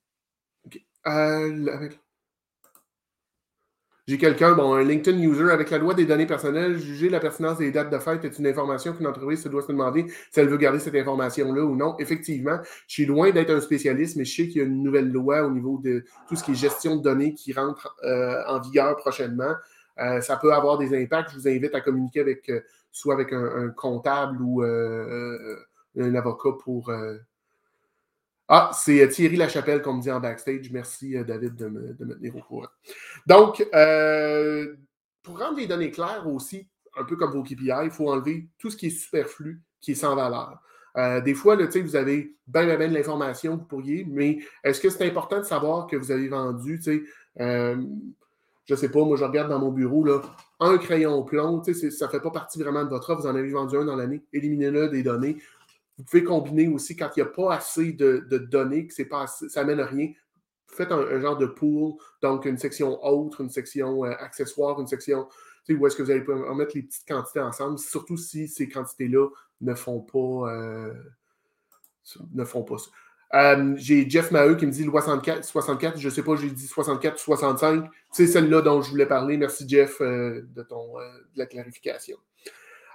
J'ai 4.08 4.18
quelqu'un, 4.18 4.52
bon, 4.52 4.74
un 4.74 4.84
LinkedIn 4.84 5.18
user 5.18 5.50
avec 5.50 5.70
la 5.70 5.78
loi 5.78 5.92
des 5.92 6.06
données 6.06 6.26
personnelles, 6.26 6.78
juger 6.78 7.08
la 7.08 7.18
pertinence 7.18 7.58
des 7.58 7.72
dates 7.72 7.90
de 7.90 7.98
fête 7.98 8.24
est 8.24 8.38
une 8.38 8.46
information 8.46 8.92
qu'une 8.92 9.08
entreprise 9.08 9.42
se 9.42 9.48
doit 9.48 9.62
se 9.62 9.68
demander 9.68 10.06
si 10.30 10.38
elle 10.38 10.48
veut 10.48 10.58
garder 10.58 10.78
cette 10.78 10.94
information-là 10.94 11.64
ou 11.64 11.74
non. 11.74 11.96
Effectivement, 11.98 12.58
je 12.86 12.94
suis 12.94 13.06
loin 13.06 13.32
d'être 13.32 13.50
un 13.50 13.60
spécialiste, 13.60 14.16
mais 14.16 14.24
je 14.24 14.36
sais 14.36 14.48
qu'il 14.48 14.62
y 14.62 14.64
a 14.64 14.68
une 14.68 14.82
nouvelle 14.84 15.10
loi 15.10 15.42
au 15.42 15.50
niveau 15.50 15.80
de 15.82 16.04
tout 16.28 16.36
ce 16.36 16.44
qui 16.44 16.52
est 16.52 16.54
gestion 16.54 16.96
de 16.96 17.02
données 17.02 17.34
qui 17.34 17.52
rentre 17.52 17.96
en 18.04 18.60
vigueur 18.60 18.96
prochainement. 18.96 19.54
ça 19.96 20.38
peut 20.40 20.52
avoir 20.52 20.78
des 20.78 20.96
impacts. 20.96 21.30
Je 21.30 21.38
vous 21.38 21.48
invite 21.48 21.74
à 21.74 21.80
communiquer 21.80 22.20
avec 22.20 22.48
soit 22.96 23.14
avec 23.14 23.32
un, 23.32 23.68
comptable 23.76 24.40
ou 24.40 24.62
euh, 24.62 25.58
euh, 25.96 26.08
un 26.08 26.14
avocat 26.14 26.50
pour. 26.62 26.90
Euh, 28.48 28.54
ah, 28.54 28.70
c'est 28.72 29.08
Thierry 29.08 29.36
Lachapelle 29.36 29.82
qu'on 29.82 29.94
me 29.94 30.02
dit 30.02 30.10
en 30.10 30.20
backstage. 30.20 30.70
Merci, 30.70 31.16
David, 31.24 31.56
de 31.56 31.66
me, 31.66 31.96
tenir 31.96 32.36
au 32.36 32.40
courant. 32.40 32.68
Donc, 33.26 33.66
pour 35.22 35.38
rendre 35.38 35.58
les 35.58 35.66
données 35.66 35.90
claires 35.90 36.26
aussi, 36.26 36.68
un 36.96 37.04
peu 37.04 37.16
comme 37.16 37.32
vos 37.32 37.42
KPI, 37.42 37.72
il 37.84 37.90
faut 37.90 38.10
enlever 38.10 38.48
tout 38.58 38.70
ce 38.70 38.76
qui 38.76 38.86
est 38.86 38.90
superflu, 38.90 39.62
qui 39.80 39.92
est 39.92 39.96
sans 39.96 40.14
valeur. 40.14 40.60
des 41.22 41.34
fois, 41.34 41.56
vous 41.56 41.96
avez 41.96 42.36
bien, 42.46 42.66
bien, 42.66 42.76
bien 42.76 42.88
de 42.88 42.94
l'information 42.94 43.56
que 43.56 43.62
vous 43.62 43.68
pourriez, 43.68 44.06
mais 44.08 44.38
est-ce 44.62 44.80
que 44.80 44.90
c'est 44.90 45.06
important 45.06 45.38
de 45.38 45.44
savoir 45.44 45.86
que 45.86 45.96
vous 45.96 46.10
avez 46.10 46.28
vendu, 46.28 46.80
euh, 47.40 47.76
je 48.64 48.74
sais 48.74 48.88
pas, 48.88 49.04
moi 49.04 49.16
je 49.16 49.24
regarde 49.24 49.50
dans 49.50 49.58
mon 49.58 49.72
bureau, 49.72 50.04
là, 50.04 50.20
un 50.60 50.78
crayon 50.78 51.22
plomb, 51.24 51.62
ça 51.62 51.72
ne 51.72 52.10
fait 52.10 52.20
pas 52.20 52.30
partie 52.30 52.58
vraiment 52.58 52.84
de 52.84 52.88
votre 52.88 53.10
offre, 53.10 53.22
vous 53.22 53.28
en 53.28 53.34
avez 53.34 53.50
vendu 53.50 53.76
un 53.76 53.84
dans 53.84 53.96
l'année, 53.96 54.22
éliminez-le 54.32 54.88
des 54.88 55.02
données. 55.02 55.38
Vous 55.98 56.04
pouvez 56.04 56.24
combiner 56.24 56.68
aussi 56.68 56.94
quand 56.94 57.10
il 57.16 57.22
n'y 57.22 57.28
a 57.28 57.30
pas 57.30 57.54
assez 57.54 57.92
de, 57.92 58.18
données, 58.50 58.86
que 58.86 59.02
pas 59.04 59.26
ça 59.26 59.60
n'amène 59.60 59.80
à 59.80 59.86
rien, 59.86 60.12
faites 60.66 60.92
un, 60.92 61.20
genre 61.20 61.38
de 61.38 61.46
pool, 61.46 61.94
donc 62.22 62.44
une 62.44 62.58
section 62.58 63.02
autre, 63.04 63.40
une 63.40 63.50
section 63.50 64.04
euh, 64.04 64.12
accessoire, 64.18 64.80
une 64.80 64.86
section 64.86 65.28
où 65.68 65.84
est-ce 65.84 65.96
que 65.96 66.02
vous 66.04 66.12
allez 66.12 66.20
pouvoir 66.20 66.54
mettre 66.54 66.76
les 66.76 66.82
petites 66.82 67.08
quantités 67.08 67.40
ensemble, 67.40 67.76
surtout 67.78 68.16
si 68.16 68.46
ces 68.46 68.68
quantités-là 68.68 69.28
ne 69.62 69.74
font 69.74 70.00
pas 70.00 70.52
euh, 70.52 70.94
ne 72.32 72.44
ça. 72.44 72.60
Euh, 73.34 73.74
j'ai 73.76 74.08
Jeff 74.08 74.30
Maheu 74.30 74.54
qui 74.54 74.64
me 74.64 74.70
dit 74.70 74.84
le 74.84 74.92
64, 74.92 75.44
64 75.44 75.98
je 75.98 76.06
ne 76.06 76.12
sais 76.12 76.22
pas, 76.22 76.36
j'ai 76.36 76.50
dit 76.50 76.68
64 76.68 77.14
ou 77.14 77.18
65. 77.18 77.90
C'est 78.12 78.28
celle-là 78.28 78.62
dont 78.62 78.80
je 78.80 78.90
voulais 78.90 79.06
parler. 79.06 79.36
Merci, 79.36 79.68
Jeff, 79.68 80.00
de 80.00 80.46
la 81.34 81.46
clarification. 81.46 82.18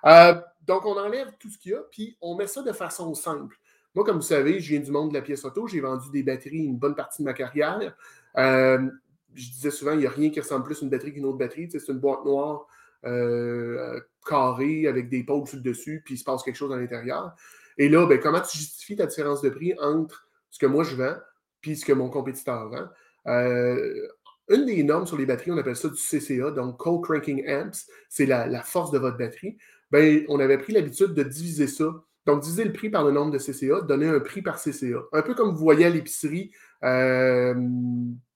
Donc, 0.03 0.85
on 0.85 0.97
enlève 0.97 1.31
tout 1.39 1.49
ce 1.49 1.57
qu'il 1.57 1.71
y 1.71 1.75
a, 1.75 1.81
puis 1.91 2.17
on 2.21 2.35
met 2.35 2.47
ça 2.47 2.61
de 2.61 2.71
façon 2.71 3.13
simple. 3.13 3.57
Moi, 3.93 4.05
comme 4.05 4.17
vous 4.17 4.21
savez, 4.21 4.59
je 4.59 4.69
viens 4.69 4.79
du 4.79 4.91
monde 4.91 5.09
de 5.09 5.13
la 5.15 5.21
pièce 5.21 5.43
auto. 5.43 5.67
J'ai 5.67 5.81
vendu 5.81 6.09
des 6.11 6.23
batteries 6.23 6.63
une 6.63 6.77
bonne 6.77 6.95
partie 6.95 7.21
de 7.21 7.25
ma 7.25 7.33
carrière. 7.33 7.95
Euh, 8.37 8.89
je 9.33 9.49
disais 9.49 9.71
souvent, 9.71 9.91
il 9.93 9.99
n'y 9.99 10.05
a 10.05 10.09
rien 10.09 10.29
qui 10.29 10.39
ressemble 10.39 10.63
plus 10.63 10.81
à 10.81 10.83
une 10.83 10.89
batterie 10.89 11.13
qu'une 11.13 11.25
autre 11.25 11.37
batterie. 11.37 11.69
c'est 11.69 11.87
une 11.89 11.99
boîte 11.99 12.23
noire 12.23 12.67
euh, 13.05 13.99
carrée 14.25 14.87
avec 14.87 15.09
des 15.09 15.23
pôles 15.23 15.47
sur 15.47 15.57
le 15.57 15.63
dessus, 15.63 16.01
puis 16.05 16.15
il 16.15 16.17
se 16.17 16.23
passe 16.23 16.43
quelque 16.43 16.55
chose 16.55 16.71
à 16.71 16.77
l'intérieur. 16.77 17.35
Et 17.77 17.89
là, 17.89 18.05
ben, 18.05 18.19
comment 18.19 18.41
tu 18.41 18.57
justifies 18.57 18.95
ta 18.95 19.07
différence 19.07 19.41
de 19.41 19.49
prix 19.49 19.73
entre 19.79 20.27
ce 20.49 20.59
que 20.59 20.65
moi 20.65 20.83
je 20.83 20.95
vends 20.95 21.15
et 21.63 21.75
ce 21.75 21.85
que 21.85 21.93
mon 21.93 22.09
compétiteur 22.09 22.69
vend? 22.69 22.87
Euh, 23.27 24.07
une 24.49 24.65
des 24.65 24.83
normes 24.83 25.07
sur 25.07 25.17
les 25.17 25.25
batteries, 25.25 25.51
on 25.51 25.57
appelle 25.57 25.75
ça 25.75 25.89
du 25.89 25.95
CCA, 25.95 26.51
donc 26.51 26.77
Cold 26.77 27.03
Cranking 27.03 27.47
Amps, 27.49 27.87
c'est 28.09 28.25
la, 28.25 28.61
force 28.63 28.91
de 28.91 28.99
votre 28.99 29.17
batterie. 29.17 29.57
Ben, 29.91 30.23
on 30.29 30.39
avait 30.39 30.57
pris 30.57 30.73
l'habitude 30.73 31.13
de 31.13 31.23
diviser 31.23 31.67
ça 31.67 32.03
donc, 32.25 32.41
diviser 32.41 32.65
le 32.65 32.73
prix 32.73 32.89
par 32.89 33.03
le 33.03 33.11
nombre 33.11 33.31
de 33.31 33.39
CCA, 33.39 33.81
donner 33.81 34.07
un 34.07 34.19
prix 34.19 34.41
par 34.41 34.61
CCA. 34.61 34.99
Un 35.11 35.21
peu 35.21 35.33
comme 35.33 35.51
vous 35.51 35.57
voyez 35.57 35.85
à 35.85 35.89
l'épicerie 35.89 36.51
euh, 36.83 37.55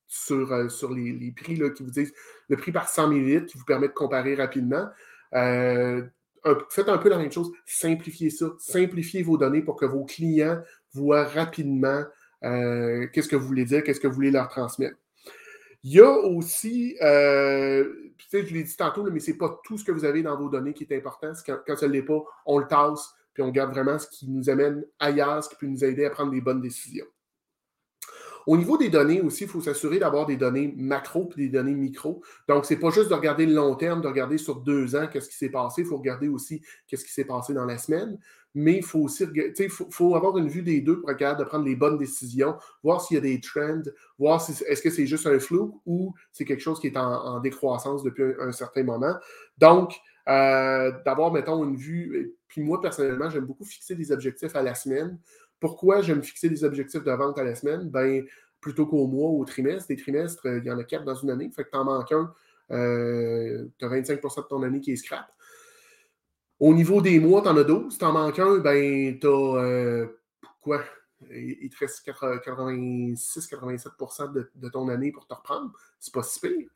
sur, 0.07 0.51
euh, 0.51 0.69
sur 0.69 0.91
les, 0.91 1.31
prix 1.35 1.55
là, 1.55 1.69
qui 1.69 1.83
vous 1.83 1.91
disent 1.91 2.13
le 2.49 2.57
prix 2.57 2.71
par 2.71 2.89
100 2.89 3.11
ml 3.11 3.45
qui 3.45 3.57
vous 3.57 3.65
permet 3.65 3.87
de 3.87 3.93
comparer 3.93 4.35
rapidement. 4.35 4.87
Euh, 5.35 6.03
faites 6.69 6.89
un 6.89 6.97
peu 6.97 7.09
la 7.09 7.17
même 7.17 7.31
chose. 7.31 7.51
Simplifiez 7.65 8.31
ça. 8.31 8.47
Simplifiez 8.57 9.21
vos 9.21 9.37
données 9.37 9.61
pour 9.61 9.75
que 9.75 9.85
vos 9.85 10.03
clients 10.03 10.61
voient 10.93 11.25
rapidement 11.25 12.03
qu'est-ce 12.41 13.27
que 13.27 13.35
vous 13.35 13.47
voulez 13.47 13.65
dire, 13.65 13.83
qu'est-ce 13.83 13.99
que 13.99 14.07
vous 14.07 14.13
voulez 14.13 14.29
leur 14.29 14.49
transmettre. 14.49 14.97
Il 15.85 15.91
y 15.91 15.99
a 15.99 16.09
aussi, 16.09 16.97
euh, 17.03 17.87
je 18.33 18.37
l'ai 18.39 18.63
dit 18.63 18.75
tantôt, 18.75 19.03
mais 19.11 19.19
ce 19.19 19.29
n'est 19.29 19.37
pas 19.37 19.61
tout 19.63 19.77
ce 19.77 19.83
que 19.83 19.91
vous 19.91 20.03
avez 20.03 20.23
dans 20.23 20.35
vos 20.35 20.49
données 20.49 20.73
qui 20.73 20.83
est 20.83 20.97
important. 20.97 21.31
Quand, 21.45 21.59
quand 21.63 21.75
ce 21.75 21.85
ne 21.85 21.91
l'est 21.91 22.01
pas, 22.01 22.23
on 22.47 22.57
le 22.57 22.65
tasse, 22.65 23.13
puis 23.35 23.43
on 23.43 23.49
garde 23.49 23.69
vraiment 23.69 23.99
ce 23.99 24.07
qui 24.07 24.27
nous 24.27 24.49
amène 24.49 24.83
ailleurs, 24.97 25.43
ce 25.43 25.49
qui 25.49 25.55
peut 25.57 25.67
nous 25.67 25.85
aider 25.85 26.03
à 26.03 26.09
prendre 26.09 26.31
des 26.31 26.41
bonnes 26.41 26.59
décisions. 26.59 27.05
Au 28.47 28.57
niveau 28.57 28.79
des 28.79 28.89
données 28.89 29.21
aussi, 29.21 29.43
il 29.43 29.49
faut 29.49 29.61
s'assurer 29.61 29.99
d'avoir 29.99 30.25
des 30.25 30.37
données 30.37 30.73
macro 30.75 31.29
et 31.37 31.41
des 31.41 31.49
données 31.49 31.75
micro. 31.75 32.23
Donc, 32.47 32.65
ce 32.65 32.73
n'est 32.73 32.79
pas 32.79 32.89
juste 32.89 33.09
de 33.09 33.13
regarder 33.13 33.45
le 33.45 33.53
long 33.53 33.75
terme, 33.75 34.01
de 34.01 34.07
regarder 34.07 34.39
sur 34.39 34.61
deux 34.61 34.95
ans 34.95 35.07
qu'est-ce 35.07 35.29
qui 35.29 35.35
s'est 35.35 35.49
passé. 35.49 35.81
Il 35.81 35.87
faut 35.87 35.97
regarder 35.97 36.29
aussi 36.29 36.63
qu'est-ce 36.87 37.05
qui 37.05 37.11
s'est 37.11 37.25
passé 37.25 37.53
dans 37.53 37.65
la 37.65 37.77
semaine. 37.77 38.17
Mais 38.57 38.77
il 38.77 38.83
faut 38.83 38.99
aussi 38.99 39.25
faut, 39.69 39.87
faut 39.91 40.15
avoir 40.15 40.37
une 40.37 40.47
vue 40.47 40.61
des 40.61 40.79
deux 40.79 41.01
pour 41.01 41.09
regarder 41.09 41.43
de 41.43 41.47
prendre 41.47 41.65
les 41.65 41.75
bonnes 41.75 41.97
décisions, 41.97 42.55
voir 42.81 43.01
s'il 43.01 43.15
y 43.15 43.17
a 43.17 43.21
des 43.21 43.41
trends, 43.41 43.83
voir 44.17 44.41
si 44.41 44.63
est-ce 44.63 44.81
que 44.81 44.89
c'est 44.89 45.05
juste 45.05 45.27
un 45.27 45.37
flou 45.39 45.81
ou 45.85 46.13
c'est 46.31 46.45
quelque 46.45 46.61
chose 46.61 46.79
qui 46.79 46.87
est 46.87 46.97
en, 46.97 47.41
décroissance 47.41 48.01
depuis 48.01 48.23
un, 48.39 48.53
certain 48.53 48.83
moment. 48.83 49.15
Donc, 49.57 49.93
euh, 50.29 50.91
d'avoir, 51.05 51.33
mettons, 51.33 51.63
une 51.65 51.75
vue. 51.75 52.33
Puis 52.47 52.63
moi, 52.63 52.79
personnellement, 52.79 53.29
j'aime 53.29 53.45
beaucoup 53.45 53.65
fixer 53.65 53.93
des 53.93 54.13
objectifs 54.13 54.55
à 54.55 54.63
la 54.63 54.73
semaine. 54.73 55.19
Pourquoi 55.59 56.01
j'aime 56.01 56.23
fixer 56.23 56.47
des 56.47 56.63
objectifs 56.63 57.03
de 57.03 57.11
vente 57.11 57.37
à 57.37 57.43
la 57.43 57.55
semaine? 57.55 57.89
Ben, 57.89 58.25
plutôt 58.61 58.85
qu'au 58.85 59.05
mois 59.05 59.29
ou 59.29 59.41
au 59.41 59.45
trimestre. 59.45 59.89
Des 59.89 59.97
trimestres, 59.97 60.45
il 60.45 60.63
y 60.63 60.71
en 60.71 60.79
a 60.79 60.83
quatre 60.85 61.03
dans 61.03 61.13
une 61.13 61.29
année. 61.29 61.51
Fait 61.53 61.65
que 61.65 61.69
tu 61.71 61.77
en 61.77 61.83
manques 61.83 62.11
un, 62.13 62.33
tu 62.69 63.85
as 63.85 63.89
25% 63.89 64.43
de 64.43 64.47
ton 64.47 64.63
année 64.63 64.79
qui 64.79 64.93
est 64.93 64.95
scrap. 64.95 65.27
Au 66.59 66.73
niveau 66.73 67.01
des 67.01 67.19
mois, 67.19 67.41
tu 67.41 67.49
en 67.49 67.57
as 67.57 67.63
12. 67.63 67.93
Si 67.93 67.99
tu 67.99 68.05
en 68.05 68.13
manques 68.13 68.39
un, 68.39 68.59
ben, 68.59 69.19
tu 69.19 69.27
as 69.27 69.29
euh, 69.29 70.07
quoi? 70.61 70.81
Il 71.29 71.69
te 71.69 71.77
reste 71.79 72.05
86-87 72.05 74.33
de, 74.33 74.49
de, 74.53 74.69
ton 74.69 74.87
année 74.89 75.11
pour 75.11 75.27
te 75.27 75.33
reprendre. 75.33 75.71
C'est 75.99 76.13
pas 76.13 76.23
si 76.23 76.39
pire. 76.39 76.69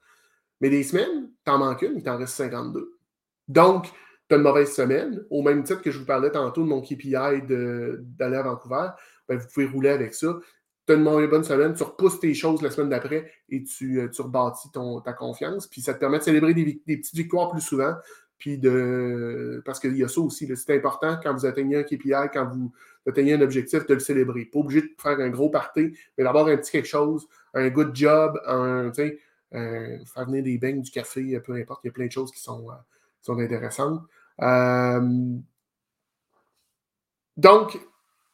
Mais 0.61 0.69
des 0.69 0.83
semaines, 0.83 1.31
tu 1.45 1.51
en 1.51 1.59
manques 1.59 1.83
une, 1.83 1.97
il 1.97 2.03
t'en 2.03 2.17
reste 2.17 2.35
52. 2.35 2.97
Donc, 3.47 3.91
tu 4.29 4.35
as 4.35 4.37
une 4.37 4.43
mauvaise 4.43 4.73
semaine, 4.73 5.23
au 5.29 5.41
même 5.41 5.63
titre 5.63 5.81
que 5.81 5.91
je 5.91 5.99
vous 5.99 6.05
parlais 6.05 6.31
tantôt 6.31 6.63
de 6.63 6.67
mon 6.67 6.81
KPI 6.81 7.41
d'aller 7.47 8.37
à 8.37 8.43
Vancouver, 8.43 8.89
ben, 9.27 9.37
vous 9.37 9.47
pouvez 9.53 9.65
rouler 9.65 9.89
avec 9.89 10.13
ça. 10.13 10.37
Tu 10.85 10.93
as 10.93 10.95
une 10.95 11.03
mauvaise 11.03 11.29
bonne 11.29 11.43
semaine, 11.43 11.73
tu 11.73 11.83
repousses 11.83 12.19
tes 12.19 12.33
choses 12.33 12.61
la 12.61 12.71
semaine 12.71 12.89
d'après 12.89 13.31
et 13.49 13.63
tu, 13.63 13.99
euh, 13.99 14.09
tu 14.09 14.21
rebâtis 14.21 14.71
ton, 14.71 15.01
ta 15.01 15.13
confiance. 15.13 15.67
Puis 15.67 15.81
ça 15.81 15.93
te 15.93 15.99
permet 15.99 16.19
de 16.19 16.23
célébrer 16.23 16.53
des, 16.53 16.97
petites 16.97 17.15
victoires 17.15 17.49
plus 17.49 17.61
souvent. 17.61 17.95
Puis 18.39 18.57
de. 18.57 19.61
Parce 19.65 19.79
qu'il 19.79 19.95
y 19.97 20.03
a 20.03 20.07
ça 20.07 20.21
aussi. 20.21 20.49
C'est 20.55 20.75
important 20.75 21.19
quand 21.21 21.33
vous 21.33 21.45
atteignez 21.45 21.77
un 21.77 21.83
KPI, 21.83 22.31
quand 22.33 22.49
vous 22.49 22.71
atteignez 23.07 23.33
un 23.33 23.41
objectif, 23.41 23.85
de 23.85 23.93
le 23.93 23.99
célébrer. 23.99 24.45
Pas 24.45 24.59
obligé 24.59 24.81
de 24.81 24.89
faire 24.97 25.19
un 25.19 25.29
gros 25.29 25.49
party, 25.49 25.93
mais 26.17 26.23
d'avoir 26.23 26.47
un 26.47 26.57
petit 26.57 26.71
quelque 26.71 26.87
chose, 26.87 27.27
un 27.53 27.69
good 27.69 27.93
job, 27.93 28.39
un, 28.47 28.91
euh, 28.97 29.97
faire 30.05 30.25
venir 30.25 30.43
des 30.43 30.57
beignes, 30.57 30.81
du 30.81 30.91
café, 30.91 31.39
peu 31.41 31.53
importe. 31.53 31.81
Il 31.83 31.87
y 31.87 31.89
a 31.89 31.93
plein 31.93 32.07
de 32.07 32.11
choses 32.11 32.31
qui 32.31 32.39
sont. 32.39 32.71
Euh, 32.71 32.75
sont 33.21 33.39
intéressantes. 33.39 34.01
Euh, 34.41 35.37
donc, 37.37 37.79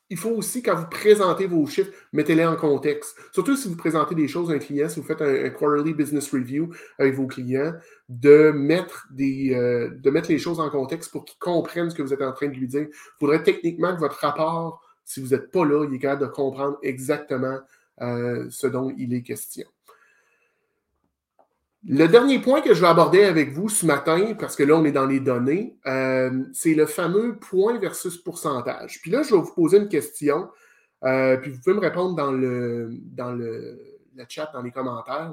il 0.10 0.18
faut 0.18 0.30
aussi, 0.30 0.62
quand 0.62 0.76
vous 0.76 0.88
présentez 0.88 1.48
vos 1.48 1.66
chiffres, 1.66 1.92
mettez-les 2.14 2.46
en 2.46 2.56
contexte. 2.56 3.18
Surtout 3.32 3.56
si 3.56 3.68
vous 3.68 3.76
présentez 3.76 4.14
des 4.14 4.28
choses 4.28 4.52
à 4.52 4.54
un 4.54 4.60
client, 4.60 4.88
si 4.88 5.00
vous 5.00 5.06
faites 5.06 5.22
un, 5.22 5.50
quarterly 5.50 5.94
business 5.94 6.32
review 6.32 6.70
avec 7.00 7.16
vos 7.16 7.26
clients, 7.26 7.74
de 8.08 8.52
mettre, 8.52 9.08
des, 9.12 9.54
euh, 9.56 9.90
de 9.98 10.10
mettre 10.12 10.30
les 10.30 10.38
choses 10.38 10.60
en 10.60 10.70
contexte 10.70 11.12
pour 11.12 11.26
qu'ils 11.26 11.40
comprennent 11.40 11.90
ce 11.90 11.96
que 11.96 12.04
vous 12.04 12.14
êtes 12.14 12.22
en 12.22 12.34
train 12.34 12.48
de 12.48 12.54
lui 12.54 12.68
dire. 12.68 12.88
Il 12.90 13.20
faudrait 13.20 13.42
techniquement 13.42 13.96
que 13.96 14.00
votre 14.00 14.20
rapport, 14.20 14.82
si 15.04 15.22
vous 15.22 15.30
n'êtes 15.30 15.52
pas 15.52 15.66
là, 15.66 15.86
il 15.90 15.96
est 15.96 16.00
capable 16.00 16.22
de 16.22 16.28
comprendre 16.28 16.78
exactement 16.84 17.60
euh, 18.02 18.46
ce 18.50 18.68
dont 18.68 18.94
il 18.98 19.14
est 19.14 19.24
question. 19.24 19.68
Le 21.88 22.08
dernier 22.08 22.40
point 22.40 22.62
que 22.62 22.74
je 22.74 22.82
vais 22.82 22.88
aborder 22.88 23.24
avec 23.24 23.52
vous 23.52 23.70
ce 23.70 23.86
matin, 23.86 24.34
parce 24.40 24.56
que 24.56 24.64
là, 24.64 24.76
on 24.76 24.86
est 24.86 24.92
dans 24.92 25.06
les 25.06 25.20
données, 25.20 25.78
euh, 25.86 26.44
c'est 26.52 26.74
le 26.74 26.88
fameux 26.88 27.38
point 27.38 27.78
versus 27.78 28.18
pourcentage. 28.18 29.00
Puis 29.02 29.12
là, 29.12 29.22
je 29.22 29.36
vais 29.36 29.42
vous 29.42 29.54
poser 29.54 29.78
une 29.78 29.88
question, 29.88 30.50
euh, 31.04 31.38
puis 31.38 31.52
vous 31.52 31.60
pouvez 31.60 31.76
me 31.76 31.82
répondre 31.82 32.16
dans 32.16 32.32
le, 32.32 32.90
dans 32.92 33.34
le, 33.34 33.80
chat, 34.28 34.50
dans 34.52 34.64
les 34.64 34.72
commentaires. 34.72 35.32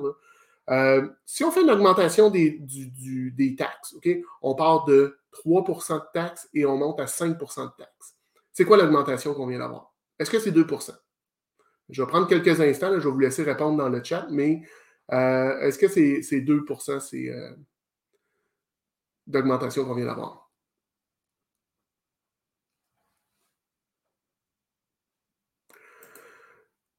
Euh, 0.68 1.08
si 1.24 1.42
on 1.42 1.50
fait 1.50 1.62
une 1.62 1.70
augmentation 1.70 2.28
des, 2.28 2.60
des 2.60 3.56
taxes, 3.56 3.94
OK, 3.94 4.10
on 4.42 4.54
part 4.54 4.84
de 4.84 5.16
3% 5.46 5.94
de 5.94 6.02
taxes 6.12 6.50
et 6.52 6.66
on 6.66 6.76
monte 6.76 7.00
à 7.00 7.06
5% 7.06 7.64
de 7.64 7.70
taxes. 7.78 8.14
C'est 8.52 8.66
quoi 8.66 8.76
l'augmentation 8.76 9.32
qu'on 9.32 9.46
vient 9.46 9.58
d'avoir? 9.58 9.94
Est-ce 10.18 10.30
que 10.30 10.38
c'est 10.38 10.52
2% 10.52 10.90
Je 11.88 12.02
vais 12.02 12.08
prendre 12.08 12.28
quelques 12.28 12.60
instants, 12.60 12.92
je 12.92 13.08
vais 13.08 13.10
vous 13.10 13.18
laisser 13.18 13.42
répondre 13.42 13.78
dans 13.78 13.88
le 13.88 14.04
chat, 14.04 14.26
mais 14.30 14.60
est-ce 15.12 15.78
que 15.78 15.88
c'est 15.88 16.40
2 16.40 16.64
c'est, 17.00 17.28
euh, 17.28 17.54
d'augmentation 19.26 19.84
qu'on 19.84 19.94
vient 19.94 20.06
d'avoir? 20.06 20.50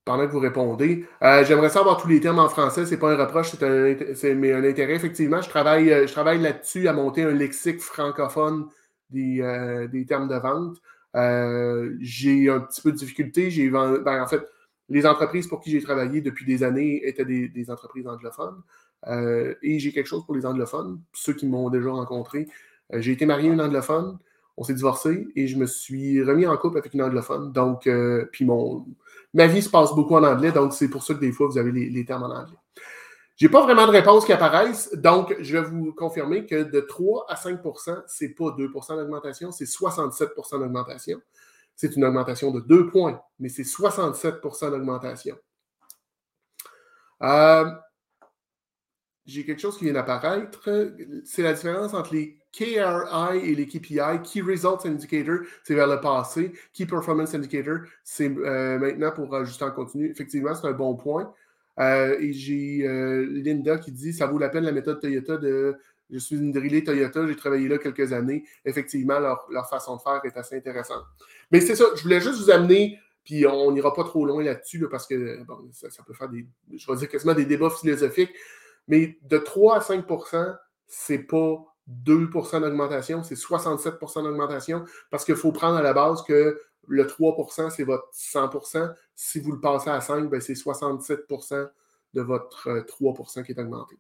Pendant 0.06 0.28
que 0.28 0.32
vous 0.34 0.40
répondez, 0.40 1.06
euh, 1.24 1.46
j'aimerais 1.46 1.70
savoir 1.70 1.96
tous 1.96 2.10
les 2.10 2.20
termes 2.20 2.40
en 2.40 2.50
français. 2.50 2.86
Ce 2.86 2.92
n'est 2.92 2.98
pas 2.98 3.14
un 3.14 3.16
reproche, 3.16 3.52
c'est 3.52 3.64
un, 3.64 4.36
mais 4.36 4.52
un 4.52 4.64
intérêt. 4.64 4.96
Effectivement, 4.96 5.42
je 5.42 5.48
travaille, 5.50 5.88
je 6.08 6.12
travaille 6.12 6.42
là-dessus 6.42 6.90
à 6.90 6.94
monter 6.94 7.24
un 7.24 7.32
lexique 7.32 7.80
francophone 7.80 8.68
des, 9.12 9.38
des 9.92 10.06
termes 10.06 10.28
de 10.28 10.36
vente. 10.36 10.78
j'ai 12.02 12.50
un 12.50 12.60
petit 12.60 12.82
peu 12.82 12.92
de 12.92 12.98
difficulté. 12.98 13.50
J'ai, 13.50 13.70
ben, 13.70 14.22
en 14.22 14.28
fait, 14.28 14.42
les 14.90 15.06
entreprises 15.06 15.48
pour 15.48 15.62
qui 15.62 15.72
j'ai 15.72 15.82
travaillé 15.82 16.22
depuis 16.22 16.46
des 16.46 16.64
années 16.64 17.08
étaient 17.08 17.26
des, 17.26 17.72
entreprises 17.72 18.08
anglophones. 18.08 18.62
Euh, 19.08 19.56
et 19.62 19.80
j'ai 19.80 19.92
quelque 19.92 20.08
chose 20.08 20.26
pour 20.26 20.36
les 20.36 20.46
anglophones, 20.46 21.02
ceux 21.14 21.34
qui 21.34 21.46
m'ont 21.46 21.70
déjà 21.70 21.92
rencontré. 21.92 22.48
Euh, 22.94 23.02
j'ai 23.02 23.12
été 23.12 23.26
marié 23.26 23.50
à 23.50 23.54
une 23.54 23.62
anglophone, 23.62 24.18
on 24.56 24.64
s'est 24.64 24.74
divorcé 24.74 25.28
et 25.36 25.48
je 25.48 25.58
me 25.58 25.66
suis 25.66 26.22
remis 26.24 26.46
en 26.46 26.56
couple 26.58 26.78
avec 26.78 26.94
une 26.94 27.02
anglophone. 27.02 27.52
Donc, 27.52 27.88
euh, 27.88 28.26
puis 28.32 28.46
mon, 28.46 28.86
ma 29.34 29.48
vie 29.48 29.62
se 29.62 29.70
passe 29.70 29.94
beaucoup 29.94 30.16
en 30.16 30.24
anglais, 30.24 30.52
donc 30.52 30.74
c'est 30.74 30.90
pour 30.90 31.04
ça 31.04 31.14
que 31.14 31.20
des 31.20 31.32
fois 31.32 31.48
vous 31.48 31.58
avez 31.58 31.72
les, 31.72 32.06
termes 32.06 32.24
en 32.24 32.34
anglais. 32.34 32.58
Je 33.36 33.46
n'ai 33.46 33.52
pas 33.52 33.64
vraiment 33.64 33.88
de 33.88 33.92
réponses 33.92 34.26
qui 34.26 34.32
apparaissent, 34.32 34.94
donc 34.94 35.36
je 35.40 35.58
vais 35.58 35.64
vous 35.64 35.92
confirmer 35.92 36.46
que 36.46 36.64
de 36.64 36.80
3 36.80 37.26
à 37.30 37.36
5 37.36 37.60
ce 38.08 38.24
n'est 38.24 38.30
pas 38.30 38.46
2% 38.46 38.96
d'augmentation, 38.96 39.52
c'est 39.52 39.66
67% 39.66 40.60
d'augmentation 40.60 41.20
c'est 41.76 41.96
une 41.96 42.06
augmentation 42.06 42.52
de 42.52 42.60
2 42.60 42.88
points, 42.88 43.22
mais 43.40 43.50
c'est 43.50 43.64
67% 43.64 44.72
d'augmentation. 44.72 45.38
Euh, 47.22 47.66
j'ai 49.26 49.46
quelque 49.46 49.62
chose 49.62 49.78
qui 49.78 49.86
vient 49.86 49.94
d'apparaître. 49.94 50.70
C'est 51.24 51.42
la 51.42 51.54
différence 51.54 51.94
entre 51.94 52.14
les 52.14 52.38
KRI 52.52 53.38
et 53.38 53.56
les 53.56 53.66
KPI. 53.66 54.22
Key 54.24 54.42
Results 54.42 54.86
Indicator, 54.86 55.40
c'est 55.64 55.76
vers 55.76 55.88
le 55.88 56.02
passé. 56.02 56.52
Key 56.74 56.86
Performance 56.86 57.34
Indicator, 57.34 57.80
c'est 58.04 58.30
euh, 58.30 58.78
maintenant 58.80 59.12
pour 59.12 59.34
ajuster 59.34 59.64
en 59.64 59.72
continu. 59.72 60.10
Effectivement, 60.10 60.54
c'est 60.54 60.68
un 60.68 60.74
bon 60.74 60.96
point. 60.96 61.34
et 61.80 62.34
j'ai 62.34 62.86
Linda 63.44 63.78
qui 63.78 63.92
dit 63.92 64.14
ça 64.14 64.28
vaut 64.28 64.38
la 64.38 64.50
peine 64.50 64.66
la 64.66 64.74
méthode 64.74 65.00
Toyota 65.00 65.38
de 65.38 65.78
je 66.10 66.20
suis 66.20 66.36
une 66.36 66.52
drillée 66.52 66.84
Toyota, 66.84 67.26
j'ai 67.28 67.36
travaillé 67.36 67.68
là 67.68 67.78
quelques 67.78 68.14
années. 68.14 68.44
Effectivement, 68.66 69.20
leur, 69.20 69.70
façon 69.70 69.96
de 69.96 70.02
faire 70.02 70.22
est 70.24 70.38
assez 70.38 70.56
intéressante. 70.56 71.04
Mais 71.52 71.62
c'est 71.62 71.76
ça, 71.76 71.86
je 71.96 72.04
voulais 72.04 72.22
juste 72.22 72.42
vous 72.42 72.52
amener, 72.52 73.00
puis 73.24 73.48
on 73.48 73.72
n'ira 73.72 73.94
pas 73.94 74.04
trop 74.04 74.26
loin 74.26 74.44
là-dessus, 74.44 74.88
parce 74.90 75.08
que 75.08 75.40
ça, 75.72 76.04
peut 76.06 76.14
faire 76.14 76.30
des, 76.30 76.48
je 76.76 76.92
vais 76.92 76.98
dire 76.98 77.10
quasiment 77.10 77.34
des 77.34 77.46
débats 77.46 77.70
philosophiques. 77.70 78.34
Mais 78.88 79.18
de 79.24 79.38
3 79.38 79.78
à 79.78 79.80
5% 79.80 80.58
c'est 80.88 81.20
pas 81.20 81.66
2% 82.06 82.62
d'augmentation, 82.62 83.24
c'est 83.24 83.36
67% 83.36 84.24
d'augmentation, 84.24 84.86
parce 85.10 85.26
qu'il 85.26 85.36
faut 85.36 85.52
prendre 85.52 85.78
à 85.78 85.82
la 85.82 85.94
base 85.94 86.22
que 86.24 86.62
le 86.88 87.06
3% 87.06 87.72
c'est 87.72 87.84
votre 87.84 88.10
100% 88.14 88.94
Si 89.16 89.40
vous 89.40 89.52
le 89.52 89.60
passez 89.60 89.90
à 89.90 90.02
5, 90.02 90.30
ben, 90.30 90.40
c'est 90.40 90.54
67% 90.54 91.70
de 92.14 92.22
votre 92.22 92.70
3% 92.70 93.40
euh, 93.40 93.44
qui 93.44 93.52
est 93.54 93.60
augmenté. 93.60 93.98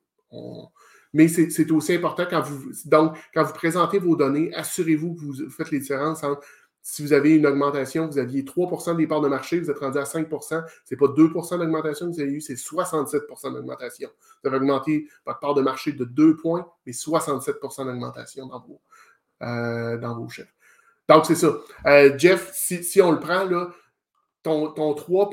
Mais 1.13 1.27
c'est 1.27 1.71
aussi 1.71 1.93
important 1.93 2.25
quand 2.27 2.41
vous, 2.41 2.71
donc, 2.85 3.15
quand 3.33 3.43
vous 3.43 3.53
présentez 3.53 3.99
vos 3.99 4.15
données, 4.15 4.53
assurez-vous 4.55 5.13
que 5.13 5.21
vous 5.21 5.49
faites 5.51 5.69
les 5.69 5.79
différences 5.79 6.23
entre 6.23 6.41
si 6.85 7.01
vous 7.01 7.13
avez 7.13 7.31
une 7.31 7.47
augmentation, 7.47 8.07
vous 8.07 8.17
aviez 8.17 8.43
3% 8.43 8.97
des 8.97 9.07
parts 9.07 9.21
de 9.21 9.29
marché, 9.29 9.57
vous 9.57 9.71
êtes 9.71 9.79
rendu 9.79 9.97
à 9.97 10.03
5% 10.03 10.41
ce 10.41 10.55
n'est 10.93 10.97
pas 10.97 11.05
2% 11.05 11.57
d'augmentation 11.57 12.07
que 12.07 12.15
vous 12.15 12.19
avez 12.19 12.33
eu, 12.33 12.41
c'est 12.41 12.55
67% 12.55 13.53
d'augmentation. 13.53 14.09
Vous 14.43 14.49
avez 14.49 14.57
augmenté 14.57 15.07
votre 15.25 15.39
part 15.39 15.53
de 15.53 15.61
marché 15.61 15.93
de 15.93 16.03
2 16.03 16.35
points, 16.35 16.69
mais 16.85 16.91
67% 16.91 17.85
d'augmentation 17.85 18.47
dans 18.47 18.59
vos, 18.59 18.81
euh, 19.43 19.97
dans 19.97 20.19
vos 20.19 20.27
chiffres. 20.27 20.51
Donc, 21.07 21.25
c'est 21.25 21.35
ça. 21.35 21.55
Euh, 21.85 22.17
Jeff, 22.17 22.51
si, 22.53 23.01
on 23.01 23.13
le 23.13 23.19
prend, 23.19 23.45
là, 23.45 23.69
ton, 24.41 24.71
ton 24.71 24.93
3 24.93 25.29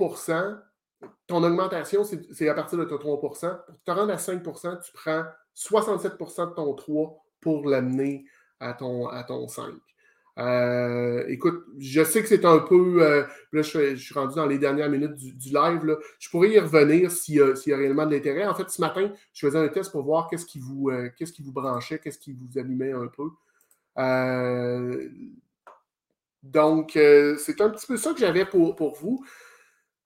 ton 1.27 1.43
augmentation, 1.43 2.05
c'est 2.05 2.49
à 2.49 2.55
partir 2.55 2.79
de 2.79 2.85
ton 2.85 2.99
3 2.99 3.21
Pour 3.21 3.39
te 3.39 3.47
rendre 3.91 4.13
à 4.13 4.17
5% 4.17 4.81
tu 4.83 4.93
prends 4.93 5.25
67% 5.57 6.51
de 6.51 6.55
ton 6.55 6.75
3 6.75 7.25
pour 7.41 7.69
l'amener 7.69 8.25
à 8.61 8.75
ton, 8.75 9.09
à 9.09 9.25
ton 9.25 9.49
5. 9.49 9.73
Euh, 10.39 11.25
écoute, 11.29 11.65
je 11.79 12.03
sais 12.03 12.23
que 12.23 12.29
c'est 12.29 12.45
un 12.45 12.61
peu. 12.61 13.03
Euh, 13.03 13.25
là, 13.53 13.63
je, 13.63 13.97
suis 13.97 14.15
rendu 14.15 14.35
dans 14.37 14.47
les 14.47 14.59
dernières 14.59 14.89
minutes 14.89 15.15
du, 15.15 15.51
live. 15.51 15.99
Je 16.19 16.31
pourrais 16.31 16.51
y 16.51 16.59
revenir 16.59 17.11
s'il 17.11 17.35
y, 17.35 17.73
a 17.73 17.77
réellement 17.77 18.07
de 18.07 18.15
l'intérêt. 18.15 18.47
En 18.47 18.55
fait, 18.55 18.71
ce 18.71 18.81
matin, 18.81 19.13
je 19.33 19.47
faisais 19.47 19.59
un 19.59 19.69
test 19.69 19.91
pour 19.91 20.03
voir 20.03 20.29
qu'est-ce 20.29 20.47
qui 20.47 20.61
vous, 20.61 20.91
euh, 20.91 21.09
qui 21.11 21.43
vous 21.43 21.53
branchait, 21.53 21.99
qu'est-ce 21.99 22.19
qui 22.19 22.33
vous 22.33 22.59
allumait 22.59 22.93
un 22.93 23.09
peu. 23.09 23.31
donc, 26.43 26.93
c'est 26.95 27.61
un 27.61 27.71
petit 27.71 27.87
peu 27.87 27.97
ça 27.97 28.13
que 28.15 28.21
j'avais 28.21 28.47
pour, 28.47 28.77
pour 28.77 28.95
vous. 28.97 29.25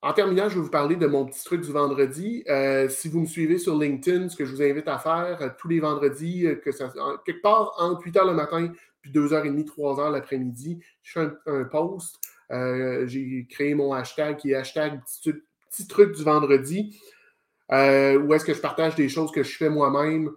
En 0.05 0.13
terminant, 0.13 0.49
je 0.49 0.53
vais 0.53 0.61
vous 0.61 0.69
parler 0.69 0.97
de 0.97 1.07
mon 1.07 1.25
petit 1.25 1.43
truc 1.43 1.61
du 1.61 1.71
vendredi. 1.71 2.43
Euh, 2.47 2.87
si 2.89 3.09
vous 3.09 3.21
me 3.21 3.25
suivez 3.25 3.57
sur 3.57 3.75
LinkedIn, 3.75 4.29
ce 4.29 4.35
que 4.35 4.45
je 4.45 4.51
vous 4.51 4.61
invite 4.61 4.87
à 4.87 4.99
faire 4.99 5.41
euh, 5.41 5.49
tous 5.57 5.67
les 5.67 5.79
vendredis, 5.79 6.45
euh, 6.45 6.53
que 6.53 6.69
quelque 7.25 7.41
part 7.41 7.73
entre 7.79 8.03
8 8.03 8.15
h 8.15 8.27
le 8.27 8.35
matin 8.35 8.71
puis 9.01 9.09
2h30, 9.11 9.65
3h 9.65 10.11
l'après-midi, 10.11 10.79
je 11.01 11.11
fais 11.11 11.27
un, 11.47 11.63
post. 11.63 12.19
J'ai 12.51 13.47
créé 13.49 13.73
mon 13.73 13.93
hashtag 13.93 14.37
qui 14.37 14.51
est 14.51 14.55
hashtag 14.55 15.01
petit, 15.01 15.87
truc 15.87 16.15
du 16.15 16.23
vendredi, 16.23 17.01
où 17.71 17.73
est-ce 18.33 18.45
que 18.45 18.53
je 18.53 18.61
partage 18.61 18.93
des 18.93 19.09
choses 19.09 19.31
que 19.31 19.41
je 19.41 19.57
fais 19.57 19.69
moi-même 19.69 20.29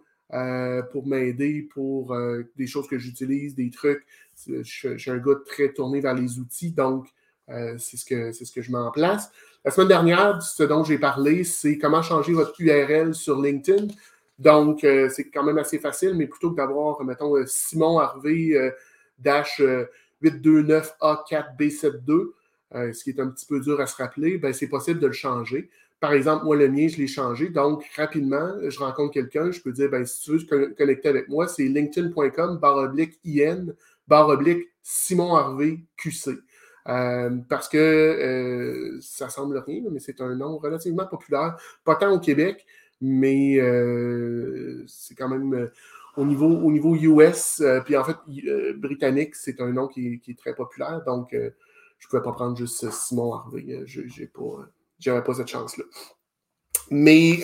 pour 0.93 1.07
m'aider, 1.07 1.69
pour 1.75 2.16
des 2.57 2.66
choses 2.66 2.89
que 2.89 2.99
j'utilise, 2.99 3.55
des 3.55 3.69
trucs. 3.69 4.07
Je, 4.47 4.62
je, 4.62 4.97
suis 4.97 5.11
un 5.11 5.19
gars 5.19 5.37
très 5.45 5.75
tourné 5.75 6.01
vers 6.01 6.14
les 6.14 6.39
outils, 6.39 6.73
donc 6.73 7.07
c'est 7.78 7.96
ce, 7.96 8.05
que, 8.05 8.32
ce 8.32 8.53
que 8.53 8.62
je 8.62 8.70
mets 8.70 8.78
en 8.78 8.90
place. 8.90 9.30
La 9.64 9.70
semaine 9.70 9.88
dernière, 9.88 10.42
ce 10.42 10.62
dont 10.62 10.84
j'ai 10.84 10.99
parlé, 10.99 11.44
c'est 11.44 11.78
comment 11.78 12.03
changer 12.03 12.32
votre 12.32 12.55
URL 12.61 13.14
sur 13.14 13.40
LinkedIn. 13.40 13.86
Donc, 14.38 14.84
euh, 14.84 15.09
c'est 15.11 15.30
quand 15.30 15.42
même 15.42 15.59
assez 15.59 15.78
facile, 15.78 16.14
mais 16.14 16.26
plutôt 16.26 16.53
que 16.53 16.57
d'avoir, 16.57 17.03
mettons, 17.05 17.36
euh, 17.36 17.44
Simon 17.46 17.99
Harvey 17.99 18.55
euh, 18.55 18.70
dash 19.18 19.61
829A4B72, 20.22 22.28
ce 22.72 23.03
qui 23.03 23.11
est 23.11 23.20
un 23.20 23.28
petit 23.28 23.46
peu 23.46 23.61
dur 23.61 23.80
à 23.80 23.86
se 23.86 23.96
rappeler, 23.96 24.38
ben, 24.38 24.53
c'est 24.53 24.68
possible 24.68 25.01
de 25.01 25.09
le 25.09 25.12
changer. 25.12 25.70
Par 26.01 26.12
exemple, 26.12 26.44
moi, 26.44 26.55
le 26.55 26.68
mien, 26.68 26.86
je 26.86 26.99
l'ai 26.99 27.09
changé. 27.09 27.49
Donc, 27.49 27.84
rapidement, 27.96 28.53
je 28.68 28.78
rencontre 28.78 29.12
quelqu'un, 29.12 29.51
je 29.51 29.61
peux 29.61 29.72
dire, 29.72 29.90
ben, 29.90 30.07
si 30.07 30.20
tu 30.20 30.30
veux 30.32 30.38
te 30.38 30.74
connecter 30.74 31.09
avec 31.09 31.28
moi, 31.28 31.49
c'est 31.49 31.64
linkedin.com, 31.64 32.59
barre 32.59 32.76
oblique 32.76 33.18
IN, 33.24 33.74
barre 34.07 34.28
oblique 34.28 34.68
Simon 34.82 35.34
Harvey 35.34 35.80
QC. 35.96 36.38
Euh, 36.89 37.30
parce 37.49 37.68
que 37.68 37.76
euh, 37.76 38.99
ça 39.03 39.28
semble 39.28 39.59
rien, 39.59 39.82
mais 39.91 40.01
c'est 40.01 40.20
un 40.20 40.34
nom 40.34 40.57
relativement 40.57 41.07
populaire, 41.07 41.57
pas 41.84 41.97
tant 41.97 42.11
au 42.12 42.18
Québec, 42.18 42.64
mais 43.01 43.59
euh, 43.61 44.84
c'est 44.86 45.14
quand 45.14 45.28
même 45.28 45.70
au 46.16 46.24
niveau, 46.24 46.47
au 46.47 46.70
niveau 46.72 46.97
US, 46.97 47.62
puis 47.84 47.97
en 47.97 48.05
fait, 48.05 48.16
britannique, 48.76 49.34
c'est 49.34 49.61
un 49.61 49.70
nom 49.70 49.86
qui 49.86 50.22
est, 50.26 50.39
très 50.39 50.55
populaire, 50.55 51.03
donc 51.05 51.28
je 51.32 51.36
ne 51.39 52.09
pouvais 52.09 52.22
pas 52.22 52.32
prendre 52.32 52.57
juste 52.57 52.91
Simon 52.91 53.34
Harvey, 53.34 53.82
je 53.84 54.01
n'avais 55.07 55.22
pas, 55.22 55.34
cette 55.34 55.49
chance-là. 55.49 55.84
Mais 56.91 57.41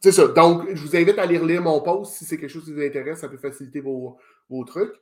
c'est 0.00 0.12
ça. 0.12 0.28
Donc, 0.28 0.68
je 0.72 0.82
vous 0.82 0.94
invite 0.96 1.18
à 1.18 1.26
lire, 1.26 1.44
lire 1.44 1.62
mon 1.62 1.80
post 1.80 2.12
si 2.12 2.24
c'est 2.26 2.36
quelque 2.36 2.50
chose 2.50 2.64
qui 2.66 2.74
vous 2.74 2.82
intéresse. 2.82 3.20
Ça 3.20 3.28
peut 3.28 3.38
faciliter 3.38 3.80
vos 3.80 4.18
trucs. 4.66 4.94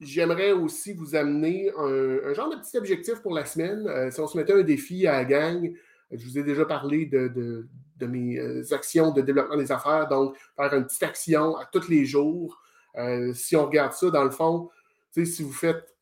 J'aimerais 0.00 0.52
aussi 0.52 0.92
vous 0.92 1.16
amener 1.16 1.72
un, 1.76 2.32
genre 2.32 2.50
de 2.50 2.56
petit 2.56 2.78
objectif 2.78 3.20
pour 3.20 3.34
la 3.34 3.44
semaine. 3.44 3.86
Euh, 3.88 4.10
si 4.12 4.20
on 4.20 4.28
se 4.28 4.36
mettait 4.36 4.52
un 4.52 4.62
défi 4.62 5.08
à 5.08 5.12
la 5.12 5.24
gang, 5.24 5.72
je 6.12 6.24
vous 6.24 6.38
ai 6.38 6.44
déjà 6.44 6.64
parlé 6.64 7.06
de, 7.06 7.66
mes 8.06 8.38
euh, 8.38 8.62
actions 8.72 9.10
de 9.10 9.22
développement 9.22 9.56
des 9.56 9.72
affaires, 9.72 10.06
donc 10.06 10.36
faire 10.56 10.72
une 10.74 10.84
petite 10.84 11.02
action 11.02 11.56
à 11.56 11.64
tous 11.64 11.88
les 11.88 12.04
jours. 12.04 12.62
Euh, 12.96 13.32
si 13.34 13.56
on 13.56 13.66
regarde 13.66 13.92
ça, 13.92 14.10
dans 14.10 14.22
le 14.22 14.30
fond, 14.30 14.70
si 15.12 15.42
vous 15.42 15.52
faites, 15.52 15.96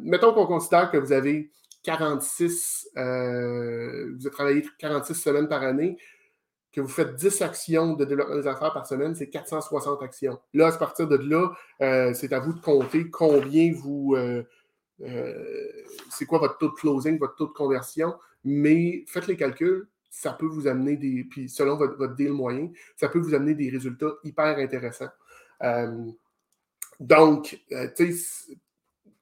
mettons 0.00 0.32
qu'on 0.32 0.46
considère 0.46 0.92
que 0.92 0.96
vous 0.96 1.10
avez 1.10 1.50
46, 1.82 2.90
vous 2.94 3.00
avez 3.00 4.30
travaillé 4.30 4.64
46 4.78 5.14
semaines 5.14 5.48
par 5.48 5.64
année, 5.64 5.96
que 6.72 6.80
vous 6.80 6.88
faites 6.88 7.16
10 7.16 7.42
actions 7.42 7.94
de 7.94 8.04
développement 8.04 8.36
des 8.36 8.46
affaires 8.46 8.72
par 8.72 8.86
semaine, 8.86 9.14
c'est 9.14 9.28
460 9.28 10.02
actions. 10.02 10.38
Là, 10.54 10.68
à 10.68 10.72
partir 10.72 11.08
de 11.08 11.16
là, 11.16 11.50
euh, 11.82 12.14
c'est 12.14 12.32
à 12.32 12.38
vous 12.38 12.52
de 12.52 12.60
compter 12.60 13.10
combien 13.10 13.72
vous. 13.72 14.14
Euh, 14.16 14.44
euh, 15.02 15.68
c'est 16.10 16.26
quoi 16.26 16.38
votre 16.38 16.58
taux 16.58 16.68
de 16.68 16.74
closing, 16.74 17.18
votre 17.18 17.34
taux 17.34 17.46
de 17.46 17.52
conversion, 17.52 18.14
mais 18.44 19.04
faites 19.08 19.26
les 19.26 19.36
calculs, 19.36 19.88
ça 20.10 20.32
peut 20.32 20.46
vous 20.46 20.68
amener 20.68 20.96
des. 20.96 21.24
Puis 21.28 21.48
selon 21.48 21.76
votre, 21.76 22.14
deal 22.14 22.32
moyen, 22.32 22.70
ça 22.96 23.08
peut 23.08 23.18
vous 23.18 23.34
amener 23.34 23.54
des 23.54 23.70
résultats 23.70 24.12
hyper 24.22 24.58
intéressants. 24.58 25.10
donc, 27.00 27.60
tu 27.96 28.12
sais, 28.12 28.56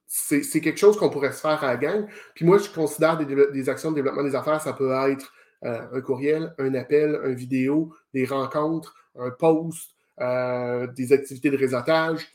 c'est 0.07 0.61
quelque 0.61 0.79
chose 0.79 0.97
qu'on 0.99 1.11
pourrait 1.11 1.33
se 1.33 1.41
faire 1.41 1.63
à 1.63 1.69
la 1.69 1.77
gang. 1.77 2.07
Puis 2.35 2.45
moi, 2.45 2.59
je 2.59 2.69
considère 2.71 3.19
des, 3.19 3.69
actions 3.69 3.91
de 3.91 3.97
développement 3.97 4.25
des 4.25 4.35
affaires, 4.35 4.61
ça 4.61 4.73
peut 4.73 4.91
être 5.11 5.33
un 5.63 6.01
courriel, 6.01 6.55
un 6.59 6.75
appel, 6.75 7.21
une 7.25 7.35
vidéo, 7.35 7.93
des 8.15 8.25
rencontres, 8.25 8.95
un 9.19 9.31
post, 9.31 9.95
euh, 10.21 10.87
des 10.89 11.13
activités 11.13 11.51
de 11.51 11.57
réseautage. 11.57 12.27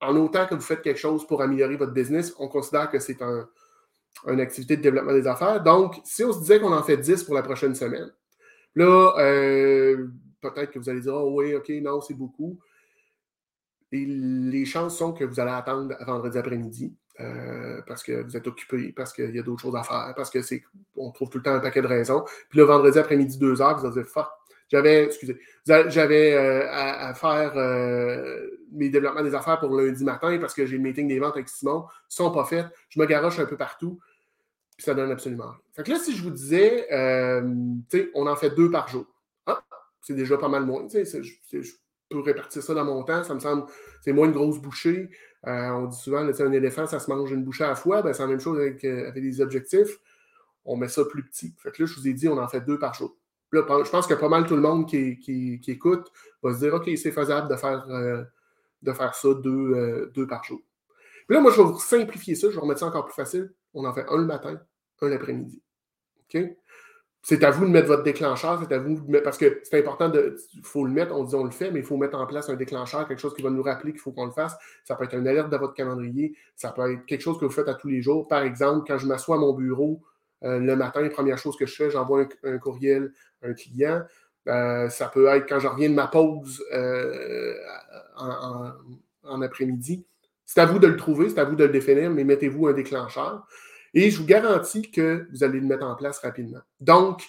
En 0.00 0.16
autant 0.16 0.46
que 0.46 0.54
vous 0.54 0.60
faites 0.60 0.82
quelque 0.82 1.00
chose 1.00 1.26
pour 1.26 1.42
améliorer 1.42 1.76
votre 1.76 1.92
business, 1.92 2.32
on 2.38 2.48
considère 2.48 2.90
que 2.90 2.98
c'est 2.98 3.20
une 4.26 4.40
activité 4.40 4.76
de 4.76 4.82
développement 4.82 5.12
des 5.12 5.26
affaires. 5.26 5.62
Donc, 5.62 6.00
si 6.04 6.22
on 6.22 6.32
se 6.32 6.40
disait 6.40 6.60
qu'on 6.60 6.72
en 6.72 6.82
fait 6.82 6.96
10 6.96 7.24
pour 7.24 7.34
la 7.34 7.42
prochaine 7.42 7.74
semaine, 7.74 8.10
là, 8.74 9.14
euh, 9.18 10.08
peut-être 10.40 10.70
que 10.70 10.78
vous 10.78 10.88
allez 10.88 11.00
dire, 11.00 11.14
oh 11.14 11.32
oui, 11.34 11.54
OK, 11.54 11.70
non, 11.82 12.00
c'est 12.00 12.14
beaucoup. 12.14 12.58
Les 13.90 14.64
chances 14.64 14.96
sont 14.96 15.12
que 15.12 15.24
vous 15.24 15.40
allez 15.40 15.52
attendre 15.52 15.96
vendredi 16.04 16.38
après-midi. 16.38 16.94
Euh, 17.20 17.80
parce 17.86 18.02
que 18.02 18.22
vous 18.22 18.36
êtes 18.36 18.46
occupé, 18.46 18.92
parce 18.92 19.12
qu'il 19.12 19.34
y 19.34 19.38
a 19.38 19.42
d'autres 19.42 19.62
choses 19.62 19.76
à 19.76 19.84
faire, 19.84 20.12
parce 20.16 20.30
que 20.30 20.42
c'est 20.42 20.64
on 20.96 21.12
trouve 21.12 21.30
tout 21.30 21.38
le 21.38 21.44
temps 21.44 21.54
un 21.54 21.60
paquet 21.60 21.80
de 21.80 21.86
raisons. 21.86 22.24
Puis 22.48 22.58
le 22.58 22.64
vendredi 22.64 22.98
après-midi, 22.98 23.38
deux 23.38 23.62
heures, 23.62 23.78
vous 23.78 23.86
allez 23.86 23.94
dire 23.94 24.06
fuck. 24.06 24.28
J'avais, 24.68 25.04
excusez, 25.04 25.38
j'avais 25.66 26.32
euh, 26.32 26.66
à, 26.70 27.14
faire 27.14 27.52
euh, 27.56 28.48
mes 28.72 28.88
développements 28.88 29.22
des 29.22 29.34
affaires 29.34 29.60
pour 29.60 29.76
lundi 29.76 30.02
matin 30.02 30.36
parce 30.40 30.54
que 30.54 30.66
j'ai 30.66 30.78
le 30.78 30.82
meeting 30.82 31.06
des 31.06 31.20
ventes 31.20 31.34
avec 31.34 31.48
Simon. 31.48 31.84
Ils 32.10 32.14
sont 32.14 32.32
pas 32.32 32.44
faits. 32.44 32.66
Je 32.88 32.98
me 32.98 33.06
garoche 33.06 33.38
un 33.38 33.44
peu 33.44 33.56
partout. 33.56 34.00
Puis 34.76 34.84
ça 34.84 34.94
donne 34.94 35.12
absolument 35.12 35.50
rien. 35.50 35.60
Fait 35.74 35.82
que 35.84 35.90
là, 35.92 35.98
si 35.98 36.16
je 36.16 36.22
vous 36.22 36.30
disais, 36.30 36.88
tu 36.88 37.98
sais, 37.98 38.10
on 38.14 38.26
en 38.26 38.34
fait 38.34 38.50
deux 38.50 38.70
par 38.70 38.88
jour. 38.88 39.06
Ah, 39.46 39.62
c'est 40.00 40.14
déjà 40.14 40.38
pas 40.38 40.48
mal 40.48 40.64
moins. 40.64 40.88
Je, 40.92 41.22
je 41.22 41.72
peux 42.08 42.20
répartir 42.20 42.62
ça 42.62 42.74
dans 42.74 42.84
mon 42.84 43.04
temps. 43.04 43.22
Ça 43.22 43.34
me 43.34 43.40
semble, 43.40 43.66
c'est 44.00 44.12
moins 44.12 44.26
une 44.26 44.32
grosse 44.32 44.58
bouchée. 44.58 45.10
Euh, 45.46 45.68
on 45.70 45.86
dit 45.86 45.98
souvent, 45.98 46.18
un 46.20 46.52
éléphant, 46.52 46.86
ça 46.86 46.98
se 46.98 47.10
mange 47.10 47.30
une 47.30 47.44
bouchée 47.44 47.64
à 47.64 47.68
la 47.68 47.74
fois. 47.74 48.02
Ben, 48.02 48.12
c'est 48.12 48.22
la 48.22 48.28
même 48.28 48.40
chose 48.40 48.58
avec, 48.58 48.84
euh, 48.84 49.12
les 49.14 49.40
objectifs. 49.40 49.98
On 50.64 50.76
met 50.76 50.88
ça 50.88 51.04
plus 51.04 51.22
petit. 51.24 51.54
Fait 51.58 51.70
que 51.70 51.82
là, 51.82 51.86
je 51.86 51.94
vous 51.94 52.08
ai 52.08 52.14
dit, 52.14 52.28
on 52.28 52.38
en 52.38 52.48
fait 52.48 52.62
deux 52.62 52.78
par 52.78 52.94
jour. 52.94 53.16
Là, 53.52 53.62
je 53.84 53.90
pense 53.90 54.06
que 54.06 54.14
pas 54.14 54.28
mal 54.28 54.46
tout 54.46 54.56
le 54.56 54.62
monde 54.62 54.88
qui, 54.88 55.18
qui, 55.18 55.60
écoute 55.68 56.10
va 56.42 56.54
se 56.54 56.58
dire, 56.58 56.74
OK, 56.74 56.90
c'est 56.96 57.12
faisable 57.12 57.48
de 57.48 57.56
faire, 57.56 57.86
euh, 57.88 58.24
ça 58.84 59.34
deux, 59.34 60.10
deux, 60.14 60.26
par 60.26 60.42
jour. 60.42 60.60
Puis 61.26 61.36
là, 61.36 61.40
moi, 61.40 61.52
je 61.52 61.58
vais 61.58 61.68
vous 61.68 61.78
simplifier 61.78 62.34
ça. 62.34 62.48
Je 62.50 62.54
vais 62.54 62.60
remettre 62.60 62.80
ça 62.80 62.86
encore 62.86 63.04
plus 63.04 63.14
facile. 63.14 63.52
On 63.74 63.84
en 63.84 63.92
fait 63.92 64.06
un 64.08 64.16
le 64.16 64.24
matin, 64.24 64.60
un 65.02 65.08
l'après-midi. 65.08 65.62
OK? 66.22 66.42
C'est 67.26 67.42
à 67.42 67.50
vous 67.50 67.64
de 67.64 67.70
mettre 67.70 67.88
votre 67.88 68.02
déclencheur, 68.02 68.60
c'est 68.60 68.74
à 68.74 68.78
vous 68.78 69.00
de 69.00 69.10
mettre, 69.10 69.24
parce 69.24 69.38
que 69.38 69.62
c'est 69.64 69.78
important 69.78 70.10
de, 70.10 70.36
il 70.52 70.62
faut 70.62 70.84
le 70.84 70.92
mettre, 70.92 71.14
on 71.14 71.24
dit 71.24 71.34
on 71.34 71.44
le 71.44 71.50
fait, 71.50 71.70
mais 71.70 71.80
il 71.80 71.84
faut 71.84 71.96
mettre 71.96 72.18
en 72.18 72.26
place 72.26 72.50
un 72.50 72.54
déclencheur, 72.54 73.08
quelque 73.08 73.18
chose 73.18 73.32
qui 73.32 73.40
va 73.40 73.48
nous 73.48 73.62
rappeler 73.62 73.92
qu'il 73.92 74.00
faut 74.00 74.12
qu'on 74.12 74.26
le 74.26 74.30
fasse. 74.30 74.54
Ça 74.84 74.94
peut 74.94 75.04
être 75.04 75.14
une 75.14 75.26
alerte 75.26 75.48
dans 75.48 75.58
votre 75.58 75.72
calendrier, 75.72 76.36
ça 76.54 76.70
peut 76.70 76.92
être 76.92 77.06
quelque 77.06 77.22
chose 77.22 77.38
que 77.38 77.46
vous 77.46 77.50
faites 77.50 77.68
à 77.68 77.74
tous 77.74 77.88
les 77.88 78.02
jours. 78.02 78.28
Par 78.28 78.42
exemple, 78.42 78.84
quand 78.86 78.98
je 78.98 79.06
m'assois 79.06 79.36
à 79.36 79.38
mon 79.38 79.54
bureau 79.54 80.02
euh, 80.42 80.58
le 80.58 80.76
matin, 80.76 81.08
première 81.08 81.38
chose 81.38 81.56
que 81.56 81.64
je 81.64 81.74
fais, 81.74 81.90
j'envoie 81.90 82.26
un, 82.42 82.58
courriel 82.58 83.10
à 83.42 83.46
un 83.46 83.54
client. 83.54 84.02
Euh, 84.46 84.90
ça 84.90 85.08
peut 85.08 85.26
être 85.28 85.48
quand 85.48 85.60
je 85.60 85.68
reviens 85.68 85.88
de 85.88 85.94
ma 85.94 86.08
pause 86.08 86.62
euh, 86.74 87.54
en 88.16 89.40
après-midi. 89.40 90.04
C'est 90.44 90.60
à 90.60 90.66
vous 90.66 90.78
de 90.78 90.88
le 90.88 90.96
trouver, 90.96 91.30
c'est 91.30 91.38
à 91.38 91.44
vous 91.44 91.56
de 91.56 91.64
le 91.64 91.72
définir, 91.72 92.10
mais 92.10 92.24
mettez-vous 92.24 92.66
un 92.66 92.74
déclencheur. 92.74 93.46
Et 93.94 94.10
je 94.10 94.18
vous 94.18 94.26
garantis 94.26 94.90
que 94.90 95.28
vous 95.30 95.44
allez 95.44 95.60
le 95.60 95.66
mettre 95.66 95.86
en 95.86 95.94
place 95.94 96.18
rapidement. 96.18 96.58
Donc, 96.80 97.22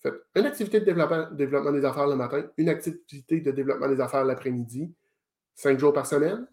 faites 0.00 0.14
une 0.36 0.44
activité 0.44 0.80
de 0.80 0.84
développement, 0.84 1.72
des 1.72 1.84
affaires 1.84 2.06
le 2.06 2.14
matin, 2.14 2.44
une 2.58 2.68
activité 2.68 3.40
de 3.40 3.50
développement 3.50 3.88
des 3.88 4.00
affaires 4.00 4.24
l'après-midi, 4.24 4.92
cinq 5.54 5.78
jours 5.78 5.94
par 5.94 6.06
semaine, 6.06 6.46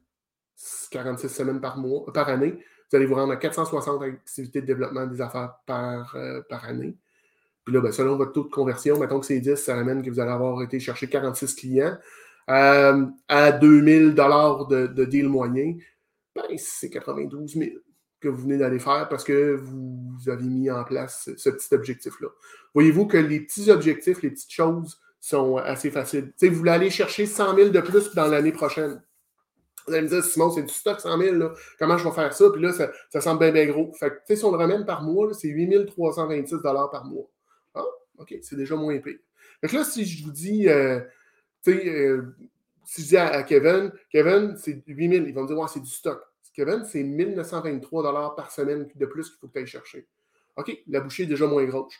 46 0.92 1.28
semaines 1.28 1.60
par 1.60 1.78
mois, 1.78 2.06
par 2.14 2.30
année. 2.30 2.64
Vous 2.90 2.98
allez 2.98 3.06
vous 3.06 3.16
rendre 3.16 3.34
à 3.34 3.36
460 3.38 4.02
activités 4.04 4.62
de 4.62 4.66
développement 4.66 5.06
des 5.06 5.20
affaires 5.22 5.56
par, 5.66 6.16
euh, 6.16 6.42
par 6.50 6.66
année. 6.66 6.96
Puis 7.66 7.74
là, 7.74 7.82
ben, 7.82 7.92
selon 7.92 8.16
votre 8.16 8.32
taux 8.32 8.44
de 8.44 8.50
conversion, 8.50 8.98
mettons 9.00 9.20
que 9.20 9.26
c'est 9.26 9.40
10, 9.40 9.56
ça 9.56 9.78
amène 9.78 10.02
que 10.02 10.10
vous 10.10 10.20
allez 10.20 10.32
avoir 10.32 10.62
été 10.62 10.80
chercher 10.80 11.08
46 11.08 11.56
clients 11.56 11.98
euh, 12.50 13.06
à 13.28 13.52
2000 13.52 14.14
de, 14.14 14.88
de 14.88 15.06
deal 15.06 15.28
moyen. 15.28 15.76
Ben, 16.36 16.58
c'est 16.58 16.90
92 16.90 17.54
000 17.54 17.72
que 18.22 18.30
vous 18.30 18.44
venez 18.44 18.58
d'aller 18.58 18.80
faire 18.80 19.08
parce 19.10 19.24
que 19.24 19.56
vous 19.56 20.30
avez 20.30 20.46
mis 20.46 20.70
en 20.70 20.84
place 20.84 21.30
ce 21.36 21.50
petit 21.50 21.74
objectif-là. 21.74 22.30
Voyez-vous 22.74 23.08
que 23.08 23.18
les 23.18 23.42
petits 23.42 23.70
objectifs, 23.72 24.22
les 24.22 24.30
petites 24.30 24.52
choses 24.52 25.02
sont 25.20 25.58
assez 25.58 25.92
faciles. 25.92 26.34
vous 26.42 26.56
voulez 26.56 26.72
aller 26.72 26.90
chercher 26.90 27.26
100 27.26 27.56
000 27.56 27.70
de 27.70 27.82
plus 27.82 28.14
dans 28.16 28.28
l'année 28.28 28.52
prochaine. 28.52 29.02
Vous 29.88 29.94
allez 29.94 30.04
me 30.04 30.08
dire, 30.10 30.24
Simon, 30.24 30.52
c'est 30.52 30.64
du 30.64 30.74
stock 30.74 31.00
100 31.00 31.18
000, 31.18 31.36
là. 31.38 31.54
comment 31.80 31.98
je 31.98 32.04
vais 32.04 32.14
faire 32.14 32.34
ça? 32.34 32.50
Puis 32.52 32.62
là, 32.62 32.72
ça, 32.72 33.22
semble 33.22 33.40
bien, 33.40 33.52
bien 33.52 33.66
gros. 33.66 33.92
Fait 33.94 34.12
que, 34.28 34.36
si 34.36 34.46
on 34.46 34.52
le 34.52 34.58
ramène 34.58 34.86
par 34.86 35.02
mois, 35.02 35.34
c'est 35.34 35.48
8 35.48 35.88
326 35.88 36.58
par 36.64 37.06
mois. 37.06 37.30
Ah, 37.74 37.84
OK, 38.18 38.36
c'est 38.42 38.56
déjà 38.56 38.76
moins 38.76 38.98
pire. 39.00 39.18
Fait 39.60 39.68
que 39.68 39.76
là, 39.76 39.84
si 39.84 40.06
je 40.06 40.24
vous 40.24 40.32
dis, 40.32 40.70
euh, 40.70 41.00
tu 41.64 41.74
sais, 41.74 41.90
euh, 41.90 42.36
si 42.86 43.02
je 43.04 43.08
dis 43.08 43.18
à, 43.18 43.42
Kevin, 43.44 43.92
Kevin, 44.12 44.56
c'est 44.58 44.84
8 44.86 45.10
000, 45.10 45.26
ils 45.28 45.34
vont 45.34 45.44
me 45.44 45.48
dire, 45.48 45.58
ouais, 45.58 45.68
c'est 45.72 45.80
du 45.80 45.90
stock. 45.90 46.22
Kevin, 46.54 46.84
c'est 46.86 47.04
1923 47.04 48.36
par 48.36 48.52
semaine 48.52 48.90
de 48.94 49.06
plus 49.06 49.30
qu'il 49.30 49.40
faut 49.40 49.48
que 49.48 49.54
tu 49.54 49.60
ailles 49.60 49.68
chercher. 49.68 50.08
OK, 50.58 50.84
la 50.88 51.00
bouchée 51.00 51.24
est 51.24 51.28
déjà 51.28 51.48
moins 51.48 51.64
grosse. 51.66 51.94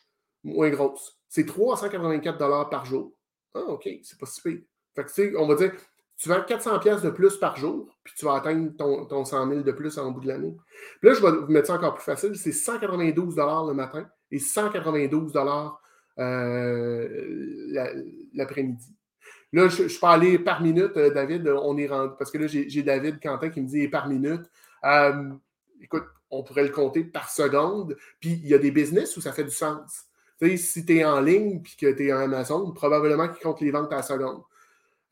Moins 0.44 0.70
grosse. 0.70 1.18
C'est 1.30 1.46
384 1.46 2.70
par 2.70 2.86
jour. 2.86 3.14
Ah, 3.54 3.64
OK, 3.68 3.90
c'est 4.04 4.20
pas 4.20 4.26
si 4.26 4.42
pire. 4.42 4.60
Fait 4.96 5.04
que, 5.04 5.08
tu 5.08 5.14
sais, 5.14 5.34
on 5.38 5.48
va 5.48 5.56
dire, 5.56 5.72
tu 6.18 6.30
vends 6.30 6.44
400 6.44 6.80
pièces 6.80 7.02
de 7.02 7.10
plus 7.10 7.38
par 7.38 7.56
jour, 7.58 7.98
puis 8.04 8.14
tu 8.18 8.26
vas 8.26 8.36
atteindre 8.36 8.72
ton, 8.78 9.06
ton 9.06 9.26
100 9.26 9.50
000 9.50 9.62
de 9.62 9.72
plus 9.72 9.98
en 9.98 10.12
bout 10.12 10.22
de 10.22 10.28
l'année. 10.28 10.56
Puis 11.00 11.10
là, 11.10 11.16
je 11.16 11.22
vais 11.22 11.32
vous 11.32 11.52
mettre 11.52 11.68
ça 11.68 11.76
encore 11.76 11.96
plus 11.96 12.04
facile. 12.04 12.36
C'est 12.36 12.52
192 12.52 13.36
le 13.38 13.74
matin 13.74 14.08
et 14.30 14.40
192 14.40 15.34
euh, 16.20 17.08
l'après-midi. 18.34 18.96
Là, 19.54 19.68
je, 19.68 20.00
peux 20.00 20.08
aller 20.08 20.40
par 20.40 20.62
minute, 20.62 20.96
euh, 20.96 21.10
David, 21.10 21.46
euh, 21.48 21.60
on 21.62 21.78
est 21.78 21.88
rendu. 21.88 22.14
Parce 22.18 22.32
que 22.32 22.38
là, 22.38 22.48
j'ai 22.48 22.84
David 22.84 23.22
Quentin 23.22 23.50
qui 23.50 23.62
me 23.62 23.68
dit 23.68 23.88
par 23.88 24.08
minute. 24.08 24.50
Euh, 24.86 25.30
écoute, 25.82 26.06
on 26.30 26.44
pourrait 26.44 26.64
le 26.64 26.70
compter 26.70 27.04
par 27.04 27.30
seconde. 27.30 27.98
Puis 28.20 28.40
il 28.44 28.48
y 28.48 28.54
a 28.54 28.58
des 28.58 28.72
business 28.72 29.18
où 29.18 29.22
ça 29.22 29.34
fait 29.34 29.44
du 29.44 29.52
sens. 29.52 30.06
Si 30.56 30.86
tu 30.86 30.98
es 30.98 31.06
en 31.06 31.20
ligne 31.22 31.58
et 31.58 31.86
que 31.86 31.92
tu 31.92 32.08
es 32.08 32.14
en 32.14 32.20
Amazon, 32.20 32.72
probablement 32.72 33.28
qu'ils 33.28 33.44
comptent 33.44 33.62
les 33.62 33.72
ventes 33.72 33.92
à 33.92 33.98
la 33.98 34.04
seconde. 34.04 34.42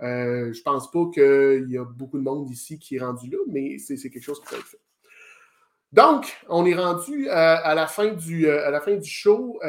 Euh, 0.01 0.53
je 0.53 0.61
pense 0.61 0.89
pas 0.89 1.05
qu'il 1.13 1.69
y 1.69 1.77
a 1.77 1.83
beaucoup 1.83 2.17
de 2.17 2.23
monde 2.23 2.49
ici 2.49 2.79
qui 2.79 2.95
est 2.95 2.99
rendu 2.99 3.29
là, 3.29 3.37
mais 3.47 3.77
c'est 3.77 3.97
quelque 4.09 4.23
chose 4.23 4.39
qui 4.39 4.47
peut 4.47 4.55
être 4.55 4.65
fait. 4.65 4.79
Donc, 5.91 6.37
on 6.47 6.65
est 6.65 6.73
rendu 6.73 7.27
à, 7.29 7.75
la, 7.75 7.87
fin 7.87 8.13
du, 8.13 8.49
à 8.49 8.71
la 8.71 8.79
fin 8.79 8.95
du 8.95 9.09
show. 9.09 9.59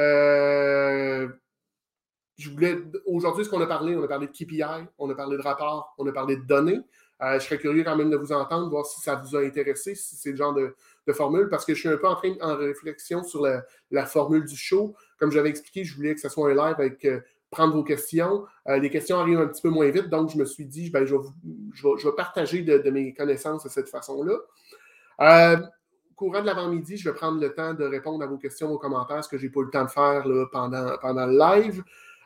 Je 2.40 2.50
voulais. 2.50 2.78
Aujourd'hui, 3.06 3.44
ce 3.44 3.50
qu'on 3.50 3.60
a 3.60 3.66
parlé, 3.66 3.94
on 3.96 4.02
a 4.02 4.08
parlé 4.08 4.26
de 4.26 4.32
KPI, 4.32 4.86
on 4.98 5.10
a 5.10 5.14
parlé 5.14 5.36
de 5.36 5.42
rapport, 5.42 5.94
on 5.98 6.06
a 6.06 6.12
parlé 6.12 6.36
de 6.36 6.42
données. 6.42 6.80
Euh, 7.22 7.38
je 7.38 7.44
serais 7.44 7.58
curieux 7.58 7.84
quand 7.84 7.96
même 7.96 8.08
de 8.08 8.16
vous 8.16 8.32
entendre, 8.32 8.70
voir 8.70 8.86
si 8.86 9.00
ça 9.00 9.14
vous 9.14 9.36
a 9.36 9.40
intéressé, 9.40 9.94
si 9.94 10.16
c'est 10.16 10.30
le 10.30 10.36
genre 10.36 10.54
de, 10.54 10.74
formule, 11.12 11.48
parce 11.48 11.64
que 11.64 11.74
je 11.74 11.80
suis 11.80 11.88
un 11.88 11.96
peu 11.96 12.06
en 12.06 12.14
train 12.14 12.34
en 12.40 12.56
réflexion 12.56 13.24
sur 13.24 13.44
la, 13.90 14.06
formule 14.06 14.44
du 14.44 14.56
show. 14.56 14.94
Comme 15.18 15.32
j'avais 15.32 15.50
expliqué, 15.50 15.82
je 15.82 15.96
voulais 15.96 16.14
que 16.14 16.20
ce 16.20 16.28
soit 16.28 16.48
un 16.50 16.54
live 16.54 16.76
avec 16.78 17.04
euh, 17.04 17.20
prendre 17.50 17.74
vos 17.74 17.82
questions. 17.82 18.44
Euh, 18.68 18.78
les 18.78 18.90
questions 18.90 19.18
arrivent 19.18 19.40
un 19.40 19.48
petit 19.48 19.60
peu 19.60 19.70
moins 19.70 19.90
vite, 19.90 20.08
donc 20.08 20.30
je 20.30 20.38
me 20.38 20.44
suis 20.44 20.66
dit, 20.66 20.88
ben, 20.88 21.04
je, 21.04 21.16
vais, 21.16 22.12
partager 22.16 22.62
de, 22.62 22.90
mes 22.90 23.12
connaissances 23.12 23.64
de 23.64 23.68
cette 23.68 23.88
façon-là. 23.88 24.36
au 25.18 26.14
courant 26.14 26.42
de 26.42 26.46
l'avant-midi, 26.46 26.96
je 26.96 27.10
vais 27.10 27.14
prendre 27.14 27.40
le 27.40 27.52
temps 27.52 27.74
de 27.74 27.84
répondre 27.84 28.22
à 28.22 28.28
vos 28.28 28.38
questions, 28.38 28.68
vos 28.68 28.78
commentaires, 28.78 29.24
ce 29.24 29.28
que 29.28 29.36
je 29.36 29.46
n'ai 29.46 29.50
pas 29.50 29.60
eu 29.60 29.64
le 29.64 29.70
temps 29.70 29.84
de 29.84 29.90
faire 29.90 30.24
pendant, 30.52 30.96
pendant 30.98 31.26
le 31.26 31.36
live. 31.36 31.82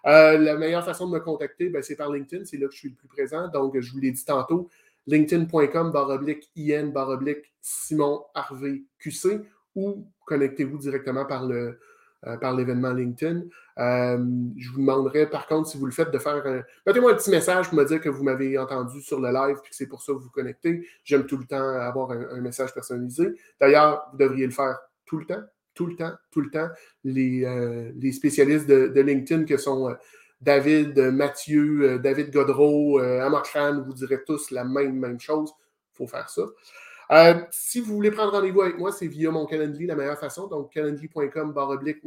Euh, 0.06 0.38
la 0.38 0.56
meilleure 0.56 0.84
façon 0.84 1.06
de 1.08 1.12
me 1.12 1.20
contacter, 1.20 1.68
ben, 1.68 1.82
c'est 1.82 1.96
par 1.96 2.10
LinkedIn. 2.12 2.44
C'est 2.44 2.58
là 2.58 2.66
que 2.66 2.72
je 2.72 2.78
suis 2.78 2.90
le 2.90 2.94
plus 2.94 3.08
présent. 3.08 3.48
Donc, 3.48 3.78
je 3.78 3.92
vous 3.92 4.00
l'ai 4.00 4.12
dit 4.12 4.24
tantôt, 4.24 4.68
linkedin.com 5.06 5.90
baroblique 5.90 6.50
IN 6.56 6.88
baroblique 6.88 7.52
Simon 7.60 8.24
Harvey 8.34 8.82
QC 8.98 9.40
ou 9.74 10.06
connectez-vous 10.26 10.78
directement 10.78 11.24
par 11.24 11.46
le, 11.46 11.78
euh, 12.26 12.36
par 12.36 12.54
l'événement 12.54 12.92
LinkedIn. 12.92 13.42
Euh, 13.78 14.24
je 14.56 14.70
vous 14.70 14.78
demanderai, 14.78 15.28
par 15.28 15.46
contre, 15.46 15.68
si 15.68 15.78
vous 15.78 15.86
le 15.86 15.92
faites, 15.92 16.10
de 16.10 16.18
faire 16.18 16.46
un. 16.46 16.62
Mettez-moi 16.86 17.12
un 17.12 17.16
petit 17.16 17.30
message 17.30 17.68
pour 17.68 17.78
me 17.78 17.84
dire 17.84 18.00
que 18.00 18.08
vous 18.08 18.22
m'avez 18.22 18.56
entendu 18.56 19.00
sur 19.02 19.20
le 19.20 19.30
live 19.30 19.56
et 19.58 19.68
que 19.68 19.74
c'est 19.74 19.88
pour 19.88 20.00
ça 20.00 20.12
que 20.12 20.18
vous 20.18 20.24
vous 20.24 20.30
connectez. 20.30 20.86
J'aime 21.02 21.26
tout 21.26 21.36
le 21.36 21.44
temps 21.44 21.68
avoir 21.80 22.12
un 22.12 22.40
message 22.40 22.72
personnalisé. 22.72 23.34
D'ailleurs, 23.60 24.08
vous 24.12 24.18
devriez 24.18 24.46
le 24.46 24.52
faire 24.52 24.78
tout 25.06 25.18
le 25.18 25.26
temps 25.26 25.42
tout 25.74 25.86
le 25.86 25.96
temps, 25.96 26.12
tout 26.30 26.40
le 26.40 26.50
temps, 26.50 26.68
les, 27.02 27.44
euh, 27.44 28.12
spécialistes 28.12 28.66
de, 28.66 29.00
LinkedIn 29.00 29.44
que 29.44 29.56
sont 29.56 29.90
euh, 29.90 29.94
David, 30.40 30.98
Mathieu, 31.12 31.82
euh, 31.82 31.98
David 31.98 32.32
Godreau, 32.32 32.98
Amar 32.98 33.42
Khan, 33.42 33.82
vous 33.84 33.92
direz 33.92 34.22
tous 34.24 34.50
la 34.50 34.64
même, 34.64 35.20
chose. 35.20 35.52
Il 35.92 35.96
faut 35.96 36.06
faire 36.06 36.28
ça. 36.28 37.46
si 37.50 37.80
vous 37.80 37.94
voulez 37.94 38.10
prendre 38.10 38.32
rendez-vous 38.32 38.62
avec 38.62 38.78
moi, 38.78 38.92
c'est 38.92 39.06
via 39.06 39.30
mon 39.30 39.46
Calendly, 39.46 39.86
la 39.86 39.94
meilleure 39.94 40.18
façon. 40.18 40.46
Donc, 40.48 40.72
calendly.com 40.72 41.52
baroblique 41.52 42.02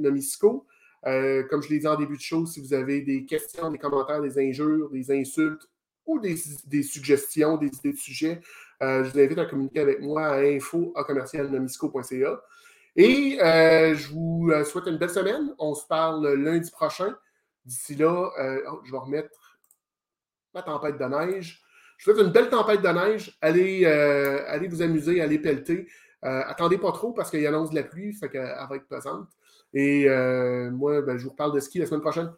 comme 1.49 1.63
je 1.63 1.70
l'ai 1.70 1.80
dit 1.80 1.88
en 1.88 1.95
début 1.95 2.18
de 2.18 2.22
show, 2.22 2.45
si 2.45 2.59
vous 2.59 2.74
avez 2.74 3.01
des 3.01 3.26
questions, 3.26 3.72
des 3.72 3.78
commentaires, 3.78 4.22
des 4.22 4.38
injures, 4.39 4.89
des 4.89 5.11
insultes 5.11 5.70
ou 6.05 6.20
des, 6.20 6.36
suggestions, 6.84 7.57
des 7.57 7.68
idées 7.68 7.93
de 7.93 7.97
sujets, 7.97 8.41
je 8.82 9.09
vous 9.09 9.20
invite 9.20 9.38
à 9.38 9.45
communiquer 9.45 9.80
avec 9.80 10.01
moi 10.01 10.26
à 10.26 10.39
info 10.39 10.93
et 12.97 13.39
euh, 13.41 13.93
je 13.95 14.11
vous 14.11 14.49
euh, 14.51 14.65
souhaite 14.65 14.87
une 14.87 14.97
belle 14.97 15.11
semaine. 15.11 15.53
On 15.59 15.75
se 15.75 15.85
parle 15.85 16.33
lundi 16.33 16.71
prochain. 16.71 17.15
D'ici 17.63 17.95
là, 17.95 18.31
euh, 18.39 18.61
oh, 18.71 18.81
je 18.83 18.91
vais 18.91 18.97
remettre 18.97 19.59
ma 20.53 20.63
tempête 20.63 20.97
de 20.97 21.05
neige. 21.05 21.61
Je 21.97 22.09
vous 22.09 22.15
souhaite 22.15 22.25
une 22.25 22.33
belle 22.33 22.49
tempête 22.49 22.81
de 22.81 22.87
neige. 22.87 23.37
Allez, 23.39 23.85
allez 23.85 24.67
vous 24.67 24.81
amuser, 24.81 25.21
allez 25.21 25.39
pelleter. 25.39 25.87
attendez 26.21 26.77
pas 26.77 26.91
trop 26.91 27.11
parce 27.13 27.29
qu'il 27.29 27.45
annonce 27.45 27.69
de 27.71 27.75
la 27.75 27.83
pluie, 27.83 28.13
fait 28.13 28.29
qu'elle 28.29 28.55
va 28.69 28.75
être 28.75 28.87
pesante. 28.87 29.29
Et 29.73 30.07
moi, 30.71 31.01
ben, 31.01 31.17
je 31.17 31.23
vous 31.23 31.31
reparle 31.31 31.53
de 31.53 31.59
ski 31.59 31.79
la 31.79 31.85
semaine 31.85 32.01
prochaine. 32.01 32.31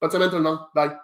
Bonne 0.00 0.10
semaine 0.10 0.30
tout 0.30 0.36
le 0.36 0.42
monde. 0.42 0.60
Bye. 0.74 0.96